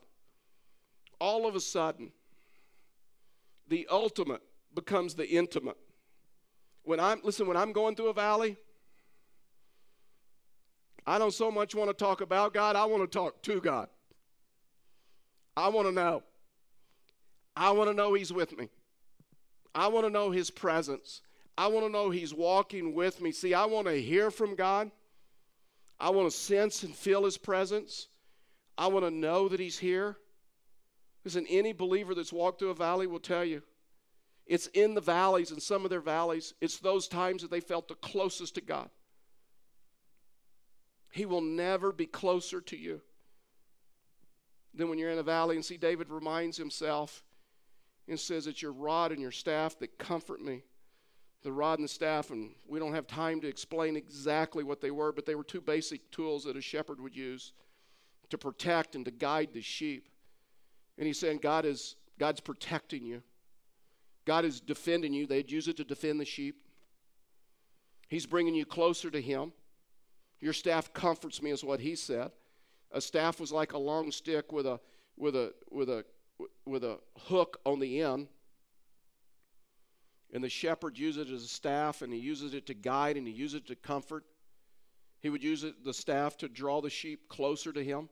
all 1.21 1.47
of 1.47 1.55
a 1.55 1.59
sudden, 1.59 2.11
the 3.67 3.87
ultimate 3.91 4.41
becomes 4.73 5.13
the 5.13 5.29
intimate. 5.29 5.77
When 6.83 6.99
I'm, 6.99 7.21
listen, 7.23 7.45
when 7.45 7.55
I'm 7.55 7.71
going 7.71 7.95
through 7.95 8.07
a 8.07 8.13
valley, 8.13 8.57
I 11.05 11.19
don't 11.19 11.33
so 11.33 11.51
much 11.51 11.75
want 11.75 11.91
to 11.91 11.93
talk 11.93 12.21
about 12.21 12.55
God, 12.55 12.75
I 12.75 12.85
want 12.85 13.03
to 13.03 13.07
talk 13.07 13.43
to 13.43 13.61
God. 13.61 13.87
I 15.55 15.67
want 15.67 15.87
to 15.87 15.93
know. 15.93 16.23
I 17.55 17.69
want 17.71 17.89
to 17.89 17.93
know 17.93 18.15
He's 18.15 18.33
with 18.33 18.57
me. 18.57 18.69
I 19.75 19.87
want 19.87 20.07
to 20.07 20.09
know 20.09 20.31
His 20.31 20.49
presence. 20.49 21.21
I 21.55 21.67
want 21.67 21.85
to 21.85 21.91
know 21.91 22.09
He's 22.09 22.33
walking 22.33 22.95
with 22.95 23.21
me. 23.21 23.31
See, 23.31 23.53
I 23.53 23.65
want 23.65 23.85
to 23.85 24.01
hear 24.01 24.31
from 24.31 24.55
God. 24.55 24.89
I 26.01 26.09
want 26.09 26.31
to 26.31 26.35
sense 26.35 26.81
and 26.81 26.95
feel 26.95 27.23
His 27.25 27.37
presence. 27.37 28.07
I 28.77 28.87
want 28.87 29.05
to 29.05 29.11
know 29.11 29.47
that 29.47 29.59
He's 29.59 29.77
here. 29.77 30.17
Listen, 31.23 31.45
any 31.47 31.71
believer 31.71 32.15
that's 32.15 32.33
walked 32.33 32.59
through 32.59 32.71
a 32.71 32.75
valley 32.75 33.05
will 33.05 33.19
tell 33.19 33.45
you 33.45 33.61
it's 34.47 34.67
in 34.67 34.95
the 34.95 35.01
valleys, 35.01 35.51
and 35.51 35.61
some 35.61 35.83
of 35.83 35.91
their 35.91 36.01
valleys, 36.01 36.55
it's 36.59 36.79
those 36.79 37.07
times 37.07 37.43
that 37.43 37.51
they 37.51 37.59
felt 37.59 37.87
the 37.87 37.95
closest 37.95 38.55
to 38.55 38.61
God. 38.61 38.89
He 41.11 41.25
will 41.25 41.41
never 41.41 41.91
be 41.91 42.07
closer 42.07 42.59
to 42.61 42.77
you 42.77 43.01
than 44.73 44.89
when 44.89 44.97
you're 44.97 45.11
in 45.11 45.19
a 45.19 45.23
valley. 45.23 45.55
And 45.55 45.63
see, 45.63 45.77
David 45.77 46.09
reminds 46.09 46.57
himself 46.57 47.23
and 48.07 48.19
says, 48.19 48.47
It's 48.47 48.61
your 48.61 48.71
rod 48.71 49.11
and 49.11 49.21
your 49.21 49.31
staff 49.31 49.77
that 49.79 49.99
comfort 49.99 50.41
me. 50.41 50.63
The 51.43 51.51
rod 51.51 51.79
and 51.79 51.83
the 51.85 51.91
staff, 51.91 52.29
and 52.29 52.51
we 52.67 52.77
don't 52.77 52.93
have 52.93 53.07
time 53.07 53.41
to 53.41 53.47
explain 53.47 53.95
exactly 53.95 54.63
what 54.63 54.79
they 54.79 54.91
were, 54.91 55.11
but 55.11 55.25
they 55.25 55.35
were 55.35 55.43
two 55.43 55.61
basic 55.61 56.11
tools 56.11 56.43
that 56.43 56.55
a 56.55 56.61
shepherd 56.61 56.99
would 57.01 57.15
use 57.15 57.53
to 58.29 58.37
protect 58.37 58.95
and 58.95 59.05
to 59.05 59.11
guide 59.11 59.49
the 59.53 59.61
sheep. 59.61 60.07
And 60.97 61.07
he's 61.07 61.19
saying 61.19 61.39
God 61.39 61.65
is 61.65 61.95
God's 62.19 62.39
protecting 62.39 63.05
you. 63.05 63.23
God 64.25 64.45
is 64.45 64.59
defending 64.59 65.13
you. 65.13 65.25
They'd 65.25 65.51
use 65.51 65.67
it 65.67 65.77
to 65.77 65.83
defend 65.83 66.19
the 66.19 66.25
sheep. 66.25 66.55
He's 68.07 68.25
bringing 68.25 68.53
you 68.53 68.65
closer 68.65 69.09
to 69.09 69.21
him. 69.21 69.51
Your 70.39 70.53
staff 70.53 70.93
comforts 70.93 71.41
me 71.41 71.51
is 71.51 71.63
what 71.63 71.79
he 71.79 71.95
said. 71.95 72.31
A 72.91 73.01
staff 73.01 73.39
was 73.39 73.51
like 73.51 73.73
a 73.73 73.77
long 73.77 74.11
stick 74.11 74.51
with 74.51 74.65
a 74.65 74.79
with 75.17 75.35
a 75.35 75.53
with 75.69 75.89
a 75.89 76.05
with 76.65 76.83
a 76.83 76.99
hook 77.17 77.59
on 77.65 77.79
the 77.79 78.01
end. 78.01 78.27
And 80.33 80.43
the 80.43 80.49
shepherd 80.49 80.97
uses 80.97 81.27
it 81.27 81.33
as 81.33 81.43
a 81.43 81.47
staff 81.47 82.01
and 82.01 82.13
he 82.13 82.19
uses 82.19 82.53
it 82.53 82.65
to 82.67 82.73
guide 82.73 83.17
and 83.17 83.27
he 83.27 83.33
uses 83.33 83.61
it 83.61 83.67
to 83.67 83.75
comfort. 83.75 84.23
He 85.19 85.29
would 85.29 85.43
use 85.43 85.63
it, 85.63 85.83
the 85.83 85.93
staff 85.93 86.37
to 86.37 86.47
draw 86.47 86.81
the 86.81 86.89
sheep 86.89 87.27
closer 87.29 87.71
to 87.73 87.83
him. 87.83 88.09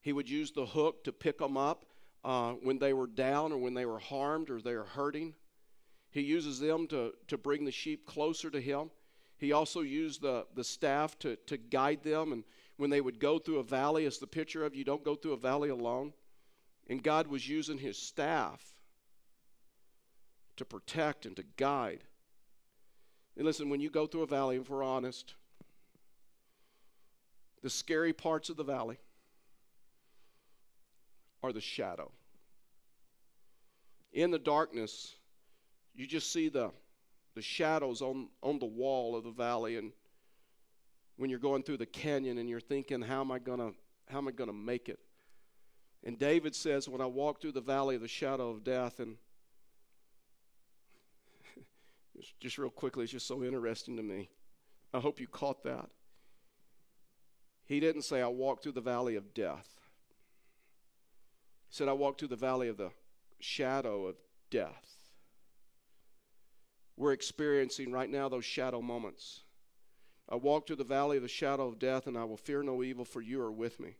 He 0.00 0.12
would 0.12 0.28
use 0.28 0.50
the 0.50 0.66
hook 0.66 1.04
to 1.04 1.12
pick 1.12 1.38
them 1.38 1.56
up 1.56 1.84
uh, 2.24 2.52
when 2.52 2.78
they 2.78 2.92
were 2.92 3.06
down 3.06 3.52
or 3.52 3.58
when 3.58 3.74
they 3.74 3.86
were 3.86 3.98
harmed 3.98 4.50
or 4.50 4.60
they 4.60 4.74
were 4.74 4.84
hurting. 4.84 5.34
He 6.10 6.22
uses 6.22 6.58
them 6.58 6.86
to, 6.88 7.12
to 7.28 7.38
bring 7.38 7.64
the 7.64 7.70
sheep 7.70 8.06
closer 8.06 8.50
to 8.50 8.60
Him. 8.60 8.90
He 9.38 9.52
also 9.52 9.80
used 9.80 10.22
the, 10.22 10.46
the 10.54 10.64
staff 10.64 11.18
to, 11.20 11.36
to 11.46 11.56
guide 11.56 12.02
them. 12.02 12.32
And 12.32 12.44
when 12.76 12.90
they 12.90 13.00
would 13.00 13.20
go 13.20 13.38
through 13.38 13.58
a 13.58 13.64
valley, 13.64 14.06
as 14.06 14.18
the 14.18 14.26
picture 14.26 14.64
of 14.64 14.74
you 14.74 14.84
don't 14.84 15.04
go 15.04 15.14
through 15.14 15.34
a 15.34 15.38
valley 15.38 15.68
alone. 15.68 16.12
And 16.88 17.02
God 17.02 17.28
was 17.28 17.48
using 17.48 17.78
His 17.78 17.96
staff 17.96 18.74
to 20.60 20.64
protect 20.66 21.24
and 21.24 21.34
to 21.36 21.44
guide. 21.56 22.04
And 23.34 23.46
listen, 23.46 23.70
when 23.70 23.80
you 23.80 23.88
go 23.88 24.06
through 24.06 24.24
a 24.24 24.26
valley, 24.26 24.56
if 24.56 24.68
we're 24.68 24.82
honest, 24.82 25.32
the 27.62 27.70
scary 27.70 28.12
parts 28.12 28.50
of 28.50 28.58
the 28.58 28.62
valley 28.62 28.98
are 31.42 31.50
the 31.50 31.62
shadow. 31.62 32.12
In 34.12 34.30
the 34.30 34.38
darkness, 34.38 35.14
you 35.94 36.06
just 36.06 36.30
see 36.30 36.50
the, 36.50 36.72
the 37.34 37.40
shadows 37.40 38.02
on, 38.02 38.28
on 38.42 38.58
the 38.58 38.66
wall 38.66 39.16
of 39.16 39.24
the 39.24 39.30
valley. 39.30 39.78
And 39.78 39.92
when 41.16 41.30
you're 41.30 41.38
going 41.38 41.62
through 41.62 41.78
the 41.78 41.86
canyon 41.86 42.36
and 42.36 42.50
you're 42.50 42.60
thinking, 42.60 43.00
how 43.00 43.22
am 43.22 43.32
I 43.32 43.38
gonna 43.38 43.70
how 44.10 44.18
am 44.18 44.28
I 44.28 44.32
gonna 44.32 44.52
make 44.52 44.90
it? 44.90 44.98
And 46.04 46.18
David 46.18 46.54
says, 46.54 46.86
when 46.86 47.00
I 47.00 47.06
walk 47.06 47.40
through 47.40 47.52
the 47.52 47.62
valley 47.62 47.94
of 47.94 48.02
the 48.02 48.08
shadow 48.08 48.50
of 48.50 48.62
death, 48.62 49.00
and 49.00 49.16
just 52.40 52.58
real 52.58 52.70
quickly, 52.70 53.04
it's 53.04 53.12
just 53.12 53.26
so 53.26 53.42
interesting 53.42 53.96
to 53.96 54.02
me. 54.02 54.30
I 54.92 55.00
hope 55.00 55.20
you 55.20 55.26
caught 55.26 55.62
that. 55.64 55.88
He 57.64 57.78
didn't 57.80 58.02
say, 58.02 58.20
I 58.20 58.26
walked 58.26 58.62
through 58.62 58.72
the 58.72 58.80
valley 58.80 59.14
of 59.14 59.32
death. 59.32 59.68
He 61.68 61.76
said, 61.76 61.88
I 61.88 61.92
walked 61.92 62.18
through 62.18 62.28
the 62.28 62.36
valley 62.36 62.68
of 62.68 62.76
the 62.76 62.90
shadow 63.38 64.06
of 64.06 64.16
death. 64.50 64.98
we're 67.00 67.12
experiencing 67.12 67.90
right 67.90 68.10
now 68.10 68.28
those 68.28 68.44
shadow 68.44 68.82
moments. 68.82 69.40
I 70.28 70.36
walk 70.36 70.66
through 70.66 70.76
the 70.76 70.84
valley 70.84 71.16
of 71.16 71.22
the 71.22 71.28
shadow 71.28 71.66
of 71.66 71.78
death, 71.78 72.06
and 72.06 72.16
I 72.16 72.24
will 72.24 72.36
fear 72.36 72.62
no 72.62 72.82
evil, 72.82 73.06
for 73.06 73.22
you 73.22 73.40
are 73.40 73.50
with 73.50 73.80
me. 73.80 73.96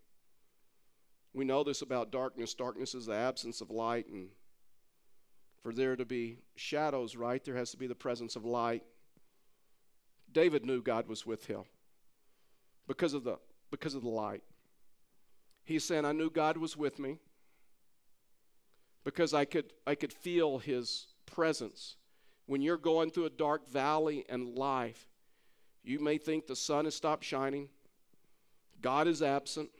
We 1.32 1.46
know 1.46 1.64
this 1.64 1.80
about 1.80 2.12
darkness. 2.12 2.52
Darkness 2.52 2.94
is 2.94 3.06
the 3.06 3.14
absence 3.14 3.62
of 3.62 3.70
light, 3.70 4.06
and 4.08 4.28
for 5.62 5.72
there 5.72 5.96
to 5.96 6.04
be 6.04 6.38
shadows, 6.56 7.16
right, 7.16 7.44
there 7.44 7.56
has 7.56 7.70
to 7.70 7.76
be 7.76 7.86
the 7.86 7.94
presence 7.94 8.36
of 8.36 8.44
light. 8.44 8.82
David 10.32 10.64
knew 10.64 10.82
God 10.82 11.08
was 11.08 11.26
with 11.26 11.46
him 11.46 11.62
because 12.86 13.14
of 13.14 13.24
the 13.24 13.38
because 13.70 13.94
of 13.94 14.02
the 14.02 14.08
light. 14.08 14.42
He's 15.64 15.84
saying, 15.84 16.04
I 16.04 16.12
knew 16.12 16.30
God 16.30 16.56
was 16.56 16.76
with 16.76 16.98
me 16.98 17.18
because 19.04 19.34
I 19.34 19.44
could 19.44 19.72
I 19.86 19.94
could 19.94 20.12
feel 20.12 20.58
his 20.58 21.06
presence. 21.26 21.96
When 22.46 22.62
you're 22.62 22.76
going 22.76 23.10
through 23.10 23.26
a 23.26 23.30
dark 23.30 23.68
valley 23.68 24.24
in 24.28 24.54
life, 24.54 25.08
you 25.84 26.00
may 26.00 26.18
think 26.18 26.46
the 26.46 26.56
sun 26.56 26.84
has 26.84 26.94
stopped 26.94 27.24
shining, 27.24 27.68
God 28.80 29.06
is 29.06 29.22
absent, 29.22 29.70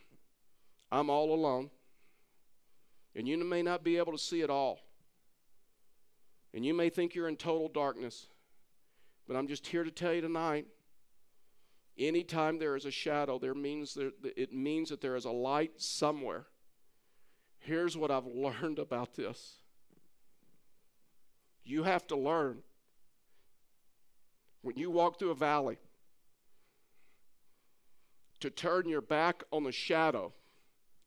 I'm 0.92 1.10
all 1.10 1.34
alone, 1.34 1.70
and 3.14 3.26
you 3.26 3.36
may 3.38 3.62
not 3.62 3.82
be 3.82 3.96
able 3.96 4.12
to 4.12 4.18
see 4.18 4.40
it 4.40 4.50
all. 4.50 4.78
And 6.52 6.64
you 6.64 6.74
may 6.74 6.90
think 6.90 7.14
you're 7.14 7.28
in 7.28 7.36
total 7.36 7.68
darkness, 7.68 8.26
but 9.28 9.36
I'm 9.36 9.46
just 9.46 9.66
here 9.66 9.84
to 9.84 9.90
tell 9.90 10.12
you 10.12 10.20
tonight 10.20 10.66
anytime 11.98 12.58
there 12.58 12.76
is 12.76 12.86
a 12.86 12.90
shadow, 12.90 13.38
there 13.38 13.54
means 13.54 13.94
there, 13.94 14.10
it 14.36 14.52
means 14.52 14.88
that 14.88 15.00
there 15.00 15.16
is 15.16 15.24
a 15.24 15.30
light 15.30 15.80
somewhere. 15.80 16.46
Here's 17.58 17.96
what 17.96 18.10
I've 18.10 18.26
learned 18.34 18.78
about 18.78 19.14
this 19.14 19.56
you 21.62 21.82
have 21.84 22.06
to 22.08 22.16
learn 22.16 22.62
when 24.62 24.76
you 24.76 24.90
walk 24.90 25.18
through 25.18 25.30
a 25.30 25.36
valley 25.36 25.78
to 28.40 28.50
turn 28.50 28.88
your 28.88 29.02
back 29.02 29.44
on 29.52 29.64
the 29.64 29.72
shadow 29.72 30.32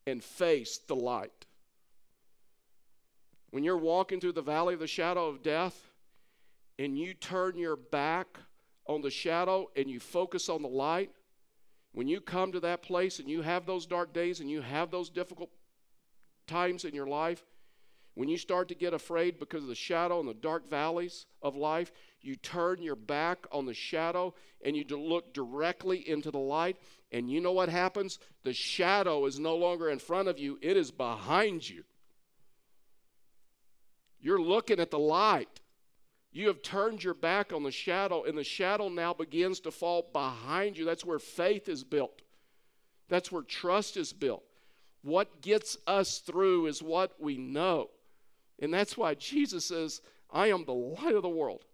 and 0.06 0.22
face 0.22 0.78
the 0.78 0.94
light. 0.94 1.46
When 3.54 3.62
you're 3.62 3.76
walking 3.76 4.18
through 4.18 4.32
the 4.32 4.42
valley 4.42 4.74
of 4.74 4.80
the 4.80 4.88
shadow 4.88 5.28
of 5.28 5.40
death 5.40 5.80
and 6.76 6.98
you 6.98 7.14
turn 7.14 7.56
your 7.56 7.76
back 7.76 8.26
on 8.88 9.00
the 9.00 9.12
shadow 9.12 9.70
and 9.76 9.88
you 9.88 10.00
focus 10.00 10.48
on 10.48 10.60
the 10.60 10.68
light, 10.68 11.12
when 11.92 12.08
you 12.08 12.20
come 12.20 12.50
to 12.50 12.58
that 12.58 12.82
place 12.82 13.20
and 13.20 13.30
you 13.30 13.42
have 13.42 13.64
those 13.64 13.86
dark 13.86 14.12
days 14.12 14.40
and 14.40 14.50
you 14.50 14.60
have 14.60 14.90
those 14.90 15.08
difficult 15.08 15.50
times 16.48 16.84
in 16.84 16.96
your 16.96 17.06
life, 17.06 17.44
when 18.14 18.28
you 18.28 18.38
start 18.38 18.66
to 18.70 18.74
get 18.74 18.92
afraid 18.92 19.38
because 19.38 19.62
of 19.62 19.68
the 19.68 19.76
shadow 19.76 20.18
and 20.18 20.28
the 20.28 20.34
dark 20.34 20.68
valleys 20.68 21.26
of 21.40 21.54
life, 21.54 21.92
you 22.20 22.34
turn 22.34 22.82
your 22.82 22.96
back 22.96 23.46
on 23.52 23.66
the 23.66 23.72
shadow 23.72 24.34
and 24.64 24.76
you 24.76 24.84
look 24.84 25.32
directly 25.32 25.98
into 26.08 26.32
the 26.32 26.38
light. 26.38 26.76
And 27.12 27.30
you 27.30 27.40
know 27.40 27.52
what 27.52 27.68
happens? 27.68 28.18
The 28.42 28.52
shadow 28.52 29.26
is 29.26 29.38
no 29.38 29.54
longer 29.54 29.90
in 29.90 30.00
front 30.00 30.26
of 30.26 30.40
you, 30.40 30.58
it 30.60 30.76
is 30.76 30.90
behind 30.90 31.68
you. 31.68 31.84
You're 34.24 34.40
looking 34.40 34.80
at 34.80 34.90
the 34.90 34.98
light. 34.98 35.60
You 36.32 36.48
have 36.48 36.62
turned 36.62 37.04
your 37.04 37.12
back 37.12 37.52
on 37.52 37.62
the 37.62 37.70
shadow, 37.70 38.24
and 38.24 38.38
the 38.38 38.42
shadow 38.42 38.88
now 38.88 39.12
begins 39.12 39.60
to 39.60 39.70
fall 39.70 40.08
behind 40.14 40.78
you. 40.78 40.86
That's 40.86 41.04
where 41.04 41.18
faith 41.18 41.68
is 41.68 41.84
built, 41.84 42.22
that's 43.08 43.30
where 43.30 43.42
trust 43.42 43.98
is 43.98 44.14
built. 44.14 44.42
What 45.02 45.42
gets 45.42 45.76
us 45.86 46.20
through 46.20 46.66
is 46.66 46.82
what 46.82 47.12
we 47.20 47.36
know. 47.36 47.90
And 48.58 48.72
that's 48.72 48.96
why 48.96 49.14
Jesus 49.14 49.66
says, 49.66 50.00
I 50.32 50.46
am 50.46 50.64
the 50.64 50.72
light 50.72 51.14
of 51.14 51.22
the 51.22 51.28
world. 51.28 51.66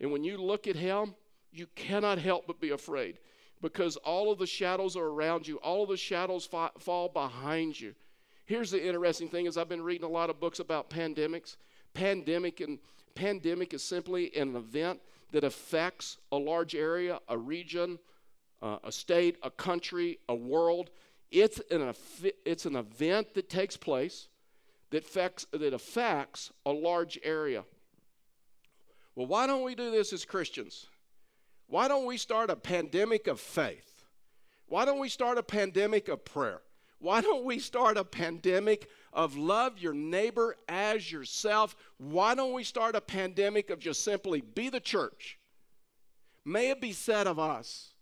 And 0.00 0.10
when 0.10 0.24
you 0.24 0.38
look 0.38 0.66
at 0.66 0.74
him, 0.74 1.14
you 1.52 1.68
cannot 1.76 2.18
help 2.18 2.48
but 2.48 2.60
be 2.60 2.70
afraid 2.70 3.20
because 3.62 3.96
all 3.98 4.32
of 4.32 4.38
the 4.40 4.46
shadows 4.46 4.96
are 4.96 5.06
around 5.06 5.46
you, 5.46 5.58
all 5.58 5.84
of 5.84 5.90
the 5.90 5.96
shadows 5.96 6.44
fa- 6.46 6.72
fall 6.80 7.08
behind 7.08 7.80
you. 7.80 7.94
Here's 8.50 8.72
the 8.72 8.84
interesting 8.84 9.28
thing 9.28 9.46
is 9.46 9.56
I've 9.56 9.68
been 9.68 9.80
reading 9.80 10.04
a 10.04 10.10
lot 10.10 10.28
of 10.28 10.40
books 10.40 10.58
about 10.58 10.90
pandemics. 10.90 11.54
Pandemic 11.94 12.58
and 12.58 12.80
pandemic 13.14 13.72
is 13.72 13.80
simply 13.80 14.34
an 14.34 14.56
event 14.56 14.98
that 15.30 15.44
affects 15.44 16.16
a 16.32 16.36
large 16.36 16.74
area, 16.74 17.20
a 17.28 17.38
region, 17.38 18.00
uh, 18.60 18.78
a 18.82 18.90
state, 18.90 19.36
a 19.44 19.52
country, 19.52 20.18
a 20.28 20.34
world. 20.34 20.90
It's 21.30 21.60
an, 21.70 21.94
it's 22.44 22.66
an 22.66 22.74
event 22.74 23.34
that 23.34 23.48
takes 23.48 23.76
place 23.76 24.26
that 24.90 25.04
affects, 25.04 25.46
that 25.52 25.72
affects 25.72 26.50
a 26.66 26.72
large 26.72 27.20
area. 27.22 27.62
Well, 29.14 29.28
why 29.28 29.46
don't 29.46 29.62
we 29.62 29.76
do 29.76 29.92
this 29.92 30.12
as 30.12 30.24
Christians? 30.24 30.88
Why 31.68 31.86
don't 31.86 32.04
we 32.04 32.16
start 32.16 32.50
a 32.50 32.56
pandemic 32.56 33.28
of 33.28 33.38
faith? 33.38 34.06
Why 34.66 34.84
don't 34.84 34.98
we 34.98 35.08
start 35.08 35.38
a 35.38 35.44
pandemic 35.44 36.08
of 36.08 36.24
prayer? 36.24 36.62
Why 37.00 37.22
don't 37.22 37.44
we 37.44 37.58
start 37.58 37.96
a 37.96 38.04
pandemic 38.04 38.88
of 39.12 39.36
love 39.36 39.78
your 39.78 39.94
neighbor 39.94 40.54
as 40.68 41.10
yourself? 41.10 41.74
Why 41.96 42.34
don't 42.34 42.52
we 42.52 42.62
start 42.62 42.94
a 42.94 43.00
pandemic 43.00 43.70
of 43.70 43.80
just 43.80 44.04
simply 44.04 44.42
be 44.42 44.68
the 44.68 44.80
church? 44.80 45.38
May 46.44 46.70
it 46.70 46.80
be 46.80 46.92
said 46.92 47.26
of 47.26 47.38
us, 47.38 47.94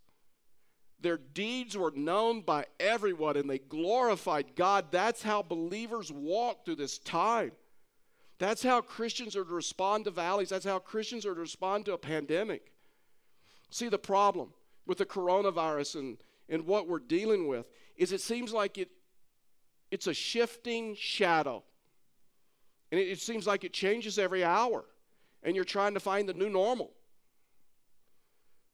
their 1.01 1.17
deeds 1.17 1.77
were 1.77 1.93
known 1.95 2.41
by 2.41 2.65
everyone 2.77 3.37
and 3.37 3.49
they 3.49 3.59
glorified 3.59 4.55
God. 4.55 4.87
That's 4.91 5.23
how 5.23 5.43
believers 5.43 6.11
walk 6.11 6.65
through 6.65 6.75
this 6.75 6.99
time. 6.99 7.53
That's 8.37 8.63
how 8.63 8.81
Christians 8.81 9.35
are 9.37 9.45
to 9.45 9.53
respond 9.53 10.05
to 10.05 10.11
valleys. 10.11 10.49
That's 10.49 10.65
how 10.65 10.79
Christians 10.79 11.25
are 11.25 11.35
to 11.35 11.41
respond 11.41 11.85
to 11.85 11.93
a 11.93 11.97
pandemic. 11.97 12.73
See, 13.69 13.87
the 13.87 13.97
problem 13.97 14.53
with 14.85 14.97
the 14.97 15.05
coronavirus 15.05 15.95
and, 15.95 16.17
and 16.49 16.65
what 16.65 16.87
we're 16.87 16.99
dealing 16.99 17.47
with 17.47 17.65
is 17.99 18.13
it 18.13 18.21
seems 18.21 18.53
like 18.53 18.77
it, 18.77 18.89
it's 19.91 20.07
a 20.07 20.13
shifting 20.13 20.95
shadow. 20.97 21.63
And 22.91 22.99
it, 22.99 23.09
it 23.09 23.19
seems 23.19 23.45
like 23.45 23.63
it 23.63 23.73
changes 23.73 24.17
every 24.17 24.43
hour. 24.43 24.85
And 25.43 25.55
you're 25.55 25.65
trying 25.65 25.93
to 25.93 25.99
find 25.99 26.27
the 26.27 26.33
new 26.33 26.49
normal. 26.49 26.91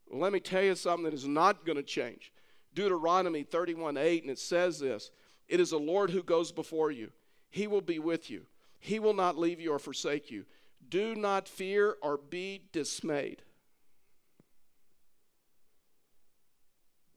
Well, 0.07 0.21
let 0.21 0.31
me 0.31 0.39
tell 0.39 0.63
you 0.63 0.75
something 0.75 1.05
that 1.05 1.13
is 1.13 1.27
not 1.27 1.65
going 1.65 1.77
to 1.77 1.83
change. 1.83 2.31
Deuteronomy 2.73 3.43
31 3.43 3.97
8, 3.97 4.23
and 4.23 4.31
it 4.31 4.39
says 4.39 4.79
this 4.79 5.09
It 5.47 5.59
is 5.59 5.71
the 5.71 5.79
Lord 5.79 6.11
who 6.11 6.21
goes 6.21 6.51
before 6.51 6.91
you, 6.91 7.11
He 7.49 7.67
will 7.67 7.81
be 7.81 7.99
with 7.99 8.29
you, 8.29 8.45
He 8.79 8.99
will 8.99 9.13
not 9.13 9.37
leave 9.37 9.59
you 9.59 9.71
or 9.71 9.79
forsake 9.79 10.29
you. 10.29 10.45
Do 10.87 11.15
not 11.15 11.47
fear 11.47 11.95
or 12.03 12.17
be 12.17 12.61
dismayed. 12.71 13.41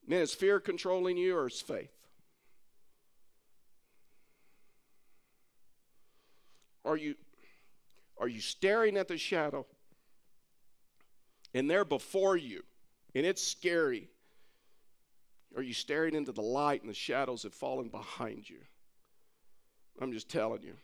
Man, 0.06 0.22
is 0.22 0.32
fear 0.32 0.58
controlling 0.58 1.18
you 1.18 1.36
or 1.36 1.48
is 1.48 1.60
faith? 1.60 1.97
Are 6.88 6.96
you, 6.96 7.16
are 8.16 8.28
you 8.28 8.40
staring 8.40 8.96
at 8.96 9.08
the 9.08 9.18
shadow 9.18 9.66
and 11.52 11.68
they're 11.68 11.84
before 11.84 12.38
you 12.38 12.62
and 13.14 13.26
it's 13.26 13.46
scary? 13.46 14.08
Are 15.54 15.62
you 15.62 15.74
staring 15.74 16.14
into 16.14 16.32
the 16.32 16.40
light 16.40 16.80
and 16.80 16.88
the 16.88 16.94
shadows 16.94 17.42
have 17.42 17.52
fallen 17.52 17.88
behind 17.88 18.48
you? 18.48 18.60
I'm 20.00 20.12
just 20.12 20.30
telling 20.30 20.62
you. 20.62 20.76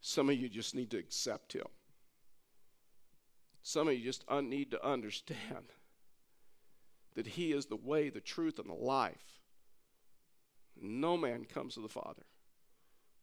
Some 0.00 0.30
of 0.30 0.36
you 0.36 0.48
just 0.48 0.74
need 0.74 0.90
to 0.92 0.98
accept 0.98 1.52
Him. 1.52 1.66
Some 3.62 3.86
of 3.86 3.94
you 3.94 4.02
just 4.02 4.24
un- 4.28 4.48
need 4.48 4.70
to 4.70 4.84
understand 4.84 5.66
that 7.16 7.26
He 7.26 7.52
is 7.52 7.66
the 7.66 7.76
way, 7.76 8.08
the 8.08 8.20
truth, 8.20 8.58
and 8.58 8.70
the 8.70 8.74
life. 8.74 9.40
No 10.80 11.18
man 11.18 11.44
comes 11.44 11.74
to 11.74 11.80
the 11.80 11.88
Father 11.88 12.24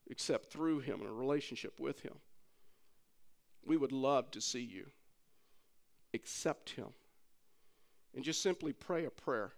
except 0.09 0.51
through 0.51 0.79
Him 0.79 1.01
and 1.01 1.09
a 1.09 1.13
relationship 1.13 1.79
with 1.79 2.01
Him. 2.01 2.15
We 3.65 3.77
would 3.77 3.91
love 3.91 4.31
to 4.31 4.41
see 4.41 4.61
you 4.61 4.87
accept 6.13 6.71
Him 6.71 6.87
and 8.15 8.23
just 8.23 8.41
simply 8.41 8.73
pray 8.73 9.05
a 9.05 9.11
prayer 9.11 9.53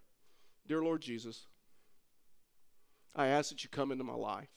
Dear 0.68 0.84
Lord 0.84 1.02
Jesus, 1.02 1.48
I 3.16 3.28
ask 3.28 3.50
that 3.50 3.64
you 3.64 3.70
come 3.70 3.92
into 3.92 4.04
my 4.04 4.14
life. 4.14 4.50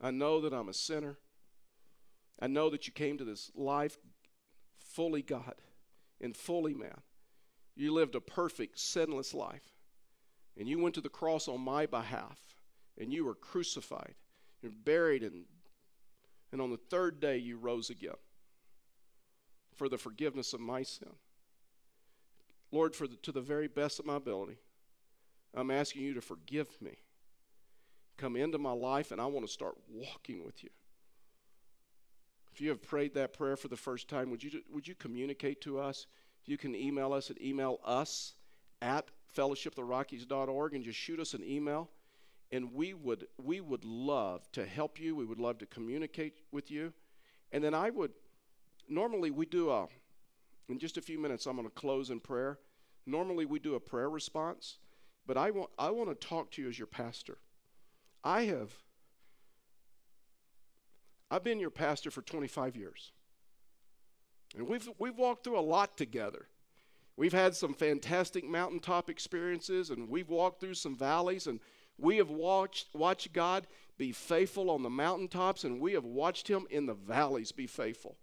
I 0.00 0.10
know 0.10 0.40
that 0.40 0.54
I'm 0.54 0.68
a 0.68 0.74
sinner. 0.74 1.18
I 2.40 2.46
know 2.46 2.70
that 2.70 2.86
you 2.86 2.92
came 2.92 3.18
to 3.18 3.24
this 3.24 3.50
life 3.54 3.98
fully 4.78 5.22
God 5.22 5.54
and 6.20 6.36
fully 6.36 6.74
man. 6.74 7.00
You 7.76 7.92
lived 7.92 8.14
a 8.14 8.20
perfect, 8.20 8.78
sinless 8.78 9.34
life. 9.34 9.74
And 10.56 10.68
you 10.68 10.78
went 10.78 10.94
to 10.94 11.00
the 11.00 11.08
cross 11.08 11.48
on 11.48 11.60
my 11.60 11.86
behalf. 11.86 12.38
And 12.98 13.12
you 13.12 13.24
were 13.24 13.34
crucified 13.34 14.14
and 14.64 14.84
buried. 14.84 15.22
And, 15.22 15.44
and 16.52 16.60
on 16.60 16.70
the 16.70 16.76
third 16.76 17.20
day, 17.20 17.36
you 17.36 17.56
rose 17.56 17.90
again 17.90 18.14
for 19.74 19.88
the 19.88 19.98
forgiveness 19.98 20.52
of 20.52 20.60
my 20.60 20.82
sin. 20.82 21.10
Lord, 22.70 22.94
for 22.94 23.06
the, 23.06 23.16
to 23.16 23.32
the 23.32 23.40
very 23.40 23.68
best 23.68 23.98
of 23.98 24.06
my 24.06 24.16
ability, 24.16 24.56
I'm 25.54 25.70
asking 25.70 26.02
you 26.02 26.14
to 26.14 26.20
forgive 26.20 26.68
me. 26.80 26.96
Come 28.16 28.36
into 28.36 28.58
my 28.58 28.72
life, 28.72 29.10
and 29.10 29.20
I 29.20 29.26
want 29.26 29.46
to 29.46 29.52
start 29.52 29.74
walking 29.92 30.44
with 30.44 30.62
you. 30.62 30.70
If 32.52 32.60
you 32.60 32.68
have 32.68 32.82
prayed 32.82 33.14
that 33.14 33.32
prayer 33.32 33.56
for 33.56 33.66
the 33.66 33.76
first 33.76 34.08
time, 34.08 34.30
would 34.30 34.42
you, 34.42 34.62
would 34.72 34.86
you 34.86 34.94
communicate 34.94 35.60
to 35.62 35.80
us? 35.80 36.06
You 36.44 36.56
can 36.56 36.74
email 36.74 37.12
us 37.12 37.30
at 37.30 37.40
email 37.40 37.80
us 37.84 38.34
at 38.80 39.08
fellowshiptherockies.org 39.36 40.74
and 40.74 40.84
just 40.84 40.98
shoot 40.98 41.18
us 41.18 41.34
an 41.34 41.42
email. 41.42 41.90
And 42.54 42.72
we 42.72 42.94
would, 42.94 43.26
we 43.36 43.60
would 43.60 43.84
love 43.84 44.50
to 44.52 44.64
help 44.64 45.00
you. 45.00 45.16
We 45.16 45.24
would 45.24 45.40
love 45.40 45.58
to 45.58 45.66
communicate 45.66 46.38
with 46.52 46.70
you. 46.70 46.92
And 47.50 47.64
then 47.64 47.74
I 47.74 47.90
would, 47.90 48.12
normally 48.88 49.32
we 49.32 49.44
do 49.44 49.70
a, 49.70 49.88
in 50.68 50.78
just 50.78 50.96
a 50.96 51.02
few 51.02 51.18
minutes, 51.18 51.46
I'm 51.46 51.56
going 51.56 51.66
to 51.66 51.74
close 51.74 52.10
in 52.10 52.20
prayer. 52.20 52.60
Normally 53.06 53.44
we 53.44 53.58
do 53.58 53.74
a 53.74 53.80
prayer 53.80 54.08
response, 54.08 54.78
but 55.26 55.36
I 55.36 55.50
want, 55.50 55.70
I 55.80 55.90
want 55.90 56.10
to 56.10 56.28
talk 56.28 56.52
to 56.52 56.62
you 56.62 56.68
as 56.68 56.78
your 56.78 56.86
pastor. 56.86 57.38
I 58.22 58.42
have, 58.42 58.70
I've 61.32 61.42
been 61.42 61.58
your 61.58 61.70
pastor 61.70 62.12
for 62.12 62.22
25 62.22 62.76
years. 62.76 63.10
And 64.56 64.68
we've, 64.68 64.88
we've 65.00 65.18
walked 65.18 65.42
through 65.42 65.58
a 65.58 65.60
lot 65.60 65.96
together. 65.96 66.46
We've 67.16 67.32
had 67.32 67.56
some 67.56 67.74
fantastic 67.74 68.44
mountaintop 68.44 69.10
experiences, 69.10 69.90
and 69.90 70.08
we've 70.08 70.28
walked 70.28 70.60
through 70.60 70.74
some 70.74 70.96
valleys, 70.96 71.48
and 71.48 71.58
we 71.98 72.16
have 72.16 72.30
watched, 72.30 72.94
watched 72.94 73.32
God 73.32 73.66
be 73.96 74.12
faithful 74.12 74.70
on 74.70 74.82
the 74.82 74.90
mountaintops, 74.90 75.64
and 75.64 75.80
we 75.80 75.92
have 75.92 76.04
watched 76.04 76.48
Him 76.48 76.66
in 76.70 76.86
the 76.86 76.94
valleys 76.94 77.52
be 77.52 77.66
faithful. 77.66 78.16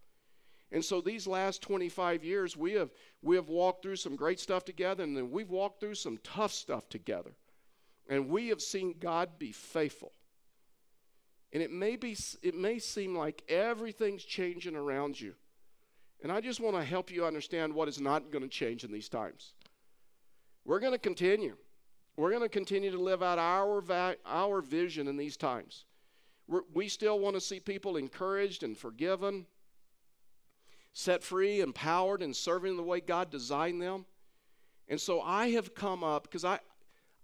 And 0.72 0.84
so 0.84 1.02
these 1.02 1.28
last 1.28 1.62
25 1.62 2.24
years, 2.24 2.56
we 2.56 2.74
have, 2.74 2.92
we 3.22 3.36
have 3.36 3.50
walked 3.50 3.82
through 3.82 3.98
some 3.98 4.16
great 4.16 4.40
stuff 4.40 4.64
together, 4.64 5.04
and 5.04 5.16
then 5.16 5.32
we've 5.32 5.50
walked 5.50 5.80
through 5.80 5.96
some 5.96 6.18
tough 6.24 6.54
stuff 6.54 6.88
together. 6.90 7.32
And 8.08 8.30
we 8.30 8.50
have 8.50 8.62
seen 8.62 8.96
God 9.00 9.38
be 9.38 9.52
faithful. 9.52 10.14
And 11.54 11.62
it 11.62 11.72
may, 11.72 11.98
be, 11.98 12.16
it 12.42 12.56
may 12.56 12.80
seem 12.80 13.16
like 13.18 13.44
everything's 13.50 14.24
changing 14.24 14.76
around 14.76 15.20
you. 15.20 15.36
And 16.24 16.32
I 16.32 16.40
just 16.40 16.62
want 16.62 16.78
to 16.78 16.84
help 16.84 17.12
you 17.12 17.26
understand 17.26 17.74
what 17.74 17.88
is 17.88 18.00
not 18.00 18.32
going 18.32 18.44
to 18.44 18.50
change 18.50 18.84
in 18.84 18.92
these 18.92 19.10
times. 19.10 19.54
We're 20.64 20.80
going 20.80 20.94
to 20.94 21.00
continue. 21.00 21.58
We're 22.18 22.30
going 22.30 22.44
to 22.44 22.50
continue 22.50 22.92
to 22.92 23.02
live 23.02 23.24
out 23.24 23.40
our, 23.40 23.82
va- 23.82 24.18
our 24.26 24.62
vision 24.62 25.08
in 25.08 25.18
these 25.18 25.38
times. 25.38 25.86
We're, 26.48 26.62
we 26.74 26.88
still 26.88 27.20
want 27.20 27.36
to 27.36 27.42
see 27.42 27.60
people 27.60 27.98
encouraged 27.98 28.64
and 28.64 28.78
forgiven 28.78 29.46
set 30.94 31.24
free, 31.24 31.62
empowered, 31.62 32.22
and 32.22 32.36
serving 32.36 32.76
the 32.76 32.84
way 32.84 33.00
God 33.00 33.30
designed 33.30 33.82
them. 33.82 34.06
And 34.90 35.00
so 35.00 35.22
I 35.22 35.52
have 35.52 35.74
come 35.74 36.04
up, 36.04 36.24
because 36.24 36.44
I, 36.44 36.60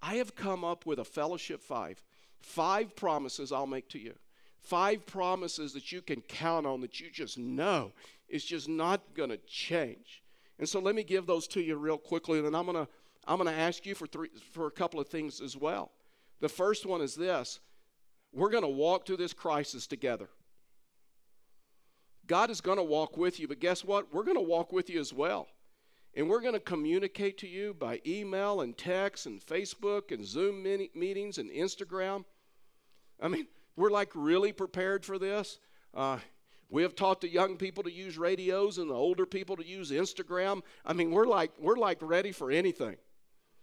I 0.02 0.16
have 0.16 0.36
come 0.36 0.64
up 0.64 0.86
with 0.86 1.00
a 1.00 1.04
fellowship 1.04 1.62
five. 1.62 2.02
Five 2.40 2.96
promises 2.96 3.52
I'll 3.52 3.68
make 3.68 3.90
to 3.90 4.00
you. 4.00 4.14
Five 4.62 5.06
promises 5.06 5.74
that 5.74 5.92
you 5.92 6.02
can 6.02 6.22
count 6.22 6.66
on 6.66 6.82
that 6.82 7.00
you 7.00 7.12
just 7.12 7.38
know 7.38 7.92
is 8.30 8.46
just 8.46 8.70
not 8.70 9.02
going 9.14 9.30
to 9.30 9.38
change. 9.38 10.24
And 10.60 10.68
so 10.68 10.80
let 10.80 10.96
me 10.96 11.04
give 11.04 11.26
those 11.26 11.48
to 11.50 11.62
you 11.62 11.76
real 11.76 11.98
quickly, 11.98 12.40
and 12.40 12.48
then 12.48 12.56
I'm 12.56 12.66
going 12.66 12.86
to 12.86 12.92
I'm 13.28 13.38
going 13.38 13.54
to 13.54 13.60
ask 13.60 13.86
you 13.86 13.94
for 13.94 14.08
three 14.08 14.30
for 14.54 14.68
a 14.68 14.72
couple 14.72 15.00
of 15.00 15.08
things 15.08 15.42
as 15.42 15.58
well. 15.58 15.92
The 16.40 16.50
first 16.50 16.86
one 16.86 17.02
is 17.02 17.16
this: 17.16 17.60
we're 18.32 18.50
going 18.50 18.64
to 18.64 18.70
walk 18.70 19.06
through 19.06 19.18
this 19.18 19.34
crisis 19.34 19.86
together. 19.88 20.30
God 22.26 22.50
is 22.50 22.62
going 22.62 22.78
to 22.78 22.84
walk 22.84 23.18
with 23.18 23.40
you, 23.40 23.48
but 23.48 23.60
guess 23.60 23.84
what? 23.84 24.14
We're 24.14 24.24
going 24.24 24.38
to 24.38 24.42
walk 24.42 24.74
with 24.74 24.90
you 24.90 25.00
as 25.00 25.14
well. 25.14 25.48
And 26.14 26.30
we're 26.30 26.42
going 26.42 26.54
to 26.54 26.60
communicate 26.60 27.38
to 27.40 27.48
you 27.48 27.74
by 27.74 28.02
email 28.06 28.62
and 28.62 28.78
text 28.78 29.28
and 29.28 29.40
Facebook 29.40 30.12
and 30.12 30.26
Zoom 30.26 30.64
meetings 30.64 31.38
and 31.38 31.50
Instagram. 31.52 32.26
I 33.22 33.28
mean, 33.28 33.48
we're 33.76 33.92
like 33.92 34.12
really 34.16 34.52
prepared 34.52 35.06
for 35.06 35.20
this. 35.20 35.60
Uh, 35.94 36.18
we 36.70 36.82
have 36.82 36.96
taught 36.96 37.22
the 37.22 37.30
young 37.30 37.56
people 37.56 37.84
to 37.84 37.92
use 37.92 38.18
radios 38.18 38.78
and 38.78 38.90
the 38.90 38.96
older 38.96 39.26
people 39.26 39.56
to 39.56 39.66
use 39.66 39.92
Instagram. 39.92 40.62
I 40.86 40.94
mean, 40.94 41.12
we're 41.12 41.28
like 41.28 41.52
we're 41.60 41.78
like 41.78 42.00
ready 42.02 42.32
for 42.32 42.52
anything. 42.52 42.98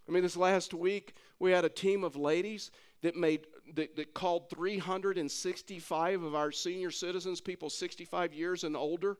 I 0.08 0.12
mean, 0.12 0.22
this 0.22 0.36
last 0.36 0.74
week 0.74 1.14
we 1.38 1.50
had 1.50 1.64
a 1.64 1.68
team 1.68 2.04
of 2.04 2.16
ladies 2.16 2.70
that 3.02 3.16
made 3.16 3.46
that, 3.74 3.96
that 3.96 4.14
called 4.14 4.50
365 4.50 6.22
of 6.22 6.34
our 6.34 6.52
senior 6.52 6.90
citizens, 6.90 7.40
people 7.40 7.70
65 7.70 8.32
years 8.32 8.64
and 8.64 8.76
older, 8.76 9.16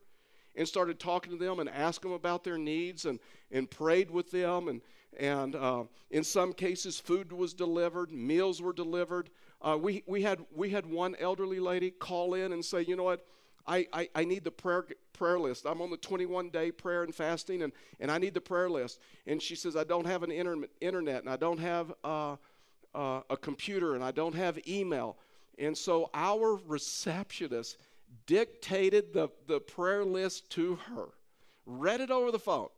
and 0.56 0.68
started 0.68 1.00
talking 1.00 1.32
to 1.32 1.38
them 1.38 1.58
and 1.60 1.68
asked 1.68 2.02
them 2.02 2.12
about 2.12 2.44
their 2.44 2.58
needs 2.58 3.06
and, 3.06 3.18
and 3.50 3.70
prayed 3.70 4.10
with 4.10 4.30
them. 4.30 4.68
And, 4.68 4.80
and 5.18 5.56
uh, 5.56 5.84
in 6.10 6.24
some 6.24 6.52
cases, 6.52 7.00
food 7.00 7.32
was 7.32 7.54
delivered, 7.54 8.12
meals 8.12 8.60
were 8.60 8.72
delivered. 8.72 9.30
Uh, 9.62 9.78
we, 9.80 10.02
we, 10.06 10.22
had, 10.22 10.40
we 10.54 10.70
had 10.70 10.86
one 10.86 11.16
elderly 11.18 11.60
lady 11.60 11.90
call 11.90 12.34
in 12.34 12.52
and 12.52 12.64
say, 12.64 12.82
you 12.82 12.96
know 12.96 13.04
what? 13.04 13.26
I, 13.66 13.86
I, 13.92 14.08
I, 14.14 14.24
need 14.24 14.44
the 14.44 14.50
prayer, 14.50 14.84
prayer 15.12 15.38
list. 15.38 15.64
I'm 15.66 15.80
on 15.80 15.90
the 15.90 15.96
21 15.96 16.50
day 16.50 16.70
prayer 16.70 17.02
and 17.02 17.14
fasting, 17.14 17.62
and, 17.62 17.72
and 17.98 18.10
I 18.10 18.18
need 18.18 18.34
the 18.34 18.40
prayer 18.40 18.68
list. 18.68 19.00
And 19.26 19.40
she 19.40 19.56
says, 19.56 19.74
I 19.74 19.84
don't 19.84 20.06
have 20.06 20.22
an 20.22 20.30
inter- 20.30 20.68
internet, 20.80 21.20
and 21.22 21.30
I 21.30 21.36
don't 21.36 21.60
have 21.60 21.92
uh, 22.04 22.36
uh, 22.94 23.20
a 23.28 23.36
computer 23.36 23.94
and 23.94 24.04
I 24.04 24.10
don't 24.10 24.34
have 24.34 24.58
email. 24.68 25.16
And 25.58 25.76
so 25.76 26.10
our 26.14 26.58
receptionist 26.66 27.76
dictated 28.26 29.12
the, 29.12 29.28
the 29.46 29.60
prayer 29.60 30.04
list 30.04 30.50
to 30.50 30.76
her, 30.76 31.08
read 31.66 32.00
it 32.00 32.10
over 32.10 32.30
the 32.30 32.38
phone 32.38 32.68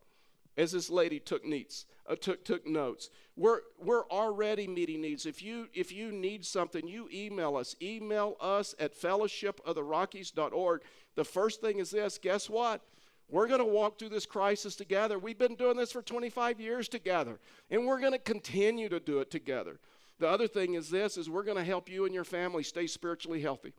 as 0.57 0.73
this 0.73 0.91
lady 0.91 1.21
took 1.21 1.45
needs, 1.45 1.87
uh, 2.09 2.17
took, 2.17 2.45
took 2.45 2.67
notes. 2.67 3.11
We're, 3.37 3.61
we're 3.79 4.07
already 4.09 4.67
meeting 4.67 5.03
needs. 5.03 5.27
If 5.27 5.43
you, 5.43 5.69
if 5.75 5.93
you 5.93 6.11
need 6.11 6.45
something, 6.45 6.87
you 6.87 7.09
email 7.13 7.57
us. 7.57 7.77
Email 7.83 8.37
us 8.41 8.75
at 8.79 8.99
fellowshipoftherockies.org. 8.99 10.83
The 11.15 11.25
first 11.25 11.61
thing 11.61 11.79
is 11.79 11.91
this 11.91 12.19
guess 12.19 12.49
what? 12.49 12.83
We're 13.29 13.49
going 13.49 13.59
to 13.59 13.65
walk 13.65 13.99
through 13.99 14.11
this 14.11 14.27
crisis 14.27 14.77
together. 14.77 15.19
We've 15.19 15.39
been 15.39 15.57
doing 15.57 15.77
this 15.77 15.91
for 15.91 16.01
25 16.01 16.61
years 16.61 16.89
together, 16.89 17.41
and 17.71 17.85
we're 17.85 18.01
going 18.01 18.13
to 18.13 18.19
continue 18.19 18.89
to 18.89 19.01
do 19.01 19.19
it 19.19 19.31
together. 19.31 19.81
The 20.19 20.29
other 20.29 20.47
thing 20.47 20.75
is 20.75 20.91
this 20.91 21.17
is 21.17 21.29
we're 21.29 21.43
going 21.43 21.57
to 21.59 21.65
help 21.65 21.91
you 21.91 22.05
and 22.05 22.15
your 22.15 22.25
family 22.25 22.63
stay 22.63 22.87
spiritually 22.87 23.43
healthy. 23.43 23.75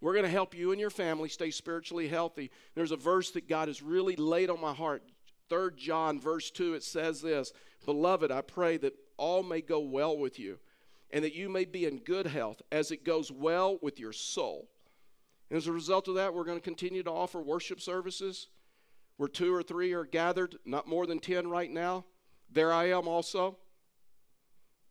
We're 0.00 0.14
going 0.14 0.24
to 0.24 0.30
help 0.30 0.56
you 0.56 0.72
and 0.72 0.80
your 0.80 0.90
family 0.90 1.28
stay 1.28 1.52
spiritually 1.52 2.08
healthy. 2.08 2.50
There's 2.74 2.90
a 2.90 2.96
verse 2.96 3.30
that 3.32 3.48
God 3.48 3.68
has 3.68 3.82
really 3.82 4.16
laid 4.16 4.50
on 4.50 4.60
my 4.60 4.74
heart. 4.74 5.04
3 5.52 5.72
John 5.76 6.18
verse 6.18 6.50
2 6.50 6.74
it 6.74 6.82
says 6.82 7.20
this, 7.20 7.52
"Beloved, 7.84 8.30
I 8.30 8.40
pray 8.40 8.78
that 8.78 8.96
all 9.18 9.42
may 9.42 9.60
go 9.60 9.80
well 9.80 10.16
with 10.16 10.38
you 10.38 10.58
and 11.10 11.22
that 11.22 11.34
you 11.34 11.50
may 11.50 11.66
be 11.66 11.84
in 11.84 11.98
good 11.98 12.26
health 12.26 12.62
as 12.72 12.90
it 12.90 13.04
goes 13.04 13.30
well 13.30 13.78
with 13.82 14.00
your 14.00 14.14
soul." 14.14 14.70
And 15.50 15.58
as 15.58 15.66
a 15.66 15.72
result 15.72 16.08
of 16.08 16.14
that, 16.14 16.32
we're 16.32 16.44
going 16.44 16.56
to 16.56 16.64
continue 16.64 17.02
to 17.02 17.10
offer 17.10 17.42
worship 17.42 17.82
services 17.82 18.48
where 19.18 19.28
two 19.28 19.54
or 19.54 19.62
three 19.62 19.92
are 19.92 20.06
gathered, 20.06 20.56
not 20.64 20.88
more 20.88 21.06
than 21.06 21.18
10 21.18 21.48
right 21.48 21.70
now. 21.70 22.06
There 22.50 22.72
I 22.72 22.86
am 22.86 23.06
also. 23.06 23.58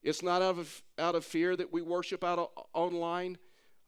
It's 0.04 0.22
not 0.22 0.44
out 0.44 0.60
of, 0.60 0.84
out 1.00 1.16
of 1.16 1.26
fear 1.26 1.56
that 1.56 1.74
we 1.74 1.82
worship 1.82 2.24
out 2.24 2.38
of, 2.38 2.50
online, 2.74 3.40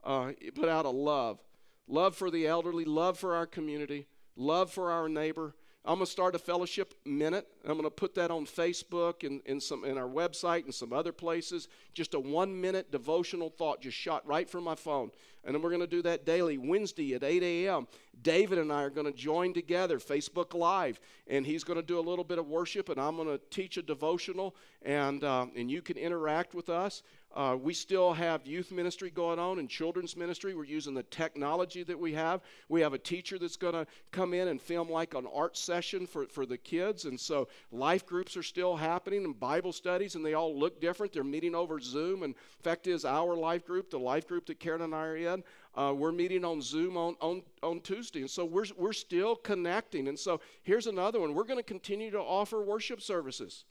uh, 0.03 0.31
but 0.55 0.69
out 0.69 0.87
of 0.87 0.95
love. 0.95 1.39
Love 1.87 2.15
for 2.15 2.31
the 2.31 2.47
elderly, 2.47 2.85
love 2.85 3.19
for 3.19 3.35
our 3.35 3.45
community, 3.45 4.07
love 4.35 4.71
for 4.71 4.89
our 4.89 5.07
neighbor. 5.07 5.55
I'm 5.85 5.95
going 5.95 6.05
to 6.05 6.11
start 6.11 6.33
a 6.33 6.39
fellowship 6.39 6.93
minute. 7.03 7.45
I'm 7.65 7.73
going 7.73 7.83
to 7.83 7.89
put 7.89 8.15
that 8.15 8.31
on 8.31 8.45
Facebook 8.45 9.27
and, 9.27 9.41
and 9.45 9.61
some 9.61 9.83
in 9.83 9.97
our 9.97 10.07
website 10.07 10.63
and 10.63 10.73
some 10.73 10.93
other 10.93 11.11
places. 11.11 11.67
Just 11.93 12.13
a 12.13 12.19
one 12.19 12.59
minute 12.59 12.89
devotional 12.89 13.49
thought 13.49 13.81
just 13.81 13.97
shot 13.97 14.25
right 14.25 14.49
from 14.49 14.63
my 14.63 14.75
phone. 14.75 15.11
And 15.43 15.53
then 15.53 15.61
we're 15.61 15.71
going 15.71 15.81
to 15.81 15.87
do 15.87 16.01
that 16.03 16.25
daily, 16.25 16.57
Wednesday 16.57 17.15
at 17.15 17.23
8 17.23 17.43
a.m. 17.43 17.87
David 18.21 18.59
and 18.59 18.71
I 18.71 18.83
are 18.83 18.89
going 18.89 19.11
to 19.11 19.17
join 19.17 19.53
together, 19.53 19.99
Facebook 19.99 20.53
Live, 20.53 21.01
and 21.27 21.45
he's 21.45 21.65
going 21.65 21.75
to 21.75 21.85
do 21.85 21.99
a 21.99 22.01
little 22.01 22.23
bit 22.23 22.39
of 22.39 22.47
worship, 22.47 22.87
and 22.87 22.97
I'm 22.97 23.17
going 23.17 23.27
to 23.27 23.41
teach 23.49 23.75
a 23.75 23.81
devotional, 23.81 24.55
and, 24.83 25.21
uh, 25.21 25.47
and 25.53 25.69
you 25.69 25.81
can 25.81 25.97
interact 25.97 26.55
with 26.55 26.69
us. 26.69 27.03
Uh, 27.33 27.57
we 27.59 27.73
still 27.73 28.13
have 28.13 28.45
youth 28.45 28.71
ministry 28.71 29.09
going 29.09 29.39
on 29.39 29.57
and 29.57 29.67
children's 29.67 30.15
ministry. 30.15 30.53
We're 30.53 30.65
using 30.65 30.93
the 30.93 31.03
technology 31.03 31.81
that 31.83 31.97
we 31.97 32.13
have. 32.13 32.41
We 32.69 32.81
have 32.81 32.93
a 32.93 32.99
teacher 32.99 33.39
that's 33.39 33.55
going 33.55 33.73
to 33.73 33.87
come 34.11 34.35
in 34.35 34.49
and 34.49 34.61
film 34.61 34.89
like 34.89 35.15
an 35.15 35.25
art 35.33 35.57
session 35.57 36.05
for, 36.05 36.27
for 36.27 36.45
the 36.45 36.59
kids. 36.59 37.05
And 37.05 37.19
so 37.19 37.47
life 37.71 38.05
groups 38.05 38.37
are 38.37 38.43
still 38.43 38.75
happening 38.75 39.25
and 39.25 39.39
Bible 39.39 39.73
studies, 39.73 40.13
and 40.13 40.23
they 40.23 40.35
all 40.35 40.57
look 40.57 40.79
different. 40.79 41.11
They're 41.11 41.23
meeting 41.23 41.55
over 41.55 41.79
Zoom. 41.79 42.21
And 42.21 42.35
fact 42.61 42.85
is, 42.85 43.03
our 43.03 43.35
life 43.35 43.65
group, 43.65 43.89
the 43.89 43.97
life 43.97 44.27
group 44.27 44.45
that 44.45 44.59
Karen 44.59 44.81
and 44.81 44.93
I 44.93 45.05
are 45.05 45.15
in, 45.15 45.43
uh, 45.75 45.91
we're 45.95 46.11
meeting 46.11 46.45
on 46.45 46.61
Zoom 46.61 46.97
on, 46.97 47.15
on, 47.19 47.41
on 47.63 47.79
Tuesday. 47.79 48.21
And 48.21 48.29
so 48.29 48.45
we're, 48.45 48.65
we're 48.77 48.93
still 48.93 49.35
connecting. 49.35 50.07
And 50.07 50.19
so 50.19 50.39
here's 50.61 50.85
another 50.85 51.19
one. 51.19 51.33
We're 51.33 51.45
going 51.45 51.57
to 51.57 51.63
continue 51.63 52.11
to 52.11 52.19
offer 52.19 52.61
worship 52.61 53.01
services. 53.01 53.65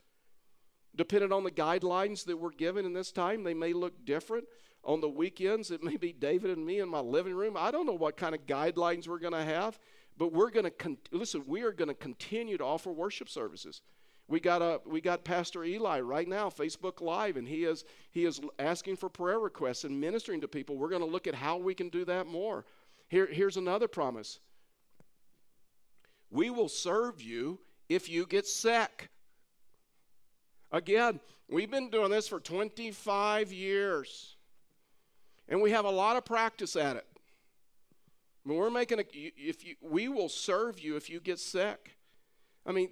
Depending 0.95 1.33
on 1.33 1.45
the 1.45 1.51
guidelines 1.51 2.25
that 2.27 2.37
we're 2.37 2.51
given 2.51 2.85
in 2.85 2.93
this 2.93 3.13
time, 3.13 3.45
they 3.45 3.55
may 3.55 3.73
look 3.73 4.05
different. 4.05 4.45
On 4.85 5.01
the 5.01 5.09
weekends, 5.09 5.71
it 5.71 5.83
may 5.83 5.97
be 5.97 6.13
David 6.13 6.51
and 6.51 6.67
me 6.67 6.81
in 6.81 6.89
my 6.89 7.01
living 7.01 7.35
room. 7.35 7.57
I 7.57 7.71
don't 7.71 7.87
know 7.87 7.93
what 7.93 8.17
kind 8.17 8.35
of 8.35 8.47
guidelines 8.47 9.09
we're 9.09 9.19
going 9.19 9.33
to 9.33 9.45
have, 9.45 9.79
but 10.19 10.33
we're 10.33 10.51
going 10.51 10.65
to 10.65 10.71
con- 10.71 10.99
listen. 11.11 11.45
We 11.47 11.63
are 11.63 11.73
going 11.73 11.89
to 11.89 11.95
continue 11.95 12.59
to 12.59 12.65
offer 12.65 12.93
worship 12.93 13.29
services. 13.29 13.81
We 14.29 14.41
got 14.41 14.63
a 14.63 14.81
we 14.87 15.01
got 15.01 15.25
Pastor 15.25 15.65
Eli 15.65 16.01
right 16.01 16.29
now, 16.29 16.49
Facebook 16.49 17.01
Live, 17.01 17.37
and 17.37 17.47
he 17.47 17.65
is 17.65 17.85
he 18.11 18.25
is 18.25 18.41
asking 18.59 18.97
for 18.97 19.09
prayer 19.09 19.39
requests 19.39 19.85
and 19.85 20.01
ministering 20.01 20.41
to 20.41 20.49
people. 20.49 20.77
We're 20.77 20.89
going 20.89 21.03
to 21.03 21.07
look 21.07 21.27
at 21.27 21.35
how 21.35 21.59
we 21.59 21.75
can 21.75 21.89
do 21.89 22.05
that 22.07 22.27
more. 22.27 22.65
Here, 23.09 23.27
here's 23.27 23.57
another 23.57 23.89
promise 23.89 24.41
we 26.31 26.51
will 26.51 26.69
serve 26.69 27.21
you 27.21 27.61
if 27.89 28.09
you 28.09 28.27
get 28.27 28.47
sick. 28.47 29.11
Again, 30.73 31.21
we've 31.51 31.71
been 31.71 31.91
doing 31.91 32.11
this 32.11 32.27
for 32.27 32.41
25 32.41 33.53
years, 33.53 34.37
and 35.49 35.61
we 35.61 35.71
have 35.71 35.85
a 35.85 35.91
lot 35.91 36.17
of 36.17 36.25
practice 36.25 36.77
at 36.77 36.97
it. 36.97 37.07
I 38.45 38.49
mean, 38.49 38.59
we're 38.59 38.71
making 38.71 38.99
a, 38.99 39.05
if 39.13 39.65
you, 39.65 39.77
we 39.83 40.09
will 40.09 40.31
serve 40.31 40.81
you 40.81 40.97
if 40.97 41.11
you 41.11 41.21
get 41.21 41.39
sick. 41.39 41.97
I 42.65 42.73
mean, 42.73 42.89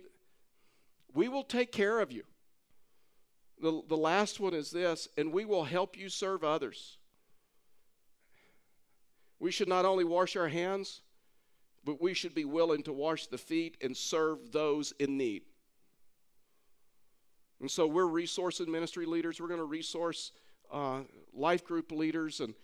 we 1.15 1.29
will 1.29 1.43
take 1.43 1.73
care 1.73 2.01
of 2.01 2.13
you. 2.13 2.23
The, 3.61 3.83
the 3.89 3.97
last 3.97 4.41
one 4.41 4.55
is 4.55 4.71
this, 4.71 5.09
and 5.17 5.33
we 5.33 5.45
will 5.45 5.65
help 5.65 5.97
you 5.97 6.09
serve 6.09 6.45
others. 6.45 6.99
We 9.39 9.51
should 9.51 9.69
not 9.69 9.87
only 9.87 10.05
wash 10.05 10.37
our 10.37 10.49
hands, 10.49 11.01
but 11.85 12.01
we 12.01 12.13
should 12.13 12.35
be 12.35 12.45
willing 12.45 12.83
to 12.85 12.93
wash 12.93 13.27
the 13.27 13.39
feet 13.39 13.79
and 13.81 13.97
serve 13.97 14.53
those 14.53 14.93
in 14.99 15.17
need. 15.17 15.43
And 17.61 17.71
so 17.71 17.87
we're 17.87 18.07
resource 18.07 18.61
and 18.61 18.69
ministry 18.69 19.07
leaders. 19.07 19.41
We're 19.41 19.49
going 19.49 19.61
to 19.61 19.65
resource 19.65 20.33
uh, 20.73 21.01
life 21.35 21.65
group 21.65 21.93
leaders 21.93 22.41
and 22.41 22.55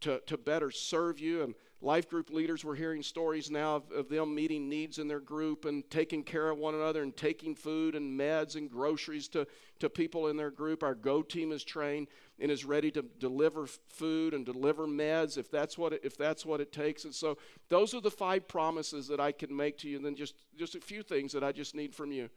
to, 0.00 0.20
to 0.26 0.36
better 0.36 0.70
serve 0.70 1.18
you. 1.18 1.42
And 1.42 1.54
life 1.80 2.08
group 2.08 2.30
leaders, 2.30 2.64
we're 2.64 2.74
hearing 2.74 3.02
stories 3.02 3.50
now 3.50 3.76
of, 3.76 3.90
of, 3.92 4.08
them 4.08 4.34
meeting 4.34 4.68
needs 4.68 4.98
in 4.98 5.08
their 5.08 5.20
group 5.20 5.64
and 5.64 5.88
taking 5.90 6.22
care 6.22 6.48
of 6.50 6.58
one 6.58 6.74
another 6.74 7.02
and 7.02 7.16
taking 7.16 7.54
food 7.54 7.94
and 7.94 8.18
meds 8.18 8.56
and 8.56 8.70
groceries 8.70 9.28
to, 9.28 9.46
to 9.80 9.88
people 9.88 10.28
in 10.28 10.36
their 10.36 10.50
group. 10.50 10.82
Our 10.82 10.94
Go 10.94 11.22
team 11.22 11.50
is 11.50 11.64
trained 11.64 12.08
and 12.38 12.50
is 12.50 12.64
ready 12.64 12.90
to 12.92 13.02
deliver 13.18 13.66
food 13.66 14.34
and 14.34 14.44
deliver 14.44 14.86
meds 14.86 15.38
if 15.38 15.50
that's 15.50 15.76
what 15.76 15.92
it, 15.92 16.00
if 16.04 16.16
that's 16.16 16.44
what 16.44 16.60
it 16.60 16.72
takes. 16.72 17.04
And 17.04 17.14
so 17.14 17.38
those 17.68 17.94
are 17.94 18.00
the 18.00 18.10
five 18.10 18.46
promises 18.46 19.08
that 19.08 19.20
I 19.20 19.32
can 19.32 19.54
make 19.54 19.78
to 19.78 19.88
you. 19.88 19.96
And 19.96 20.04
then 20.04 20.14
just, 20.14 20.34
just 20.56 20.74
a 20.74 20.80
few 20.80 21.02
things 21.02 21.32
that 21.32 21.42
I 21.42 21.52
just 21.52 21.74
need 21.74 21.94
from 21.94 22.12
you. 22.12 22.28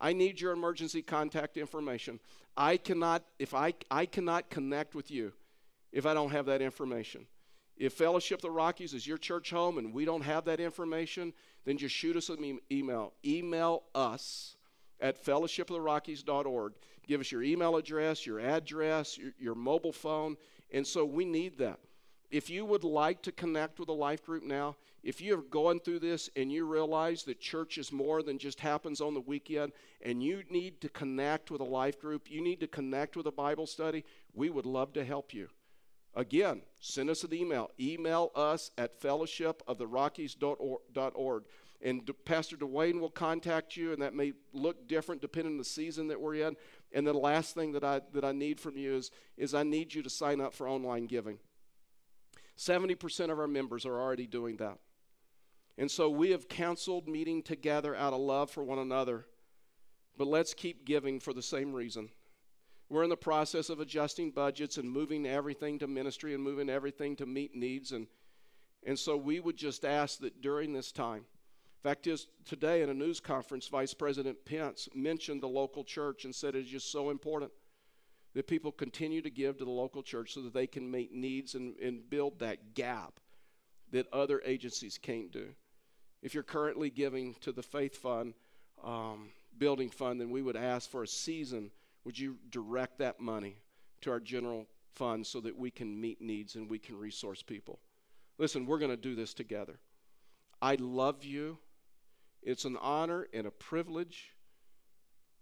I 0.00 0.12
need 0.12 0.40
your 0.40 0.52
emergency 0.52 1.02
contact 1.02 1.56
information. 1.56 2.20
I 2.56 2.76
cannot, 2.76 3.22
if 3.38 3.54
I, 3.54 3.74
I 3.90 4.06
cannot 4.06 4.50
connect 4.50 4.94
with 4.94 5.10
you 5.10 5.32
if 5.92 6.06
I 6.06 6.14
don't 6.14 6.30
have 6.30 6.46
that 6.46 6.62
information. 6.62 7.26
If 7.76 7.94
Fellowship 7.94 8.38
of 8.38 8.42
the 8.42 8.50
Rockies 8.50 8.94
is 8.94 9.06
your 9.06 9.18
church 9.18 9.50
home 9.50 9.78
and 9.78 9.92
we 9.92 10.04
don't 10.04 10.22
have 10.22 10.44
that 10.44 10.60
information, 10.60 11.32
then 11.64 11.78
just 11.78 11.94
shoot 11.94 12.16
us 12.16 12.28
an 12.28 12.58
email. 12.70 13.14
Email 13.24 13.84
us 13.94 14.56
at 15.00 15.24
fellowshipoftherockies.org. 15.24 16.72
Give 17.06 17.20
us 17.20 17.32
your 17.32 17.42
email 17.42 17.76
address, 17.76 18.26
your 18.26 18.38
address, 18.38 19.16
your, 19.18 19.32
your 19.38 19.54
mobile 19.54 19.92
phone. 19.92 20.36
And 20.70 20.86
so 20.86 21.04
we 21.04 21.24
need 21.24 21.58
that. 21.58 21.80
If 22.30 22.48
you 22.48 22.64
would 22.64 22.84
like 22.84 23.22
to 23.22 23.32
connect 23.32 23.80
with 23.80 23.88
a 23.88 23.92
life 23.92 24.24
group 24.24 24.44
now, 24.44 24.76
if 25.02 25.20
you're 25.20 25.42
going 25.42 25.80
through 25.80 25.98
this 26.00 26.28
and 26.36 26.52
you 26.52 26.66
realize 26.66 27.22
that 27.24 27.40
church 27.40 27.78
is 27.78 27.90
more 27.90 28.22
than 28.22 28.38
just 28.38 28.60
happens 28.60 29.00
on 29.00 29.14
the 29.14 29.20
weekend 29.20 29.72
and 30.02 30.22
you 30.22 30.44
need 30.50 30.80
to 30.82 30.88
connect 30.88 31.50
with 31.50 31.60
a 31.60 31.64
life 31.64 31.98
group, 31.98 32.30
you 32.30 32.40
need 32.40 32.60
to 32.60 32.68
connect 32.68 33.16
with 33.16 33.26
a 33.26 33.32
Bible 33.32 33.66
study, 33.66 34.04
we 34.34 34.50
would 34.50 34.66
love 34.66 34.92
to 34.92 35.04
help 35.04 35.34
you. 35.34 35.48
Again, 36.14 36.62
send 36.80 37.08
us 37.08 37.24
an 37.24 37.32
email. 37.34 37.70
Email 37.80 38.30
us 38.34 38.70
at 38.76 39.00
fellowshipoftherockies.org. 39.00 41.44
And 41.82 42.10
Pastor 42.26 42.58
Dwayne 42.58 43.00
will 43.00 43.10
contact 43.10 43.74
you, 43.74 43.92
and 43.92 44.02
that 44.02 44.14
may 44.14 44.34
look 44.52 44.86
different 44.86 45.22
depending 45.22 45.54
on 45.54 45.58
the 45.58 45.64
season 45.64 46.08
that 46.08 46.20
we're 46.20 46.34
in. 46.34 46.56
And 46.92 47.06
the 47.06 47.14
last 47.14 47.54
thing 47.54 47.72
that 47.72 47.84
I, 47.84 48.02
that 48.12 48.24
I 48.24 48.32
need 48.32 48.60
from 48.60 48.76
you 48.76 48.96
is, 48.96 49.10
is 49.38 49.54
I 49.54 49.62
need 49.62 49.94
you 49.94 50.02
to 50.02 50.10
sign 50.10 50.42
up 50.42 50.52
for 50.52 50.68
online 50.68 51.06
giving. 51.06 51.38
70% 52.60 53.30
of 53.30 53.38
our 53.38 53.48
members 53.48 53.86
are 53.86 53.98
already 53.98 54.26
doing 54.26 54.58
that. 54.58 54.78
And 55.78 55.90
so 55.90 56.10
we 56.10 56.32
have 56.32 56.46
counseled 56.46 57.08
meeting 57.08 57.42
together 57.42 57.96
out 57.96 58.12
of 58.12 58.20
love 58.20 58.50
for 58.50 58.62
one 58.62 58.78
another. 58.78 59.24
But 60.18 60.28
let's 60.28 60.52
keep 60.52 60.84
giving 60.84 61.20
for 61.20 61.32
the 61.32 61.42
same 61.42 61.72
reason. 61.72 62.10
We're 62.90 63.04
in 63.04 63.08
the 63.08 63.16
process 63.16 63.70
of 63.70 63.80
adjusting 63.80 64.32
budgets 64.32 64.76
and 64.76 64.90
moving 64.90 65.26
everything 65.26 65.78
to 65.78 65.86
ministry 65.86 66.34
and 66.34 66.42
moving 66.42 66.68
everything 66.68 67.16
to 67.16 67.24
meet 67.26 67.54
needs. 67.54 67.92
And, 67.92 68.08
and 68.84 68.98
so 68.98 69.16
we 69.16 69.40
would 69.40 69.56
just 69.56 69.86
ask 69.86 70.18
that 70.18 70.42
during 70.42 70.74
this 70.74 70.92
time, 70.92 71.24
fact 71.82 72.06
is, 72.06 72.26
today 72.44 72.82
in 72.82 72.90
a 72.90 72.94
news 72.94 73.20
conference, 73.20 73.68
Vice 73.68 73.94
President 73.94 74.36
Pence 74.44 74.86
mentioned 74.94 75.42
the 75.42 75.48
local 75.48 75.82
church 75.82 76.26
and 76.26 76.34
said 76.34 76.54
it's 76.54 76.68
just 76.68 76.92
so 76.92 77.08
important 77.08 77.52
that 78.34 78.46
people 78.46 78.70
continue 78.70 79.22
to 79.22 79.30
give 79.30 79.58
to 79.58 79.64
the 79.64 79.70
local 79.70 80.02
church 80.02 80.34
so 80.34 80.42
that 80.42 80.54
they 80.54 80.66
can 80.66 80.90
meet 80.90 81.12
needs 81.12 81.54
and, 81.54 81.76
and 81.78 82.08
build 82.08 82.38
that 82.38 82.74
gap 82.74 83.18
that 83.90 84.12
other 84.12 84.40
agencies 84.44 84.98
can't 84.98 85.32
do. 85.32 85.48
If 86.22 86.34
you're 86.34 86.42
currently 86.42 86.90
giving 86.90 87.34
to 87.40 87.50
the 87.50 87.62
Faith 87.62 87.96
Fund, 87.96 88.34
um, 88.84 89.30
Building 89.58 89.90
Fund, 89.90 90.20
then 90.20 90.30
we 90.30 90.42
would 90.42 90.56
ask 90.56 90.88
for 90.90 91.02
a 91.02 91.08
season. 91.08 91.70
Would 92.04 92.18
you 92.18 92.36
direct 92.50 92.98
that 92.98 93.20
money 93.20 93.56
to 94.02 94.10
our 94.10 94.20
general 94.20 94.66
fund 94.94 95.26
so 95.26 95.40
that 95.40 95.56
we 95.56 95.70
can 95.70 96.00
meet 96.00 96.20
needs 96.20 96.54
and 96.54 96.70
we 96.70 96.78
can 96.78 96.96
resource 96.96 97.42
people? 97.42 97.80
Listen, 98.38 98.64
we're 98.64 98.78
going 98.78 98.90
to 98.90 98.96
do 98.96 99.14
this 99.14 99.34
together. 99.34 99.78
I 100.62 100.76
love 100.76 101.24
you. 101.24 101.58
It's 102.42 102.64
an 102.64 102.76
honor 102.80 103.26
and 103.34 103.46
a 103.46 103.50
privilege 103.50 104.34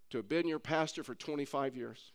to 0.09 0.17
have 0.17 0.27
been 0.27 0.47
your 0.47 0.59
pastor 0.59 1.03
for 1.03 1.15
25 1.15 1.75
years. 1.75 2.11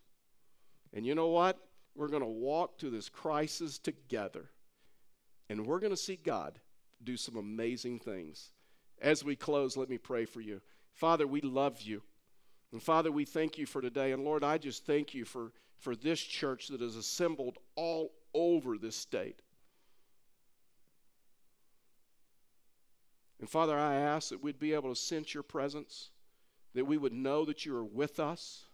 And 0.95 1.05
you 1.05 1.15
know 1.15 1.29
what? 1.29 1.59
We're 1.97 2.09
going 2.09 2.23
to 2.23 2.29
walk 2.29 2.79
through 2.79 2.91
this 2.91 3.09
crisis 3.09 3.79
together. 3.79 4.51
And 5.51 5.67
we're 5.67 5.81
going 5.81 5.93
to 5.93 5.97
see 5.97 6.17
God 6.17 6.59
do 7.03 7.17
some 7.17 7.37
amazing 7.37 7.99
things. 7.99 8.53
As 9.03 9.25
we 9.25 9.37
close, 9.37 9.77
let 9.77 9.91
me 9.91 9.99
pray 9.99 10.25
for 10.25 10.41
you. 10.41 10.61
Father, 10.95 11.27
we 11.27 11.41
love 11.41 11.83
you. 11.83 12.03
And 12.73 12.83
Father, 12.83 13.13
we 13.13 13.25
thank 13.25 13.59
you 13.59 13.67
for 13.67 13.83
today. 13.83 14.13
And 14.13 14.25
Lord, 14.25 14.43
I 14.43 14.57
just 14.57 14.87
thank 14.87 15.15
you 15.15 15.25
for, 15.25 15.53
for 15.79 15.95
this 15.95 16.21
church 16.21 16.69
that 16.69 16.81
is 16.81 16.97
assembled 16.97 17.59
all 17.75 18.13
over 18.33 18.79
this 18.79 18.97
state. 18.97 19.43
And 23.41 23.49
Father, 23.51 23.77
I 23.77 23.97
ask 23.97 24.31
that 24.31 24.43
we'd 24.43 24.59
be 24.59 24.73
able 24.73 24.95
to 24.95 25.01
sense 25.01 25.35
your 25.35 25.43
presence, 25.43 26.11
that 26.75 26.87
we 26.87 26.97
would 26.97 27.13
know 27.13 27.45
that 27.45 27.67
you 27.67 27.77
are 27.77 27.85
with 27.85 28.19
us, 28.19 28.65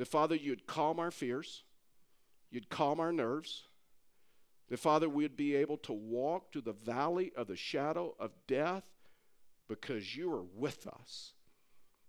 that 0.00 0.08
Father, 0.08 0.34
you'd 0.34 0.66
calm 0.66 0.98
our 0.98 1.10
fears, 1.10 1.62
you'd 2.50 2.70
calm 2.70 3.00
our 3.00 3.12
nerves, 3.12 3.64
that 4.70 4.78
Father, 4.78 5.10
we'd 5.10 5.36
be 5.36 5.54
able 5.54 5.76
to 5.76 5.92
walk 5.92 6.50
through 6.50 6.62
the 6.62 6.72
valley 6.72 7.32
of 7.36 7.48
the 7.48 7.54
shadow 7.54 8.14
of 8.18 8.30
death 8.46 8.84
because 9.68 10.16
you 10.16 10.32
are 10.32 10.46
with 10.56 10.86
us 10.86 11.34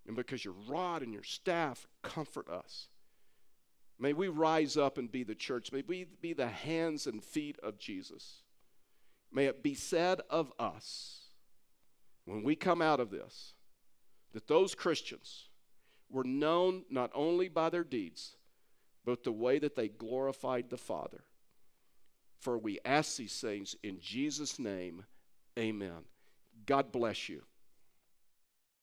and 0.08 0.16
because 0.16 0.46
your 0.46 0.54
rod 0.70 1.02
and 1.02 1.12
your 1.12 1.26
staff 1.26 1.86
comfort 2.02 2.48
us. 2.48 2.88
May 4.00 4.14
we 4.14 4.30
rise 4.30 4.78
up 4.78 4.98
and 4.98 5.12
be 5.12 5.24
the 5.24 5.36
church. 5.36 5.74
May 5.74 5.84
we 5.86 6.06
be 6.22 6.32
the 6.32 6.48
hands 6.48 7.08
and 7.08 7.22
feet 7.22 7.60
of 7.62 7.78
Jesus. 7.78 8.44
May 9.34 9.48
it 9.48 9.62
be 9.62 9.74
said 9.74 10.22
of 10.30 10.54
us 10.58 11.26
when 12.24 12.42
we 12.42 12.56
come 12.56 12.82
out 12.82 13.02
of 13.02 13.12
this 13.12 13.52
that 14.32 14.48
those 14.48 14.76
Christians 14.76 15.50
were 16.12 16.24
known 16.24 16.84
not 16.90 17.12
only 17.14 17.48
by 17.48 17.70
their 17.70 17.84
deeds, 17.84 18.36
but 19.06 19.24
the 19.24 19.32
way 19.32 19.60
that 19.60 19.76
they 19.76 19.88
glorified 19.88 20.70
the 20.70 20.78
Father. 20.78 21.24
For 22.40 22.58
we 22.58 22.80
ask 22.86 23.18
these 23.18 23.40
things 23.40 23.76
in 23.84 24.00
Jesus' 24.00 24.60
name, 24.60 25.06
amen. 25.58 26.06
God 26.66 26.92
bless 26.92 27.30
you. 27.30 27.44